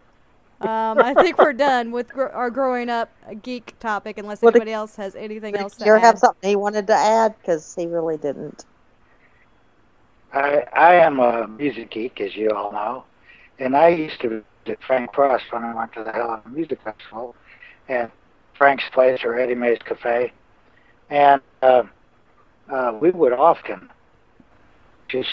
um, 0.61 0.99
I 1.01 1.15
think 1.15 1.39
we're 1.39 1.53
done 1.53 1.91
with 1.93 2.09
gr- 2.09 2.27
our 2.27 2.51
growing 2.51 2.89
up 2.89 3.11
geek 3.43 3.79
topic. 3.79 4.19
Unless 4.19 4.43
Well, 4.43 4.53
the- 4.53 4.57
anybody 4.59 4.73
else 4.73 4.97
has 4.97 5.15
anything 5.15 5.57
else 5.57 5.77
to 5.79 5.87
you 5.87 5.95
add. 5.95 6.01
have 6.01 6.19
something 6.19 6.49
he 6.51 6.57
wanted 6.57 6.87
to 6.89 6.95
add 6.95 7.35
because 7.39 7.75
he 7.75 7.87
really 7.87 8.17
didn't. 8.17 8.65
I 10.33 10.65
I 10.73 10.95
am 10.95 11.21
a 11.21 11.47
music 11.49 11.91
geek, 11.91 12.21
as 12.21 12.37
you 12.37 12.51
all 12.51 12.73
know, 12.73 13.05
and 13.59 13.77
I 13.77 13.89
used 13.89 14.21
to 14.21 14.45
visit 14.65 14.79
Frank 14.87 15.15
Frost 15.15 15.45
when 15.51 15.65
I 15.65 15.75
went 15.75 15.93
to 15.95 16.05
the 16.05 16.13
Helena 16.13 16.43
Music 16.51 16.81
Festival, 16.83 17.35
and 17.89 18.11
Frank's 18.57 18.85
place 18.93 19.25
or 19.25 19.39
Eddie 19.39 19.55
Mae's 19.55 19.79
Cafe, 19.85 20.33
and 21.09 21.41
uh, 21.63 21.85
uh, 22.69 22.99
we 23.01 23.11
would 23.11 23.33
often 23.33 23.89
just 25.09 25.31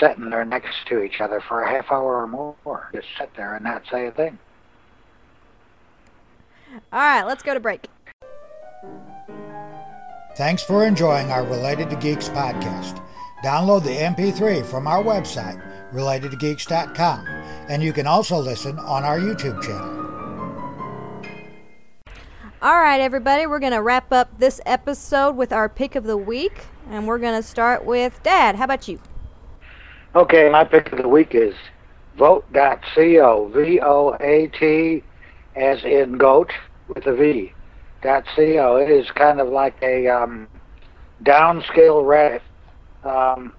sitting 0.00 0.30
there 0.30 0.44
next 0.44 0.86
to 0.86 1.02
each 1.02 1.20
other 1.20 1.40
for 1.46 1.62
a 1.62 1.70
half 1.70 1.90
hour 1.92 2.22
or 2.22 2.26
more, 2.26 2.88
just 2.94 3.08
sit 3.18 3.30
there 3.36 3.54
and 3.54 3.64
not 3.64 3.82
say 3.90 4.06
a 4.06 4.10
thing. 4.12 4.38
All 6.92 7.00
right, 7.00 7.24
let's 7.24 7.42
go 7.42 7.54
to 7.54 7.60
break. 7.60 7.86
Thanks 10.36 10.62
for 10.62 10.86
enjoying 10.86 11.30
our 11.32 11.44
Related 11.44 11.90
to 11.90 11.96
Geeks 11.96 12.28
podcast. 12.28 13.04
Download 13.44 13.82
the 13.82 13.90
MP3 13.90 14.64
from 14.64 14.86
our 14.86 15.02
website, 15.02 15.60
relatedtogeeks.com, 15.92 17.26
and 17.68 17.82
you 17.82 17.92
can 17.92 18.06
also 18.06 18.36
listen 18.36 18.78
on 18.78 19.04
our 19.04 19.18
YouTube 19.18 19.60
channel. 19.62 19.96
All 22.60 22.80
right, 22.80 23.00
everybody, 23.00 23.46
we're 23.46 23.60
gonna 23.60 23.82
wrap 23.82 24.12
up 24.12 24.38
this 24.38 24.60
episode 24.66 25.36
with 25.36 25.52
our 25.52 25.68
pick 25.68 25.94
of 25.94 26.04
the 26.04 26.16
week, 26.16 26.66
and 26.90 27.06
we're 27.06 27.18
gonna 27.18 27.42
start 27.42 27.84
with 27.84 28.20
Dad. 28.22 28.56
How 28.56 28.64
about 28.64 28.88
you? 28.88 29.00
Okay, 30.16 30.48
my 30.48 30.64
pick 30.64 30.90
of 30.90 30.98
the 30.98 31.08
week 31.08 31.34
is 31.34 31.54
voat.co, 32.16 33.50
V-O-A-T, 33.54 35.04
as 35.58 35.82
in 35.84 36.18
goat 36.18 36.50
with 36.88 37.06
a 37.06 37.14
V. 37.14 37.52
Dot 38.00 38.24
.co. 38.36 38.76
It 38.76 38.90
is 38.90 39.10
kind 39.10 39.40
of 39.40 39.48
like 39.48 39.74
a 39.82 40.06
um, 40.06 40.46
downscale 41.24 42.04
Reddit. 42.04 42.40
Um, 43.04 43.52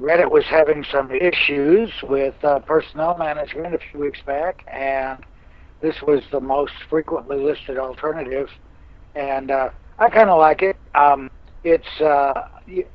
Reddit 0.00 0.30
was 0.30 0.44
having 0.44 0.84
some 0.90 1.10
issues 1.10 1.90
with 2.04 2.34
uh, 2.44 2.60
personnel 2.60 3.16
management 3.18 3.74
a 3.74 3.78
few 3.90 4.00
weeks 4.00 4.20
back, 4.24 4.64
and 4.72 5.18
this 5.80 5.96
was 6.06 6.22
the 6.30 6.40
most 6.40 6.72
frequently 6.88 7.38
listed 7.38 7.76
alternative. 7.76 8.48
And 9.16 9.50
uh, 9.50 9.70
I 9.98 10.08
kind 10.10 10.30
of 10.30 10.38
like 10.38 10.62
it. 10.62 10.76
Um, 10.94 11.28
it's 11.64 12.00
uh, 12.00 12.48
you, 12.66 12.86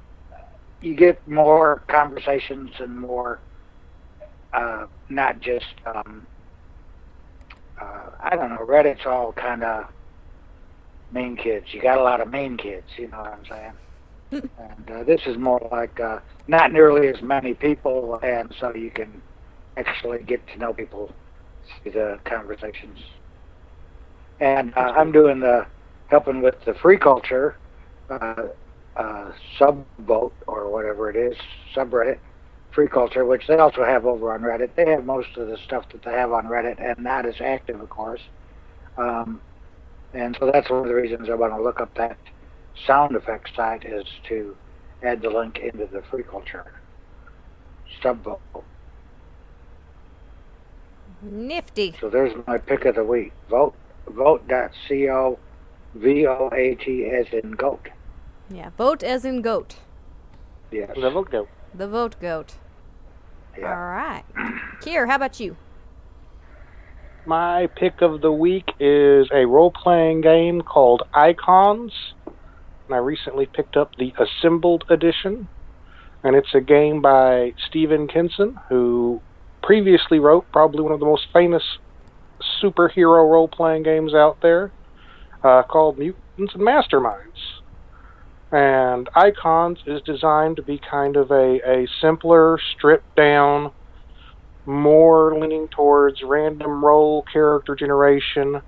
you 0.81 0.95
get 0.95 1.25
more 1.27 1.83
conversations 1.87 2.71
and 2.79 2.97
more, 2.97 3.39
uh, 4.53 4.85
not 5.09 5.39
just, 5.39 5.65
um, 5.85 6.25
uh, 7.79 8.09
I 8.19 8.35
don't 8.35 8.49
know, 8.49 8.65
Reddit's 8.65 9.05
all 9.05 9.33
kind 9.33 9.63
of 9.63 9.85
mean 11.11 11.37
kids. 11.37 11.67
You 11.71 11.81
got 11.81 11.97
a 11.97 12.03
lot 12.03 12.21
of 12.21 12.31
mean 12.31 12.57
kids, 12.57 12.87
you 12.97 13.07
know 13.07 13.19
what 13.19 13.33
I'm 13.33 13.45
saying? 13.45 13.73
and 14.59 14.91
uh, 14.91 15.03
this 15.03 15.21
is 15.25 15.37
more 15.37 15.65
like 15.71 15.99
uh, 15.99 16.19
not 16.47 16.73
nearly 16.73 17.07
as 17.07 17.21
many 17.21 17.53
people, 17.53 18.19
and 18.21 18.53
so 18.59 18.75
you 18.75 18.91
can 18.91 19.21
actually 19.77 20.23
get 20.23 20.45
to 20.47 20.57
know 20.57 20.73
people 20.73 21.11
through 21.81 21.93
the 21.93 22.19
conversations. 22.25 22.99
And 24.39 24.73
uh, 24.75 24.93
I'm 24.97 25.11
doing 25.11 25.39
the 25.39 25.65
helping 26.07 26.41
with 26.41 26.55
the 26.65 26.73
free 26.73 26.97
culture 26.97 27.57
uh, 28.09 28.47
uh, 28.95 29.31
subvote 29.57 30.33
or 30.47 30.69
whatever 30.69 31.09
it 31.09 31.15
is, 31.15 31.37
subreddit, 31.75 32.19
Free 32.71 32.87
Culture, 32.87 33.25
which 33.25 33.47
they 33.47 33.57
also 33.57 33.83
have 33.83 34.05
over 34.05 34.33
on 34.33 34.41
Reddit. 34.41 34.69
They 34.75 34.89
have 34.89 35.05
most 35.05 35.35
of 35.37 35.47
the 35.47 35.57
stuff 35.57 35.89
that 35.91 36.03
they 36.03 36.11
have 36.11 36.31
on 36.31 36.45
Reddit, 36.45 36.79
and 36.79 37.03
not 37.03 37.25
as 37.25 37.41
active, 37.41 37.79
of 37.81 37.89
course. 37.89 38.21
Um, 38.97 39.41
and 40.13 40.37
so 40.39 40.51
that's 40.51 40.69
one 40.69 40.81
of 40.81 40.87
the 40.87 40.93
reasons 40.93 41.29
I 41.29 41.35
want 41.35 41.53
to 41.53 41.61
look 41.61 41.79
up 41.79 41.93
that 41.95 42.17
sound 42.85 43.15
effects 43.15 43.51
site 43.55 43.85
is 43.85 44.05
to 44.27 44.55
add 45.03 45.21
the 45.21 45.29
link 45.29 45.57
into 45.57 45.85
the 45.85 46.01
Free 46.03 46.23
Culture 46.23 46.65
subvote. 48.01 48.41
Nifty. 51.21 51.95
So 51.99 52.09
there's 52.09 52.33
my 52.45 52.57
pick 52.57 52.85
of 52.85 52.95
the 52.95 53.03
week. 53.03 53.33
Voat 53.49 53.73
voat.co 54.07 55.39
V 55.95 56.27
O 56.27 56.49
A 56.53 56.75
T 56.75 57.05
as 57.05 57.27
in 57.33 57.51
goat. 57.51 57.89
Yeah, 58.49 58.69
voat 58.77 59.03
as 59.03 59.25
in 59.25 59.41
goat. 59.41 59.77
Yes. 60.71 60.91
The 60.95 61.09
vote 61.09 61.31
go. 61.31 61.47
The 61.73 61.87
vote 61.87 62.15
goat. 62.19 62.55
Yeah. 63.57 63.69
All 63.69 63.77
right. 63.77 64.23
Kier, 64.81 65.07
how 65.07 65.15
about 65.15 65.39
you? 65.39 65.57
My 67.25 67.67
pick 67.75 68.01
of 68.01 68.21
the 68.21 68.31
week 68.31 68.71
is 68.79 69.27
a 69.33 69.45
role 69.45 69.71
playing 69.71 70.21
game 70.21 70.61
called 70.61 71.03
Icons. 71.13 71.91
And 72.25 72.95
I 72.95 72.99
recently 72.99 73.45
picked 73.45 73.75
up 73.75 73.95
the 73.97 74.13
Assembled 74.17 74.85
Edition. 74.89 75.47
And 76.23 76.35
it's 76.35 76.53
a 76.55 76.61
game 76.61 77.01
by 77.01 77.53
Stephen 77.67 78.07
Kenson, 78.07 78.57
who 78.69 79.21
previously 79.61 80.19
wrote 80.19 80.45
probably 80.51 80.81
one 80.81 80.93
of 80.93 80.99
the 80.99 81.05
most 81.05 81.27
famous 81.33 81.63
superhero 82.61 83.29
role 83.29 83.47
playing 83.47 83.83
games 83.83 84.13
out 84.13 84.39
there 84.41 84.71
uh, 85.43 85.63
called 85.63 85.97
Mutants 85.97 86.53
and 86.53 86.63
Masterminds. 86.63 87.26
And 88.51 89.09
Icons 89.15 89.79
is 89.85 90.01
designed 90.03 90.55
to 90.55 90.63
be 90.63 90.79
kind 90.79 91.17
of 91.17 91.31
a, 91.31 91.59
a 91.65 91.87
simpler, 91.99 92.57
stripped 92.75 93.15
down, 93.15 93.71
more 94.65 95.37
leaning 95.37 95.67
towards 95.67 96.21
random 96.23 96.83
role 96.83 97.23
character 97.31 97.75
generation. 97.75 98.61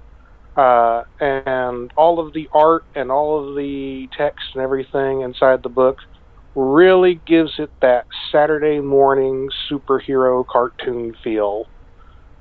Uh, 0.57 1.03
and 1.21 1.91
all 1.95 2.19
of 2.19 2.33
the 2.33 2.49
art 2.53 2.83
and 2.93 3.09
all 3.09 3.47
of 3.47 3.55
the 3.55 4.09
text 4.17 4.45
and 4.53 4.61
everything 4.61 5.21
inside 5.21 5.63
the 5.63 5.69
book 5.69 5.99
really 6.55 7.21
gives 7.25 7.53
it 7.59 7.71
that 7.81 8.05
Saturday 8.31 8.81
morning 8.81 9.49
superhero 9.69 10.45
cartoon 10.45 11.15
feel. 11.23 11.65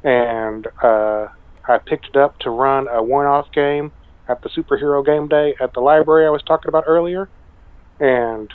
And 0.02 0.66
uh, 0.82 1.28
I 1.68 1.78
picked 1.86 2.06
it 2.06 2.16
up 2.16 2.38
to 2.40 2.50
run 2.50 2.88
a 2.88 3.00
one 3.00 3.26
off 3.26 3.52
game 3.52 3.92
at 4.28 4.42
the 4.42 4.48
superhero 4.50 5.04
game 5.04 5.28
day 5.28 5.54
at 5.60 5.72
the 5.74 5.80
library 5.80 6.26
I 6.26 6.30
was 6.30 6.42
talking 6.42 6.68
about 6.68 6.84
earlier. 6.86 7.28
And 8.00 8.52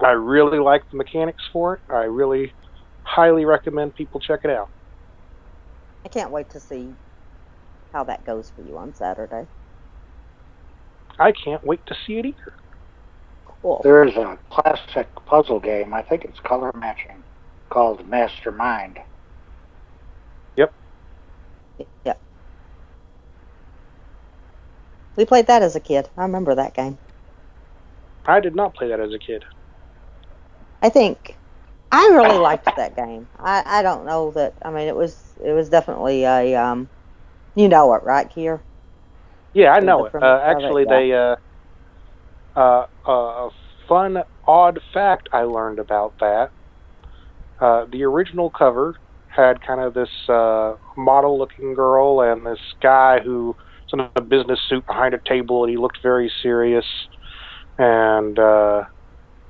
I 0.00 0.10
really 0.10 0.58
like 0.58 0.82
the 0.90 0.96
mechanics 0.96 1.42
for 1.52 1.74
it. 1.74 1.80
I 1.88 2.04
really 2.04 2.52
highly 3.02 3.44
recommend 3.44 3.94
people 3.94 4.20
check 4.20 4.40
it 4.44 4.50
out. 4.50 4.68
I 6.04 6.08
can't 6.08 6.30
wait 6.30 6.50
to 6.50 6.60
see 6.60 6.88
how 7.92 8.04
that 8.04 8.24
goes 8.24 8.50
for 8.54 8.62
you 8.62 8.76
on 8.78 8.94
Saturday. 8.94 9.46
I 11.18 11.32
can't 11.32 11.64
wait 11.64 11.84
to 11.86 11.96
see 12.06 12.18
it 12.18 12.26
either. 12.26 12.54
Cool. 13.44 13.80
There 13.84 14.04
is 14.04 14.16
a 14.16 14.38
classic 14.50 15.08
puzzle 15.26 15.60
game, 15.60 15.94
I 15.94 16.02
think 16.02 16.24
it's 16.24 16.40
color 16.40 16.72
matching, 16.74 17.22
called 17.70 18.08
Mastermind. 18.08 18.98
Yeah. 22.04 22.14
We 25.16 25.24
played 25.24 25.46
that 25.46 25.62
as 25.62 25.76
a 25.76 25.80
kid. 25.80 26.08
I 26.16 26.22
remember 26.22 26.54
that 26.54 26.74
game. 26.74 26.98
I 28.26 28.40
did 28.40 28.54
not 28.54 28.74
play 28.74 28.88
that 28.88 29.00
as 29.00 29.12
a 29.12 29.18
kid. 29.18 29.44
I 30.80 30.88
think 30.88 31.36
I 31.90 32.08
really 32.12 32.38
liked 32.38 32.64
that 32.76 32.96
game. 32.96 33.28
I, 33.38 33.62
I 33.66 33.82
don't 33.82 34.06
know 34.06 34.30
that 34.32 34.54
I 34.62 34.70
mean 34.70 34.88
it 34.88 34.96
was 34.96 35.34
it 35.44 35.52
was 35.52 35.68
definitely 35.68 36.24
a 36.24 36.54
um 36.54 36.88
you 37.54 37.68
know 37.68 37.92
it, 37.94 38.02
right, 38.02 38.30
here. 38.32 38.62
Yeah, 39.54 39.72
I 39.72 39.80
know 39.80 40.06
it. 40.06 40.14
Uh, 40.14 40.18
of 40.18 40.22
it, 40.22 40.44
actually, 40.44 40.84
yeah. 40.88 40.98
they 40.98 41.12
uh, 41.12 41.36
uh, 42.58 42.86
uh, 43.06 43.12
a 43.12 43.50
fun, 43.88 44.22
odd 44.46 44.80
fact 44.94 45.28
I 45.32 45.42
learned 45.42 45.78
about 45.78 46.18
that. 46.20 46.50
Uh, 47.60 47.84
the 47.90 48.04
original 48.04 48.50
cover 48.50 48.96
had 49.28 49.60
kind 49.66 49.80
of 49.80 49.94
this 49.94 50.08
uh, 50.28 50.74
model-looking 50.96 51.74
girl 51.74 52.20
and 52.20 52.44
this 52.44 52.58
guy 52.82 53.20
who 53.20 53.54
in 53.92 54.00
a 54.00 54.20
business 54.22 54.60
suit 54.68 54.86
behind 54.86 55.14
a 55.14 55.18
table, 55.18 55.64
and 55.64 55.70
he 55.70 55.76
looked 55.76 55.98
very 56.02 56.30
serious. 56.42 56.86
And 57.78 58.38
uh, 58.38 58.84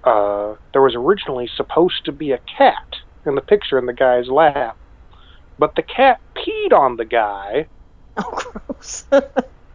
uh, 0.04 0.56
there 0.72 0.82
was 0.82 0.94
originally 0.96 1.48
supposed 1.56 2.04
to 2.06 2.12
be 2.12 2.32
a 2.32 2.38
cat 2.58 2.96
in 3.26 3.34
the 3.34 3.42
picture 3.42 3.78
in 3.78 3.86
the 3.86 3.92
guy's 3.94 4.28
lap, 4.28 4.78
but 5.58 5.74
the 5.76 5.82
cat 5.82 6.20
peed 6.36 6.72
on 6.72 6.96
the 6.96 7.04
guy 7.04 7.68
Oh, 8.16 8.38
gross. 8.68 9.06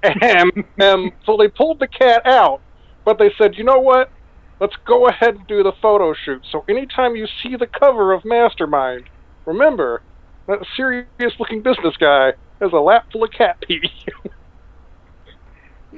and 0.03 0.51
um, 0.81 1.11
so 1.25 1.37
they 1.37 1.47
pulled 1.49 1.79
the 1.79 1.87
cat 1.87 2.25
out, 2.25 2.61
but 3.05 3.17
they 3.19 3.31
said, 3.37 3.55
you 3.57 3.63
know 3.63 3.79
what? 3.79 4.11
Let's 4.59 4.75
go 4.85 5.07
ahead 5.07 5.35
and 5.35 5.47
do 5.47 5.63
the 5.63 5.73
photo 5.81 6.13
shoot. 6.13 6.45
So 6.51 6.63
anytime 6.69 7.15
you 7.15 7.27
see 7.43 7.55
the 7.55 7.67
cover 7.67 8.13
of 8.13 8.23
Mastermind, 8.25 9.09
remember 9.45 10.03
that 10.47 10.65
serious-looking 10.75 11.63
business 11.63 11.95
guy 11.97 12.33
has 12.61 12.71
a 12.73 12.77
lap 12.77 13.07
full 13.11 13.23
of 13.23 13.31
cat 13.31 13.57
pee. 13.67 13.91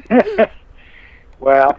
well, 1.39 1.77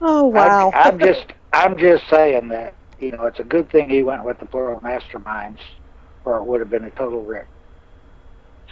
oh 0.00 0.24
wow. 0.24 0.70
I'm, 0.74 0.92
I'm 0.94 0.98
just 0.98 1.26
I'm 1.52 1.78
just 1.78 2.08
saying 2.08 2.48
that 2.48 2.74
you 3.00 3.12
know 3.12 3.26
it's 3.26 3.40
a 3.40 3.44
good 3.44 3.70
thing 3.70 3.88
he 3.88 4.02
went 4.02 4.24
with 4.24 4.38
the 4.38 4.46
plural 4.46 4.80
masterminds, 4.80 5.60
or 6.24 6.38
it 6.38 6.44
would 6.44 6.60
have 6.60 6.70
been 6.70 6.84
a 6.84 6.90
total 6.90 7.22
rip. 7.22 7.46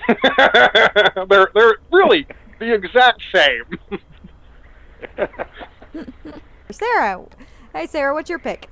they're 1.29 1.51
they're 1.55 1.77
really 1.93 2.27
the 2.59 2.75
exact 2.75 3.23
same. 3.33 3.65
Sarah. 6.71 7.25
Hey, 7.73 7.87
Sarah, 7.87 8.15
what's 8.15 8.29
your 8.31 8.39
pick? 8.39 8.69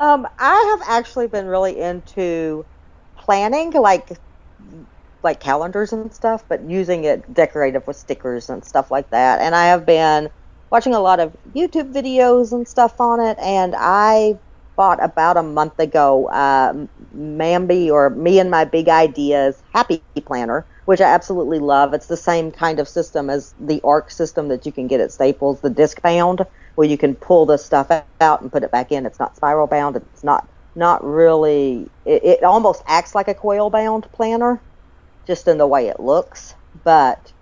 Um, 0.00 0.26
I 0.38 0.76
have 0.78 0.88
actually 0.88 1.28
been 1.28 1.46
really 1.46 1.78
into 1.78 2.64
planning, 3.16 3.70
like 3.72 4.18
like 5.22 5.40
calendars 5.40 5.92
and 5.92 6.12
stuff, 6.12 6.44
but 6.48 6.62
using 6.68 7.04
it 7.04 7.32
decorative 7.32 7.86
with 7.86 7.96
stickers 7.96 8.50
and 8.50 8.64
stuff 8.64 8.90
like 8.90 9.10
that. 9.10 9.40
And 9.40 9.54
I 9.54 9.66
have 9.66 9.86
been 9.86 10.30
watching 10.70 10.94
a 10.94 11.00
lot 11.00 11.20
of 11.20 11.36
YouTube 11.54 11.92
videos 11.92 12.52
and 12.52 12.66
stuff 12.66 13.00
on 13.00 13.20
it. 13.20 13.38
And 13.38 13.74
I 13.76 14.38
bought 14.76 15.02
about 15.04 15.36
a 15.36 15.42
month 15.42 15.78
ago 15.78 16.28
uh, 16.28 16.72
Mambi 17.14 17.90
or 17.90 18.10
Me 18.10 18.38
and 18.38 18.50
My 18.50 18.64
Big 18.64 18.88
Ideas 18.88 19.62
Happy 19.72 20.02
Planner, 20.24 20.64
which 20.86 21.00
I 21.00 21.04
absolutely 21.04 21.58
love. 21.58 21.94
It's 21.94 22.06
the 22.06 22.16
same 22.16 22.50
kind 22.50 22.80
of 22.80 22.88
system 22.88 23.30
as 23.30 23.54
the 23.60 23.80
ARC 23.84 24.10
system 24.10 24.48
that 24.48 24.66
you 24.66 24.72
can 24.72 24.88
get 24.88 25.00
at 25.00 25.12
Staples, 25.12 25.60
the 25.60 25.70
disc 25.70 26.00
bound, 26.02 26.44
where 26.74 26.88
you 26.88 26.96
can 26.98 27.14
pull 27.14 27.46
the 27.46 27.58
stuff 27.58 27.90
out 28.20 28.40
and 28.40 28.50
put 28.50 28.62
it 28.62 28.70
back 28.70 28.90
in. 28.90 29.06
It's 29.06 29.20
not 29.20 29.36
spiral 29.36 29.66
bound. 29.66 29.96
It's 29.96 30.24
not 30.24 30.48
not 30.74 31.04
really. 31.04 31.90
It, 32.04 32.24
it 32.24 32.42
almost 32.42 32.82
acts 32.86 33.14
like 33.14 33.28
a 33.28 33.34
coil 33.34 33.68
bound 33.70 34.10
planner, 34.12 34.60
just 35.26 35.48
in 35.48 35.58
the 35.58 35.66
way 35.66 35.88
it 35.88 36.00
looks. 36.00 36.54
But 36.84 37.32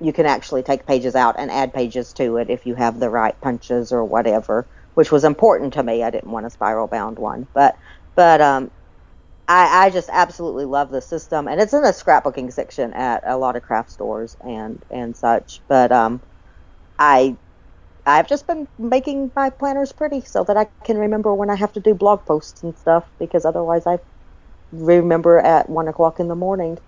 you 0.00 0.12
can 0.12 0.26
actually 0.26 0.62
take 0.62 0.86
pages 0.86 1.14
out 1.14 1.36
and 1.38 1.50
add 1.50 1.74
pages 1.74 2.12
to 2.14 2.36
it 2.36 2.50
if 2.50 2.66
you 2.66 2.74
have 2.74 3.00
the 3.00 3.10
right 3.10 3.38
punches 3.40 3.92
or 3.92 4.04
whatever, 4.04 4.68
which 4.94 5.10
was 5.12 5.24
important 5.24 5.74
to 5.74 5.82
me. 5.82 6.02
I 6.02 6.10
didn't 6.10 6.30
want 6.30 6.46
a 6.46 6.50
spiral 6.50 6.86
bound 6.86 7.18
one, 7.18 7.48
but 7.54 7.76
but 8.14 8.40
um, 8.40 8.70
I, 9.48 9.86
I 9.86 9.90
just 9.90 10.10
absolutely 10.12 10.66
love 10.66 10.90
the 10.90 11.00
system, 11.00 11.48
and 11.48 11.60
it's 11.60 11.72
in 11.72 11.82
the 11.82 11.88
scrapbooking 11.90 12.52
section 12.52 12.92
at 12.94 13.22
a 13.26 13.36
lot 13.38 13.56
of 13.56 13.62
craft 13.62 13.90
stores 13.90 14.36
and 14.40 14.82
and 14.90 15.16
such. 15.16 15.62
But 15.68 15.92
um, 15.92 16.22
I 16.98 17.36
I've 18.06 18.28
just 18.28 18.46
been 18.46 18.68
making 18.78 19.32
my 19.36 19.50
planners 19.50 19.92
pretty 19.92 20.22
so 20.22 20.44
that 20.44 20.56
I 20.56 20.68
can 20.84 20.98
remember 20.98 21.34
when 21.34 21.50
I 21.50 21.56
have 21.56 21.72
to 21.74 21.80
do 21.80 21.94
blog 21.94 22.24
posts 22.26 22.62
and 22.62 22.76
stuff 22.76 23.10
because 23.18 23.44
otherwise 23.44 23.86
I 23.86 23.98
remember 24.72 25.38
at 25.40 25.68
one 25.70 25.88
o'clock 25.88 26.20
in 26.20 26.28
the 26.28 26.34
morning 26.36 26.78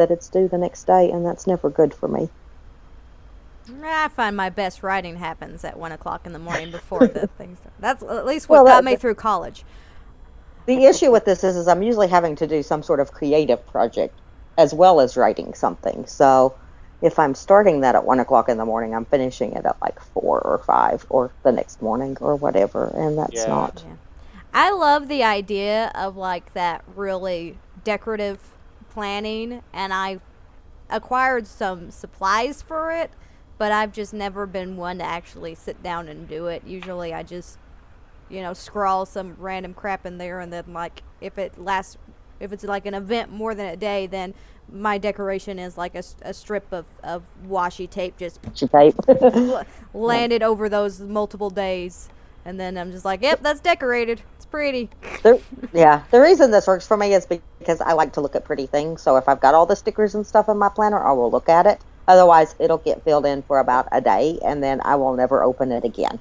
that 0.00 0.10
it's 0.10 0.28
due 0.30 0.48
the 0.48 0.56
next 0.56 0.84
day, 0.86 1.10
and 1.10 1.26
that's 1.26 1.46
never 1.46 1.68
good 1.68 1.92
for 1.92 2.08
me. 2.08 2.30
I 3.84 4.08
find 4.08 4.34
my 4.34 4.48
best 4.48 4.82
writing 4.82 5.16
happens 5.16 5.62
at 5.62 5.78
one 5.78 5.92
o'clock 5.92 6.22
in 6.24 6.32
the 6.32 6.38
morning 6.38 6.70
before 6.70 7.06
the 7.06 7.26
things. 7.38 7.58
That's 7.78 8.02
at 8.02 8.24
least 8.24 8.48
what 8.48 8.64
Well, 8.64 8.64
got 8.64 8.84
that- 8.84 8.90
me 8.90 8.96
through 8.96 9.14
college. 9.16 9.62
The 10.66 10.86
issue 10.86 11.10
with 11.10 11.24
this 11.26 11.44
is, 11.44 11.56
is 11.56 11.68
I'm 11.68 11.82
usually 11.82 12.08
having 12.08 12.36
to 12.36 12.46
do 12.46 12.62
some 12.62 12.82
sort 12.82 13.00
of 13.00 13.12
creative 13.12 13.64
project 13.66 14.14
as 14.56 14.72
well 14.72 15.00
as 15.00 15.16
writing 15.16 15.52
something. 15.54 16.06
So 16.06 16.54
if 17.02 17.18
I'm 17.18 17.34
starting 17.34 17.80
that 17.80 17.94
at 17.94 18.04
one 18.04 18.20
o'clock 18.20 18.48
in 18.48 18.56
the 18.56 18.64
morning, 18.64 18.94
I'm 18.94 19.04
finishing 19.04 19.52
it 19.52 19.64
at 19.66 19.76
like 19.82 20.00
four 20.00 20.40
or 20.40 20.58
five 20.58 21.04
or 21.10 21.30
the 21.42 21.52
next 21.52 21.82
morning 21.82 22.16
or 22.20 22.36
whatever, 22.36 22.90
and 22.94 23.18
that's 23.18 23.34
Yeah. 23.34 23.46
not. 23.46 23.82
Yeah. 23.86 23.94
I 24.54 24.70
love 24.72 25.08
the 25.08 25.22
idea 25.22 25.92
of 25.94 26.16
like 26.16 26.52
that 26.54 26.82
really 26.94 27.58
decorative 27.84 28.38
planning, 28.90 29.62
and 29.74 29.94
I 29.94 30.20
acquired 30.90 31.46
some 31.48 31.90
supplies 31.92 32.62
for 32.62 32.92
it. 32.92 33.10
but 33.58 33.72
I've 33.72 33.92
just 33.92 34.14
never 34.14 34.46
been 34.46 34.76
one 34.76 34.98
to 34.98 35.04
actually 35.04 35.54
sit 35.56 35.82
down 35.82 36.08
and 36.08 36.28
do 36.28 36.48
it. 36.48 36.64
Usually, 36.66 37.14
I 37.14 37.24
just 37.24 37.58
you 38.30 38.42
know 38.42 38.54
scrawl 38.54 39.06
some 39.06 39.36
random 39.38 39.74
crap 39.74 40.06
in 40.06 40.18
there, 40.18 40.40
and 40.40 40.52
then 40.52 40.64
like 40.72 41.02
if 41.20 41.38
it 41.38 41.58
lasts, 41.58 41.98
if 42.40 42.52
it's 42.52 42.64
like 42.64 42.86
an 42.86 42.94
event 42.94 43.32
more 43.32 43.54
than 43.54 43.66
a 43.68 43.76
day, 43.76 44.06
then 44.08 44.34
my 44.72 44.98
decoration 44.98 45.58
is 45.60 45.78
like 45.78 45.94
a 46.22 46.34
strip 46.34 46.66
of, 46.72 46.86
of 47.04 47.24
washi 47.48 47.90
tape 47.90 48.18
just 48.18 48.40
tape. 48.72 48.96
landed 49.94 50.42
over 50.42 50.68
those 50.68 51.00
multiple 51.00 51.50
days. 51.50 52.10
And 52.44 52.60
then 52.60 52.78
I'm 52.78 52.92
just 52.92 53.04
like, 53.04 53.22
yep, 53.22 53.42
that's 53.42 53.60
decorated. 53.60 54.22
Pretty. 54.50 54.90
The, 55.22 55.40
yeah, 55.72 56.02
the 56.10 56.20
reason 56.20 56.50
this 56.50 56.66
works 56.66 56.86
for 56.86 56.96
me 56.96 57.14
is 57.14 57.26
because 57.26 57.80
I 57.80 57.92
like 57.92 58.14
to 58.14 58.20
look 58.20 58.34
at 58.34 58.44
pretty 58.44 58.66
things. 58.66 59.02
So 59.02 59.16
if 59.16 59.28
I've 59.28 59.40
got 59.40 59.54
all 59.54 59.66
the 59.66 59.76
stickers 59.76 60.14
and 60.14 60.26
stuff 60.26 60.48
in 60.48 60.58
my 60.58 60.68
planner, 60.68 61.00
I 61.00 61.12
will 61.12 61.30
look 61.30 61.48
at 61.48 61.66
it. 61.66 61.80
Otherwise, 62.08 62.54
it'll 62.58 62.78
get 62.78 63.04
filled 63.04 63.26
in 63.26 63.42
for 63.42 63.60
about 63.60 63.86
a 63.92 64.00
day, 64.00 64.38
and 64.44 64.62
then 64.62 64.80
I 64.84 64.96
will 64.96 65.14
never 65.14 65.44
open 65.44 65.70
it 65.70 65.84
again. 65.84 66.18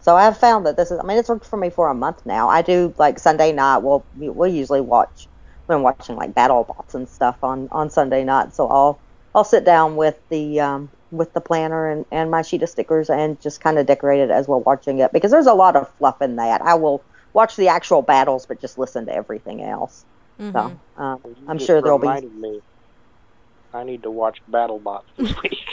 So 0.00 0.16
I've 0.16 0.38
found 0.38 0.64
that 0.66 0.76
this 0.76 0.90
is. 0.90 0.98
I 0.98 1.02
mean, 1.02 1.18
it's 1.18 1.28
worked 1.28 1.44
for 1.44 1.56
me 1.58 1.68
for 1.68 1.88
a 1.88 1.94
month 1.94 2.24
now. 2.24 2.48
I 2.48 2.62
do 2.62 2.94
like 2.96 3.18
Sunday 3.18 3.52
night. 3.52 3.78
We'll 3.78 4.06
we'll 4.16 4.50
usually 4.50 4.80
watch. 4.80 5.28
Been 5.68 5.82
watching 5.82 6.14
like 6.16 6.32
BattleBots 6.32 6.94
and 6.94 7.08
stuff 7.08 7.36
on 7.42 7.68
on 7.72 7.90
Sunday 7.90 8.24
night. 8.24 8.54
So 8.54 8.68
I'll 8.68 9.00
I'll 9.34 9.44
sit 9.44 9.64
down 9.64 9.96
with 9.96 10.16
the 10.30 10.60
um, 10.60 10.88
with 11.10 11.32
the 11.34 11.40
planner 11.40 11.90
and, 11.90 12.06
and 12.12 12.30
my 12.30 12.42
sheet 12.42 12.62
of 12.62 12.68
stickers 12.68 13.10
and 13.10 13.40
just 13.40 13.60
kind 13.60 13.78
of 13.78 13.86
decorate 13.86 14.20
it 14.20 14.30
as 14.30 14.46
we're 14.46 14.58
watching 14.58 15.00
it 15.00 15.12
because 15.12 15.32
there's 15.32 15.46
a 15.46 15.54
lot 15.54 15.76
of 15.76 15.90
fluff 15.96 16.22
in 16.22 16.36
that. 16.36 16.62
I 16.62 16.74
will 16.74 17.02
watch 17.36 17.56
the 17.56 17.68
actual 17.68 18.02
battles, 18.02 18.46
but 18.48 18.60
just 18.62 18.78
listen 18.78 19.06
to 19.06 19.14
everything 19.14 19.62
else. 19.64 20.06
Mhm. 20.40 20.54
So 20.56 20.80
um, 20.96 21.18
You 21.40 21.48
I'm 21.48 21.58
just 21.58 21.66
sure 21.66 21.82
there'll 21.82 22.00
be. 22.00 22.20
Me. 22.34 22.62
I 23.74 23.84
need 23.84 24.04
to 24.04 24.10
watch 24.12 24.38
BattleBots 24.50 25.04
this 25.18 25.32
week. 25.44 25.68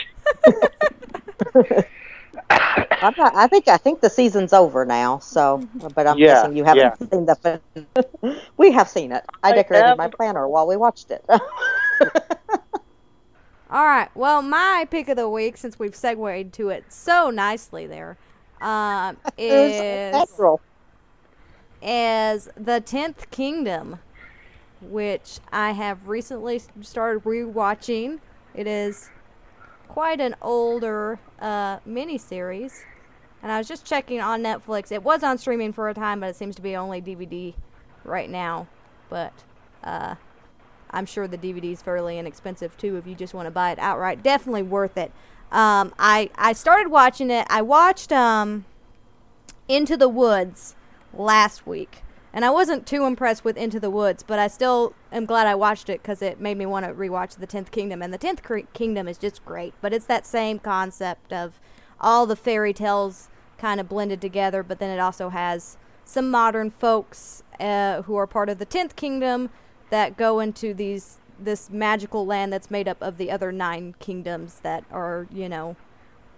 I'm 3.02 3.14
not, 3.18 3.34
I 3.36 3.48
think 3.48 3.68
I 3.68 3.78
think 3.78 4.00
the 4.00 4.10
season's 4.10 4.52
over 4.54 4.84
now. 4.86 5.20
So, 5.20 5.64
but 5.94 6.06
I'm 6.06 6.20
Yeah, 6.20 6.24
guessing 6.24 6.56
you 6.56 6.64
haven't 6.64 6.92
yeah. 6.92 6.96
seen 6.98 7.26
the. 7.26 7.36
fin- 7.36 8.40
we 8.58 8.72
have 8.72 8.88
seen 8.88 9.12
it. 9.12 9.24
I 9.42 9.52
I 9.52 9.54
decorated 9.54 9.96
my 9.96 10.08
haven't. 10.08 10.14
planner 10.16 10.48
while 10.48 10.66
we 10.68 10.76
watched 10.76 11.10
it. 11.10 11.24
All 13.70 13.84
right. 13.84 14.10
Well, 14.14 14.42
my 14.42 14.86
pick 14.90 15.08
of 15.08 15.16
the 15.16 15.28
week, 15.28 15.56
since 15.56 15.78
we've 15.78 15.96
segued 15.96 16.52
to 16.54 16.70
it 16.70 16.92
so 16.92 17.30
nicely 17.30 17.86
there, 17.86 18.18
um, 18.60 19.18
It 19.48 19.58
was 19.58 19.78
is 19.78 20.12
natural. 20.12 20.62
Is 21.84 22.48
the 22.56 22.80
Tenth 22.80 23.30
Kingdom, 23.30 23.98
which 24.80 25.38
I 25.52 25.72
have 25.72 26.08
recently 26.08 26.60
started 26.80 27.24
rewatching. 27.24 28.20
It 28.54 28.66
is 28.66 29.10
quite 29.88 30.20
an 30.20 30.34
older 30.40 31.18
uh, 31.38 31.78
miniseries, 31.80 32.80
and 33.42 33.52
I 33.52 33.58
was 33.58 33.68
just 33.68 33.84
checking 33.84 34.20
on 34.20 34.42
Netflix. 34.42 34.90
It 34.90 35.02
was 35.02 35.22
on 35.22 35.38
streaming 35.38 35.72
for 35.72 35.88
a 35.88 35.94
time, 35.94 36.20
but 36.20 36.30
it 36.30 36.36
seems 36.36 36.56
to 36.56 36.62
be 36.62 36.74
only 36.74 37.02
DVD 37.02 37.54
right 38.02 38.30
now. 38.30 38.66
But 39.10 39.32
uh, 39.82 40.14
I'm 40.90 41.06
sure 41.06 41.28
the 41.28 41.38
DVD 41.38 41.72
is 41.72 41.82
fairly 41.82 42.18
inexpensive 42.18 42.76
too 42.78 42.96
if 42.96 43.06
you 43.06 43.14
just 43.14 43.34
want 43.34 43.46
to 43.46 43.50
buy 43.50 43.72
it 43.72 43.78
outright. 43.78 44.22
Definitely 44.22 44.62
worth 44.62 44.96
it. 44.96 45.12
Um, 45.52 45.92
I 45.98 46.30
I 46.36 46.54
started 46.54 46.90
watching 46.90 47.30
it. 47.30 47.46
I 47.50 47.62
watched 47.62 48.10
um, 48.10 48.64
Into 49.68 49.96
the 49.96 50.08
Woods 50.08 50.74
last 51.18 51.66
week, 51.66 52.02
and 52.32 52.44
I 52.44 52.50
wasn't 52.50 52.86
too 52.86 53.04
impressed 53.04 53.44
with 53.44 53.56
Into 53.56 53.78
the 53.78 53.90
Woods, 53.90 54.24
but 54.24 54.38
I 54.38 54.48
still 54.48 54.94
am 55.12 55.24
glad 55.24 55.46
I 55.46 55.54
watched 55.54 55.88
it 55.88 56.02
because 56.02 56.20
it 56.20 56.40
made 56.40 56.58
me 56.58 56.66
want 56.66 56.84
to 56.84 56.92
rewatch 56.92 57.36
The 57.36 57.46
Tenth 57.46 57.70
Kingdom. 57.70 58.02
And 58.02 58.12
The 58.12 58.18
Tenth 58.18 58.42
Kingdom 58.72 59.06
is 59.06 59.18
just 59.18 59.44
great, 59.44 59.72
but 59.80 59.92
it's 59.92 60.06
that 60.06 60.26
same 60.26 60.58
concept 60.58 61.32
of 61.32 61.60
all 62.00 62.26
the 62.26 62.34
fairy 62.34 62.72
tales 62.72 63.28
kind 63.56 63.80
of 63.80 63.88
blended 63.88 64.20
together, 64.20 64.64
but 64.64 64.80
then 64.80 64.90
it 64.90 65.00
also 65.00 65.28
has 65.28 65.76
some 66.04 66.30
modern 66.30 66.70
folks 66.70 67.44
uh, 67.60 68.02
who 68.02 68.16
are 68.16 68.26
part 68.26 68.48
of 68.48 68.58
the 68.58 68.64
Tenth 68.64 68.96
Kingdom 68.96 69.50
that 69.90 70.16
go 70.16 70.40
into 70.40 70.74
these 70.74 71.18
this 71.38 71.68
magical 71.68 72.24
land 72.24 72.52
that's 72.52 72.70
made 72.70 72.86
up 72.86 73.00
of 73.00 73.16
the 73.16 73.30
other 73.30 73.50
nine 73.50 73.94
kingdoms 73.98 74.60
that 74.60 74.84
are 74.90 75.26
you 75.32 75.48
know 75.48 75.76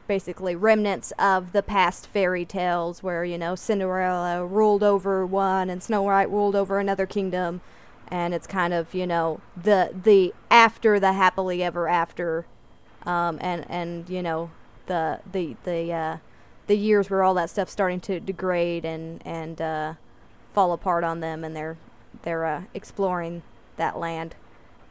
basically 0.07 0.55
remnants 0.55 1.13
of 1.19 1.53
the 1.53 1.63
past 1.63 2.07
fairy 2.07 2.45
tales 2.45 3.03
where 3.03 3.25
you 3.25 3.39
know 3.39 3.55
Cinderella 3.55 4.45
ruled 4.47 4.83
over 4.83 5.27
one 5.27 5.71
and 5.71 5.83
Snow 5.83 6.03
White 6.03 6.31
ruled 6.31 6.57
over 6.57 6.79
another 6.79 7.07
kingdom. 7.07 7.61
And 8.09 8.33
it's 8.33 8.47
kind 8.47 8.73
of 8.73 8.95
you 8.95 9.07
know 9.07 9.41
the 9.61 9.91
the 9.93 10.33
after 10.51 11.01
the 11.01 11.13
happily 11.13 11.63
ever 11.63 11.89
after. 11.89 12.47
Um, 13.05 13.39
and 13.41 13.65
and 13.69 14.09
you 14.09 14.23
know 14.23 14.51
the 14.87 15.21
the 15.31 15.57
the 15.65 15.93
uh, 15.93 16.17
the 16.67 16.77
years 16.77 17.11
where 17.11 17.23
all 17.23 17.35
that 17.35 17.51
stuff's 17.51 17.73
starting 17.73 18.01
to 18.01 18.21
degrade 18.21 18.85
and 18.85 19.21
and 19.27 19.61
uh, 19.61 19.95
fall 20.55 20.73
apart 20.73 21.05
on 21.05 21.21
them 21.21 21.45
and 21.45 21.55
they're 21.55 21.77
they're 22.23 22.45
uh, 22.47 22.63
exploring 22.75 23.43
that 23.77 23.99
land. 23.99 24.35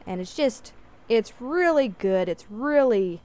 And 0.06 0.20
it's 0.20 0.34
just 0.34 0.72
it's 1.08 1.32
really 1.40 1.88
good. 1.88 2.28
It's 2.28 2.46
really 2.50 3.20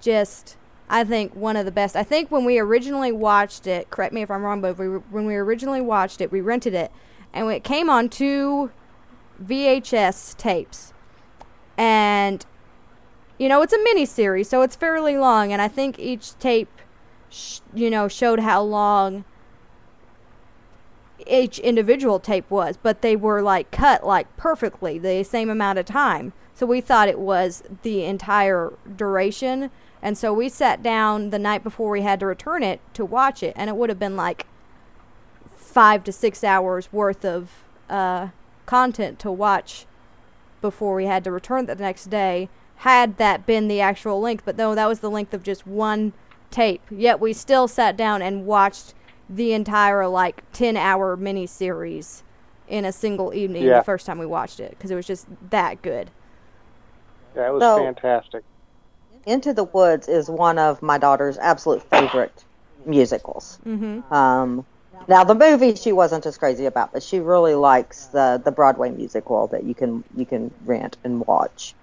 just 0.00 0.56
I 0.90 1.04
think 1.04 1.34
one 1.34 1.56
of 1.56 1.66
the 1.66 1.72
best. 1.72 1.96
I 1.96 2.02
think 2.02 2.30
when 2.30 2.44
we 2.44 2.58
originally 2.58 3.12
watched 3.12 3.66
it, 3.66 3.90
correct 3.90 4.14
me 4.14 4.22
if 4.22 4.30
I'm 4.30 4.42
wrong, 4.42 4.60
but 4.60 4.78
we, 4.78 4.86
when 4.86 5.26
we 5.26 5.36
originally 5.36 5.80
watched 5.80 6.20
it, 6.20 6.32
we 6.32 6.40
rented 6.40 6.74
it, 6.74 6.90
and 7.32 7.50
it 7.50 7.62
came 7.62 7.90
on 7.90 8.08
two 8.08 8.70
VHS 9.44 10.36
tapes, 10.36 10.94
and 11.76 12.44
you 13.38 13.48
know 13.48 13.62
it's 13.62 13.72
a 13.72 13.82
mini 13.82 14.06
series, 14.06 14.48
so 14.48 14.62
it's 14.62 14.76
fairly 14.76 15.16
long, 15.16 15.52
and 15.52 15.60
I 15.60 15.68
think 15.68 15.98
each 15.98 16.38
tape, 16.38 16.70
sh- 17.28 17.60
you 17.74 17.90
know, 17.90 18.08
showed 18.08 18.40
how 18.40 18.62
long 18.62 19.24
each 21.26 21.58
individual 21.58 22.18
tape 22.18 22.50
was, 22.50 22.76
but 22.76 23.02
they 23.02 23.16
were 23.16 23.42
like 23.42 23.70
cut 23.70 24.06
like 24.06 24.34
perfectly 24.36 24.98
the 24.98 25.22
same 25.22 25.50
amount 25.50 25.78
of 25.78 25.86
time. 25.86 26.32
So 26.54 26.66
we 26.66 26.80
thought 26.80 27.08
it 27.08 27.18
was 27.18 27.62
the 27.82 28.04
entire 28.04 28.72
duration. 28.96 29.70
And 30.02 30.16
so 30.16 30.32
we 30.32 30.48
sat 30.48 30.82
down 30.82 31.30
the 31.30 31.38
night 31.38 31.62
before 31.64 31.90
we 31.90 32.02
had 32.02 32.20
to 32.20 32.26
return 32.26 32.62
it 32.62 32.80
to 32.94 33.04
watch 33.04 33.42
it, 33.42 33.52
and 33.56 33.68
it 33.68 33.76
would 33.76 33.88
have 33.88 33.98
been 33.98 34.16
like 34.16 34.46
five 35.56 36.04
to 36.04 36.12
six 36.12 36.42
hours 36.44 36.92
worth 36.92 37.24
of 37.24 37.50
uh, 37.90 38.28
content 38.66 39.18
to 39.20 39.30
watch 39.30 39.86
before 40.60 40.94
we 40.94 41.06
had 41.06 41.24
to 41.24 41.30
return 41.30 41.64
it 41.64 41.66
the 41.66 41.82
next 41.82 42.06
day. 42.06 42.48
Had 42.82 43.16
that 43.18 43.44
been 43.44 43.66
the 43.68 43.80
actual 43.80 44.20
length, 44.20 44.44
but 44.44 44.56
no, 44.56 44.74
that 44.74 44.86
was 44.86 45.00
the 45.00 45.10
length 45.10 45.34
of 45.34 45.42
just 45.42 45.66
one 45.66 46.12
tape. 46.50 46.82
Yet 46.90 47.18
we 47.20 47.32
still 47.32 47.66
sat 47.66 47.96
down 47.96 48.22
and 48.22 48.46
watched 48.46 48.94
the 49.28 49.52
entire 49.52 50.06
like 50.06 50.42
10 50.52 50.76
hour 50.76 51.16
miniseries 51.16 52.22
in 52.68 52.84
a 52.84 52.92
single 52.92 53.34
evening 53.34 53.64
Yeah. 53.64 53.78
the 53.78 53.84
first 53.84 54.06
time 54.06 54.18
we 54.18 54.26
watched 54.26 54.60
it 54.60 54.70
because 54.70 54.90
it 54.90 54.94
was 54.94 55.06
just 55.06 55.26
that 55.50 55.82
good. 55.82 56.10
That 57.34 57.52
was 57.52 57.62
So- 57.62 57.78
fantastic. 57.78 58.44
Into 59.28 59.52
the 59.52 59.64
Woods 59.64 60.08
is 60.08 60.28
one 60.30 60.58
of 60.58 60.82
my 60.82 60.98
daughter's 60.98 61.36
absolute 61.38 61.82
favorite 61.82 62.44
musicals. 62.86 63.58
Mm-hmm. 63.66 64.12
Um, 64.12 64.64
now 65.06 65.24
the 65.24 65.34
movie 65.34 65.74
she 65.74 65.92
wasn't 65.92 66.26
as 66.26 66.36
crazy 66.38 66.66
about, 66.66 66.92
but 66.92 67.02
she 67.02 67.20
really 67.20 67.54
likes 67.54 68.06
the 68.06 68.40
the 68.44 68.50
Broadway 68.50 68.90
musical 68.90 69.46
that 69.48 69.64
you 69.64 69.74
can 69.74 70.02
you 70.16 70.26
can 70.26 70.50
rent 70.64 70.96
and 71.04 71.24
watch 71.26 71.74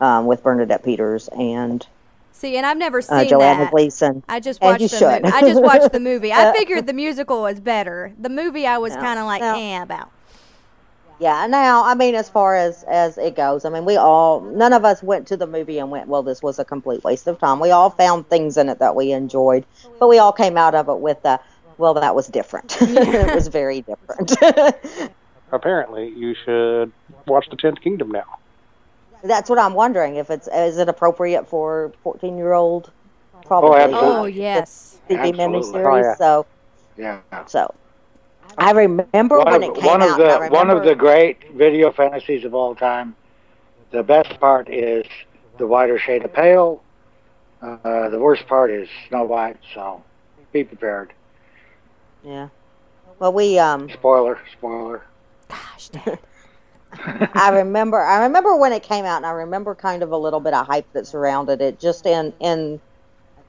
um, 0.00 0.26
with 0.26 0.42
Bernadette 0.42 0.82
Peters 0.82 1.28
and 1.28 1.86
See, 2.32 2.56
and 2.56 2.66
I've 2.66 2.76
never 2.78 3.00
seen 3.00 3.18
uh, 3.18 3.24
Joanna 3.24 3.64
that. 3.64 3.70
Gleason. 3.70 4.24
I 4.28 4.40
just 4.40 4.60
watched 4.60 4.80
the 4.80 4.88
should. 4.88 5.22
movie. 5.22 5.34
I 5.34 5.40
just 5.42 5.62
watched 5.62 5.92
the 5.92 6.00
movie. 6.10 6.32
I 6.32 6.46
Uh, 6.46 6.52
figured 6.52 6.86
the 6.86 6.92
musical 6.92 7.42
was 7.42 7.60
better. 7.60 8.12
The 8.18 8.28
movie 8.28 8.66
I 8.66 8.78
was 8.78 8.92
No, 8.94 9.00
kind 9.00 9.20
of 9.20 9.26
like 9.26 9.40
no. 9.40 9.54
eh 9.56 9.80
about. 9.82 10.10
Yeah. 11.24 11.46
Now, 11.46 11.86
I 11.86 11.94
mean, 11.94 12.14
as 12.14 12.28
far 12.28 12.54
as 12.54 12.82
as 12.82 13.16
it 13.16 13.34
goes, 13.34 13.64
I 13.64 13.70
mean, 13.70 13.86
we 13.86 13.96
all 13.96 14.42
none 14.42 14.74
of 14.74 14.84
us 14.84 15.02
went 15.02 15.26
to 15.28 15.38
the 15.38 15.46
movie 15.46 15.78
and 15.78 15.90
went, 15.90 16.06
well, 16.06 16.22
this 16.22 16.42
was 16.42 16.58
a 16.58 16.66
complete 16.66 17.02
waste 17.02 17.26
of 17.26 17.38
time. 17.38 17.60
We 17.60 17.70
all 17.70 17.88
found 17.88 18.28
things 18.28 18.58
in 18.58 18.68
it 18.68 18.78
that 18.80 18.94
we 18.94 19.10
enjoyed, 19.10 19.64
but 19.98 20.08
we 20.08 20.18
all 20.18 20.32
came 20.32 20.58
out 20.58 20.74
of 20.74 20.90
it 20.90 20.98
with 20.98 21.22
the, 21.22 21.40
well, 21.78 21.94
that 21.94 22.14
was 22.14 22.26
different. 22.26 22.76
it 22.82 23.34
was 23.34 23.48
very 23.48 23.82
different. 23.82 24.36
Apparently, 25.50 26.12
you 26.14 26.34
should 26.44 26.92
watch 27.26 27.46
the 27.48 27.56
Tenth 27.56 27.80
Kingdom 27.80 28.10
now. 28.10 28.24
That's 29.22 29.48
what 29.48 29.58
I'm 29.58 29.72
wondering 29.72 30.16
if 30.16 30.28
it's 30.28 30.46
is 30.46 30.76
it 30.76 30.90
appropriate 30.90 31.48
for 31.48 31.94
14 32.02 32.36
year 32.36 32.52
old 32.52 32.92
probably 33.46 33.70
oh, 33.70 33.74
absolutely. 33.76 34.10
Oh 34.10 34.24
yes. 34.26 35.00
TV 35.08 35.18
Absolutely. 35.20 35.80
miniseries. 35.80 35.86
Oh, 35.86 35.96
yeah. 35.96 36.14
So 36.16 36.46
Yeah. 36.98 37.44
so 37.46 37.74
I 38.58 38.72
remember 38.72 39.40
One 39.42 39.48
when 39.48 39.62
of, 39.62 39.62
it 39.62 39.74
came 39.74 39.86
one 39.86 40.02
out. 40.02 40.10
of 40.10 40.16
I 40.16 40.16
the 40.16 40.40
one 40.48 40.70
of 40.70 40.82
the 40.82 40.94
great 40.94 41.38
video 41.52 41.90
fantasies 41.92 42.44
of 42.44 42.54
all 42.54 42.74
time. 42.74 43.16
The 43.90 44.02
best 44.02 44.38
part 44.40 44.68
is 44.68 45.04
the 45.58 45.66
whiter 45.66 45.98
shade 45.98 46.24
of 46.24 46.32
pale. 46.32 46.82
Uh, 47.60 48.08
the 48.10 48.18
worst 48.18 48.46
part 48.46 48.70
is 48.70 48.88
Snow 49.08 49.24
White. 49.24 49.58
So 49.74 50.04
be 50.52 50.64
prepared. 50.64 51.12
yeah. 52.22 52.48
Well, 53.18 53.32
we 53.32 53.58
um 53.58 53.92
Spoiler. 53.92 54.38
Spoiler. 54.52 55.02
Gosh, 55.48 55.88
Dad. 55.90 56.18
I 57.34 57.50
remember 57.50 58.00
I 58.02 58.22
remember 58.24 58.56
when 58.56 58.72
it 58.72 58.82
came 58.82 59.04
out 59.04 59.18
and 59.18 59.26
I 59.26 59.30
remember 59.30 59.74
kind 59.74 60.02
of 60.02 60.10
a 60.12 60.16
little 60.16 60.40
bit 60.40 60.54
of 60.54 60.66
hype 60.66 60.92
that 60.92 61.06
surrounded 61.06 61.60
it 61.60 61.78
just 61.80 62.06
in 62.06 62.32
in 62.40 62.80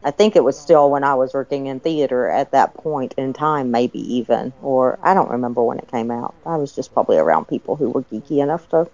I 0.06 0.12
think 0.12 0.36
it 0.36 0.43
was 0.43 0.58
still 0.58 0.91
when 0.91 1.03
I 1.03 1.16
was 1.16 1.34
working 1.34 1.66
in 1.66 1.80
theater 1.80 2.30
at 2.30 2.51
that 2.51 2.76
point 2.76 3.16
in 3.18 3.34
time, 3.34 3.72
maybe 3.72 3.99
even, 4.18 4.53
or 4.62 4.99
I 5.01 5.16
don't 5.16 5.32
remember 5.32 5.64
when 5.64 5.80
it 5.80 5.89
came 5.89 6.12
out. 6.12 6.36
I 6.45 6.58
was 6.58 6.76
just 6.76 6.93
probably 6.93 7.18
around 7.18 7.47
people 7.47 7.76
who 7.76 7.89
were 7.89 8.03
geeky 8.03 8.41
enough 8.41 8.70
to 8.70 8.88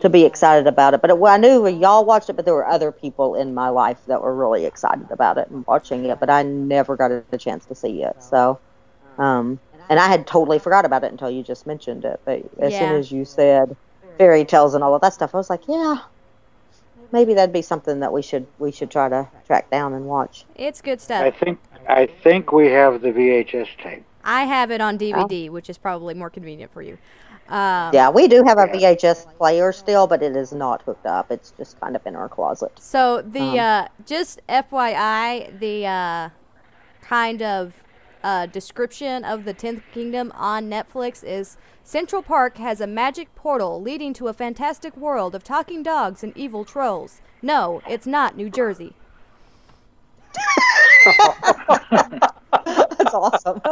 to 0.00 0.08
be 0.08 0.24
excited 0.24 0.66
about 0.66 0.94
it. 0.94 1.02
But 1.02 1.10
it, 1.10 1.18
well, 1.18 1.34
I 1.34 1.36
knew 1.36 1.68
y'all 1.68 2.06
watched 2.06 2.30
it, 2.30 2.32
but 2.32 2.46
there 2.46 2.54
were 2.54 2.66
other 2.66 2.90
people 2.90 3.34
in 3.34 3.52
my 3.52 3.68
life 3.68 3.98
that 4.06 4.22
were 4.22 4.34
really 4.34 4.64
excited 4.64 5.10
about 5.10 5.36
it 5.36 5.50
and 5.50 5.66
watching 5.66 6.06
it. 6.06 6.18
But 6.18 6.30
I 6.30 6.42
never 6.42 6.96
got 6.96 7.12
a 7.12 7.38
chance 7.38 7.66
to 7.66 7.74
see 7.74 8.02
it. 8.02 8.22
So, 8.22 8.58
um, 9.18 9.60
and 9.90 10.00
I 10.00 10.08
had 10.08 10.26
totally 10.26 10.58
forgot 10.58 10.86
about 10.86 11.04
it 11.04 11.12
until 11.12 11.30
you 11.30 11.42
just 11.42 11.66
mentioned 11.66 12.06
it. 12.06 12.20
But 12.24 12.42
as 12.58 12.72
yeah. 12.72 12.78
soon 12.78 12.98
as 12.98 13.12
you 13.12 13.26
said 13.26 13.76
fairy 14.16 14.46
tales 14.46 14.74
and 14.74 14.82
all 14.82 14.94
of 14.94 15.02
that 15.02 15.12
stuff, 15.12 15.34
I 15.34 15.38
was 15.38 15.50
like, 15.50 15.68
yeah, 15.68 15.98
maybe 17.14 17.32
that'd 17.32 17.52
be 17.52 17.62
something 17.62 18.00
that 18.00 18.12
we 18.12 18.20
should 18.20 18.46
we 18.58 18.70
should 18.70 18.90
try 18.90 19.08
to 19.08 19.26
track 19.46 19.70
down 19.70 19.94
and 19.94 20.04
watch. 20.04 20.44
It's 20.56 20.82
good 20.82 21.00
stuff. 21.00 21.22
I 21.22 21.30
think 21.30 21.58
I 21.88 22.06
think 22.06 22.52
we 22.52 22.66
have 22.66 23.00
the 23.00 23.12
VHS 23.12 23.68
tape. 23.82 24.04
I 24.24 24.44
have 24.44 24.70
it 24.70 24.80
on 24.80 24.98
DVD, 24.98 25.48
oh. 25.48 25.52
which 25.52 25.70
is 25.70 25.78
probably 25.78 26.14
more 26.14 26.28
convenient 26.28 26.72
for 26.72 26.82
you. 26.82 26.98
Um, 27.48 27.92
yeah, 27.92 28.08
we 28.08 28.26
do 28.26 28.42
have 28.42 28.58
a 28.58 28.66
VHS 28.66 29.36
player 29.36 29.70
still, 29.70 30.06
but 30.06 30.22
it 30.22 30.34
is 30.34 30.52
not 30.52 30.80
hooked 30.82 31.06
up. 31.06 31.30
It's 31.30 31.52
just 31.52 31.78
kind 31.78 31.94
of 31.94 32.04
in 32.06 32.16
our 32.16 32.28
closet. 32.28 32.72
So 32.80 33.22
the 33.22 33.58
um, 33.58 33.58
uh, 33.58 33.88
just 34.06 34.40
FYI, 34.48 35.58
the 35.60 35.86
uh, 35.86 36.28
kind 37.02 37.42
of 37.42 37.83
uh, 38.24 38.46
description 38.46 39.22
of 39.22 39.44
the 39.44 39.52
Tenth 39.52 39.82
Kingdom 39.92 40.32
on 40.34 40.68
Netflix 40.68 41.22
is 41.22 41.56
Central 41.84 42.22
Park 42.22 42.56
has 42.56 42.80
a 42.80 42.86
magic 42.86 43.32
portal 43.34 43.82
leading 43.82 44.14
to 44.14 44.28
a 44.28 44.32
fantastic 44.32 44.96
world 44.96 45.34
of 45.34 45.44
talking 45.44 45.82
dogs 45.82 46.24
and 46.24 46.34
evil 46.34 46.64
trolls. 46.64 47.20
No, 47.42 47.82
it's 47.86 48.06
not 48.06 48.34
New 48.34 48.48
Jersey. 48.48 48.94
that's 52.64 53.14
awesome. 53.14 53.60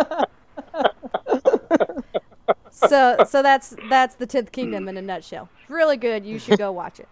so 2.71 3.25
so 3.27 3.43
that's 3.43 3.75
that's 3.89 4.17
the 4.17 4.27
Tenth 4.27 4.53
Kingdom 4.53 4.87
in 4.87 4.99
a 4.99 5.03
nutshell. 5.03 5.49
Really 5.69 5.97
good. 5.97 6.27
You 6.27 6.39
should 6.39 6.59
go 6.59 6.71
watch 6.71 7.01
it. 7.01 7.09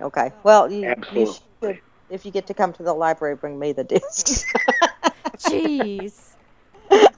Okay. 0.00 0.30
Well, 0.44 0.70
you, 0.70 0.94
you 1.12 1.34
should, 1.60 1.80
if 2.08 2.24
you 2.24 2.30
get 2.30 2.46
to 2.46 2.54
come 2.54 2.72
to 2.74 2.84
the 2.84 2.94
library, 2.94 3.34
bring 3.34 3.58
me 3.58 3.72
the 3.72 3.82
discs. 3.82 4.44
Jeez. 5.40 6.34
I 6.90 7.08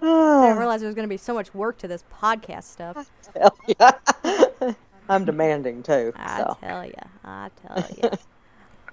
didn't 0.00 0.58
realize 0.58 0.80
there 0.80 0.88
was 0.88 0.94
going 0.94 1.06
to 1.06 1.12
be 1.12 1.16
so 1.16 1.34
much 1.34 1.54
work 1.54 1.78
to 1.78 1.88
this 1.88 2.04
podcast 2.12 2.64
stuff. 2.64 3.10
Hell 3.36 3.56
yeah. 3.66 4.72
I'm 5.08 5.24
demanding 5.24 5.82
too. 5.82 6.12
I 6.16 6.38
so. 6.38 6.56
tell 6.60 6.84
you. 6.84 6.92
I 7.24 7.50
tell 7.66 7.84
you. 7.96 8.10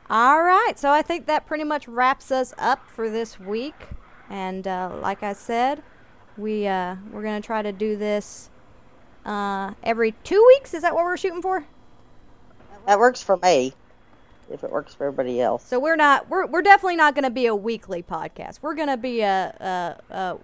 All 0.09 0.41
right. 0.43 0.73
So 0.77 0.89
I 0.89 1.01
think 1.01 1.27
that 1.27 1.45
pretty 1.45 1.63
much 1.63 1.87
wraps 1.87 2.31
us 2.31 2.53
up 2.57 2.89
for 2.89 3.09
this 3.09 3.39
week. 3.39 3.75
And 4.29 4.67
uh, 4.67 4.97
like 5.01 5.23
I 5.23 5.33
said, 5.33 5.83
we 6.37 6.67
uh, 6.67 6.95
we're 7.11 7.23
gonna 7.23 7.41
try 7.41 7.61
to 7.61 7.71
do 7.71 7.95
this 7.95 8.49
uh, 9.25 9.73
every 9.83 10.13
two 10.23 10.43
weeks. 10.47 10.73
Is 10.73 10.81
that 10.81 10.93
what 10.95 11.03
we're 11.05 11.17
shooting 11.17 11.41
for? 11.41 11.65
That 12.85 12.99
works 12.99 13.21
for 13.21 13.37
me 13.37 13.73
if 14.49 14.63
it 14.63 14.71
works 14.71 14.93
for 14.93 15.07
everybody 15.07 15.41
else. 15.41 15.65
So 15.65 15.79
we're 15.79 15.95
not 15.95 16.29
we're 16.29 16.45
we're 16.45 16.61
definitely 16.61 16.95
not 16.95 17.15
going 17.15 17.23
to 17.23 17.29
be 17.29 17.45
a 17.45 17.55
weekly 17.55 18.03
podcast. 18.03 18.59
We're 18.61 18.75
going 18.75 18.87
to 18.87 18.97
be 18.97 19.21
a, 19.21 19.97
a, 20.09 20.13
a, 20.13 20.37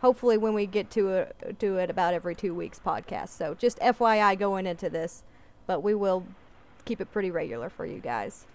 hopefully 0.00 0.38
when 0.38 0.54
we 0.54 0.66
get 0.66 0.90
to 0.92 1.14
a, 1.14 1.52
do 1.58 1.76
it 1.76 1.90
about 1.90 2.14
every 2.14 2.34
two 2.34 2.54
weeks 2.54 2.80
podcast. 2.84 3.30
So 3.30 3.54
just 3.54 3.78
FYI 3.78 4.38
going 4.38 4.66
into 4.66 4.90
this, 4.90 5.22
but 5.66 5.82
we 5.82 5.94
will 5.94 6.24
keep 6.84 7.00
it 7.00 7.10
pretty 7.12 7.30
regular 7.30 7.68
for 7.68 7.86
you 7.86 7.98
guys. 7.98 8.46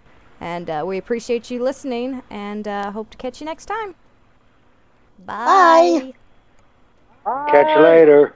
And 0.42 0.70
uh, 0.70 0.84
we 0.86 0.98
appreciate 0.98 1.52
you 1.52 1.62
listening, 1.62 2.24
and 2.30 2.66
uh, 2.68 2.92
hope 2.92 3.10
to 3.10 3.18
catch 3.18 3.42
you 3.42 3.46
next 3.46 3.66
time. 3.66 3.96
Bye. 5.26 6.14
Bye. 6.14 6.14
Bye. 7.26 7.52
Catch 7.52 7.78
you 7.78 7.84
later. 7.84 8.36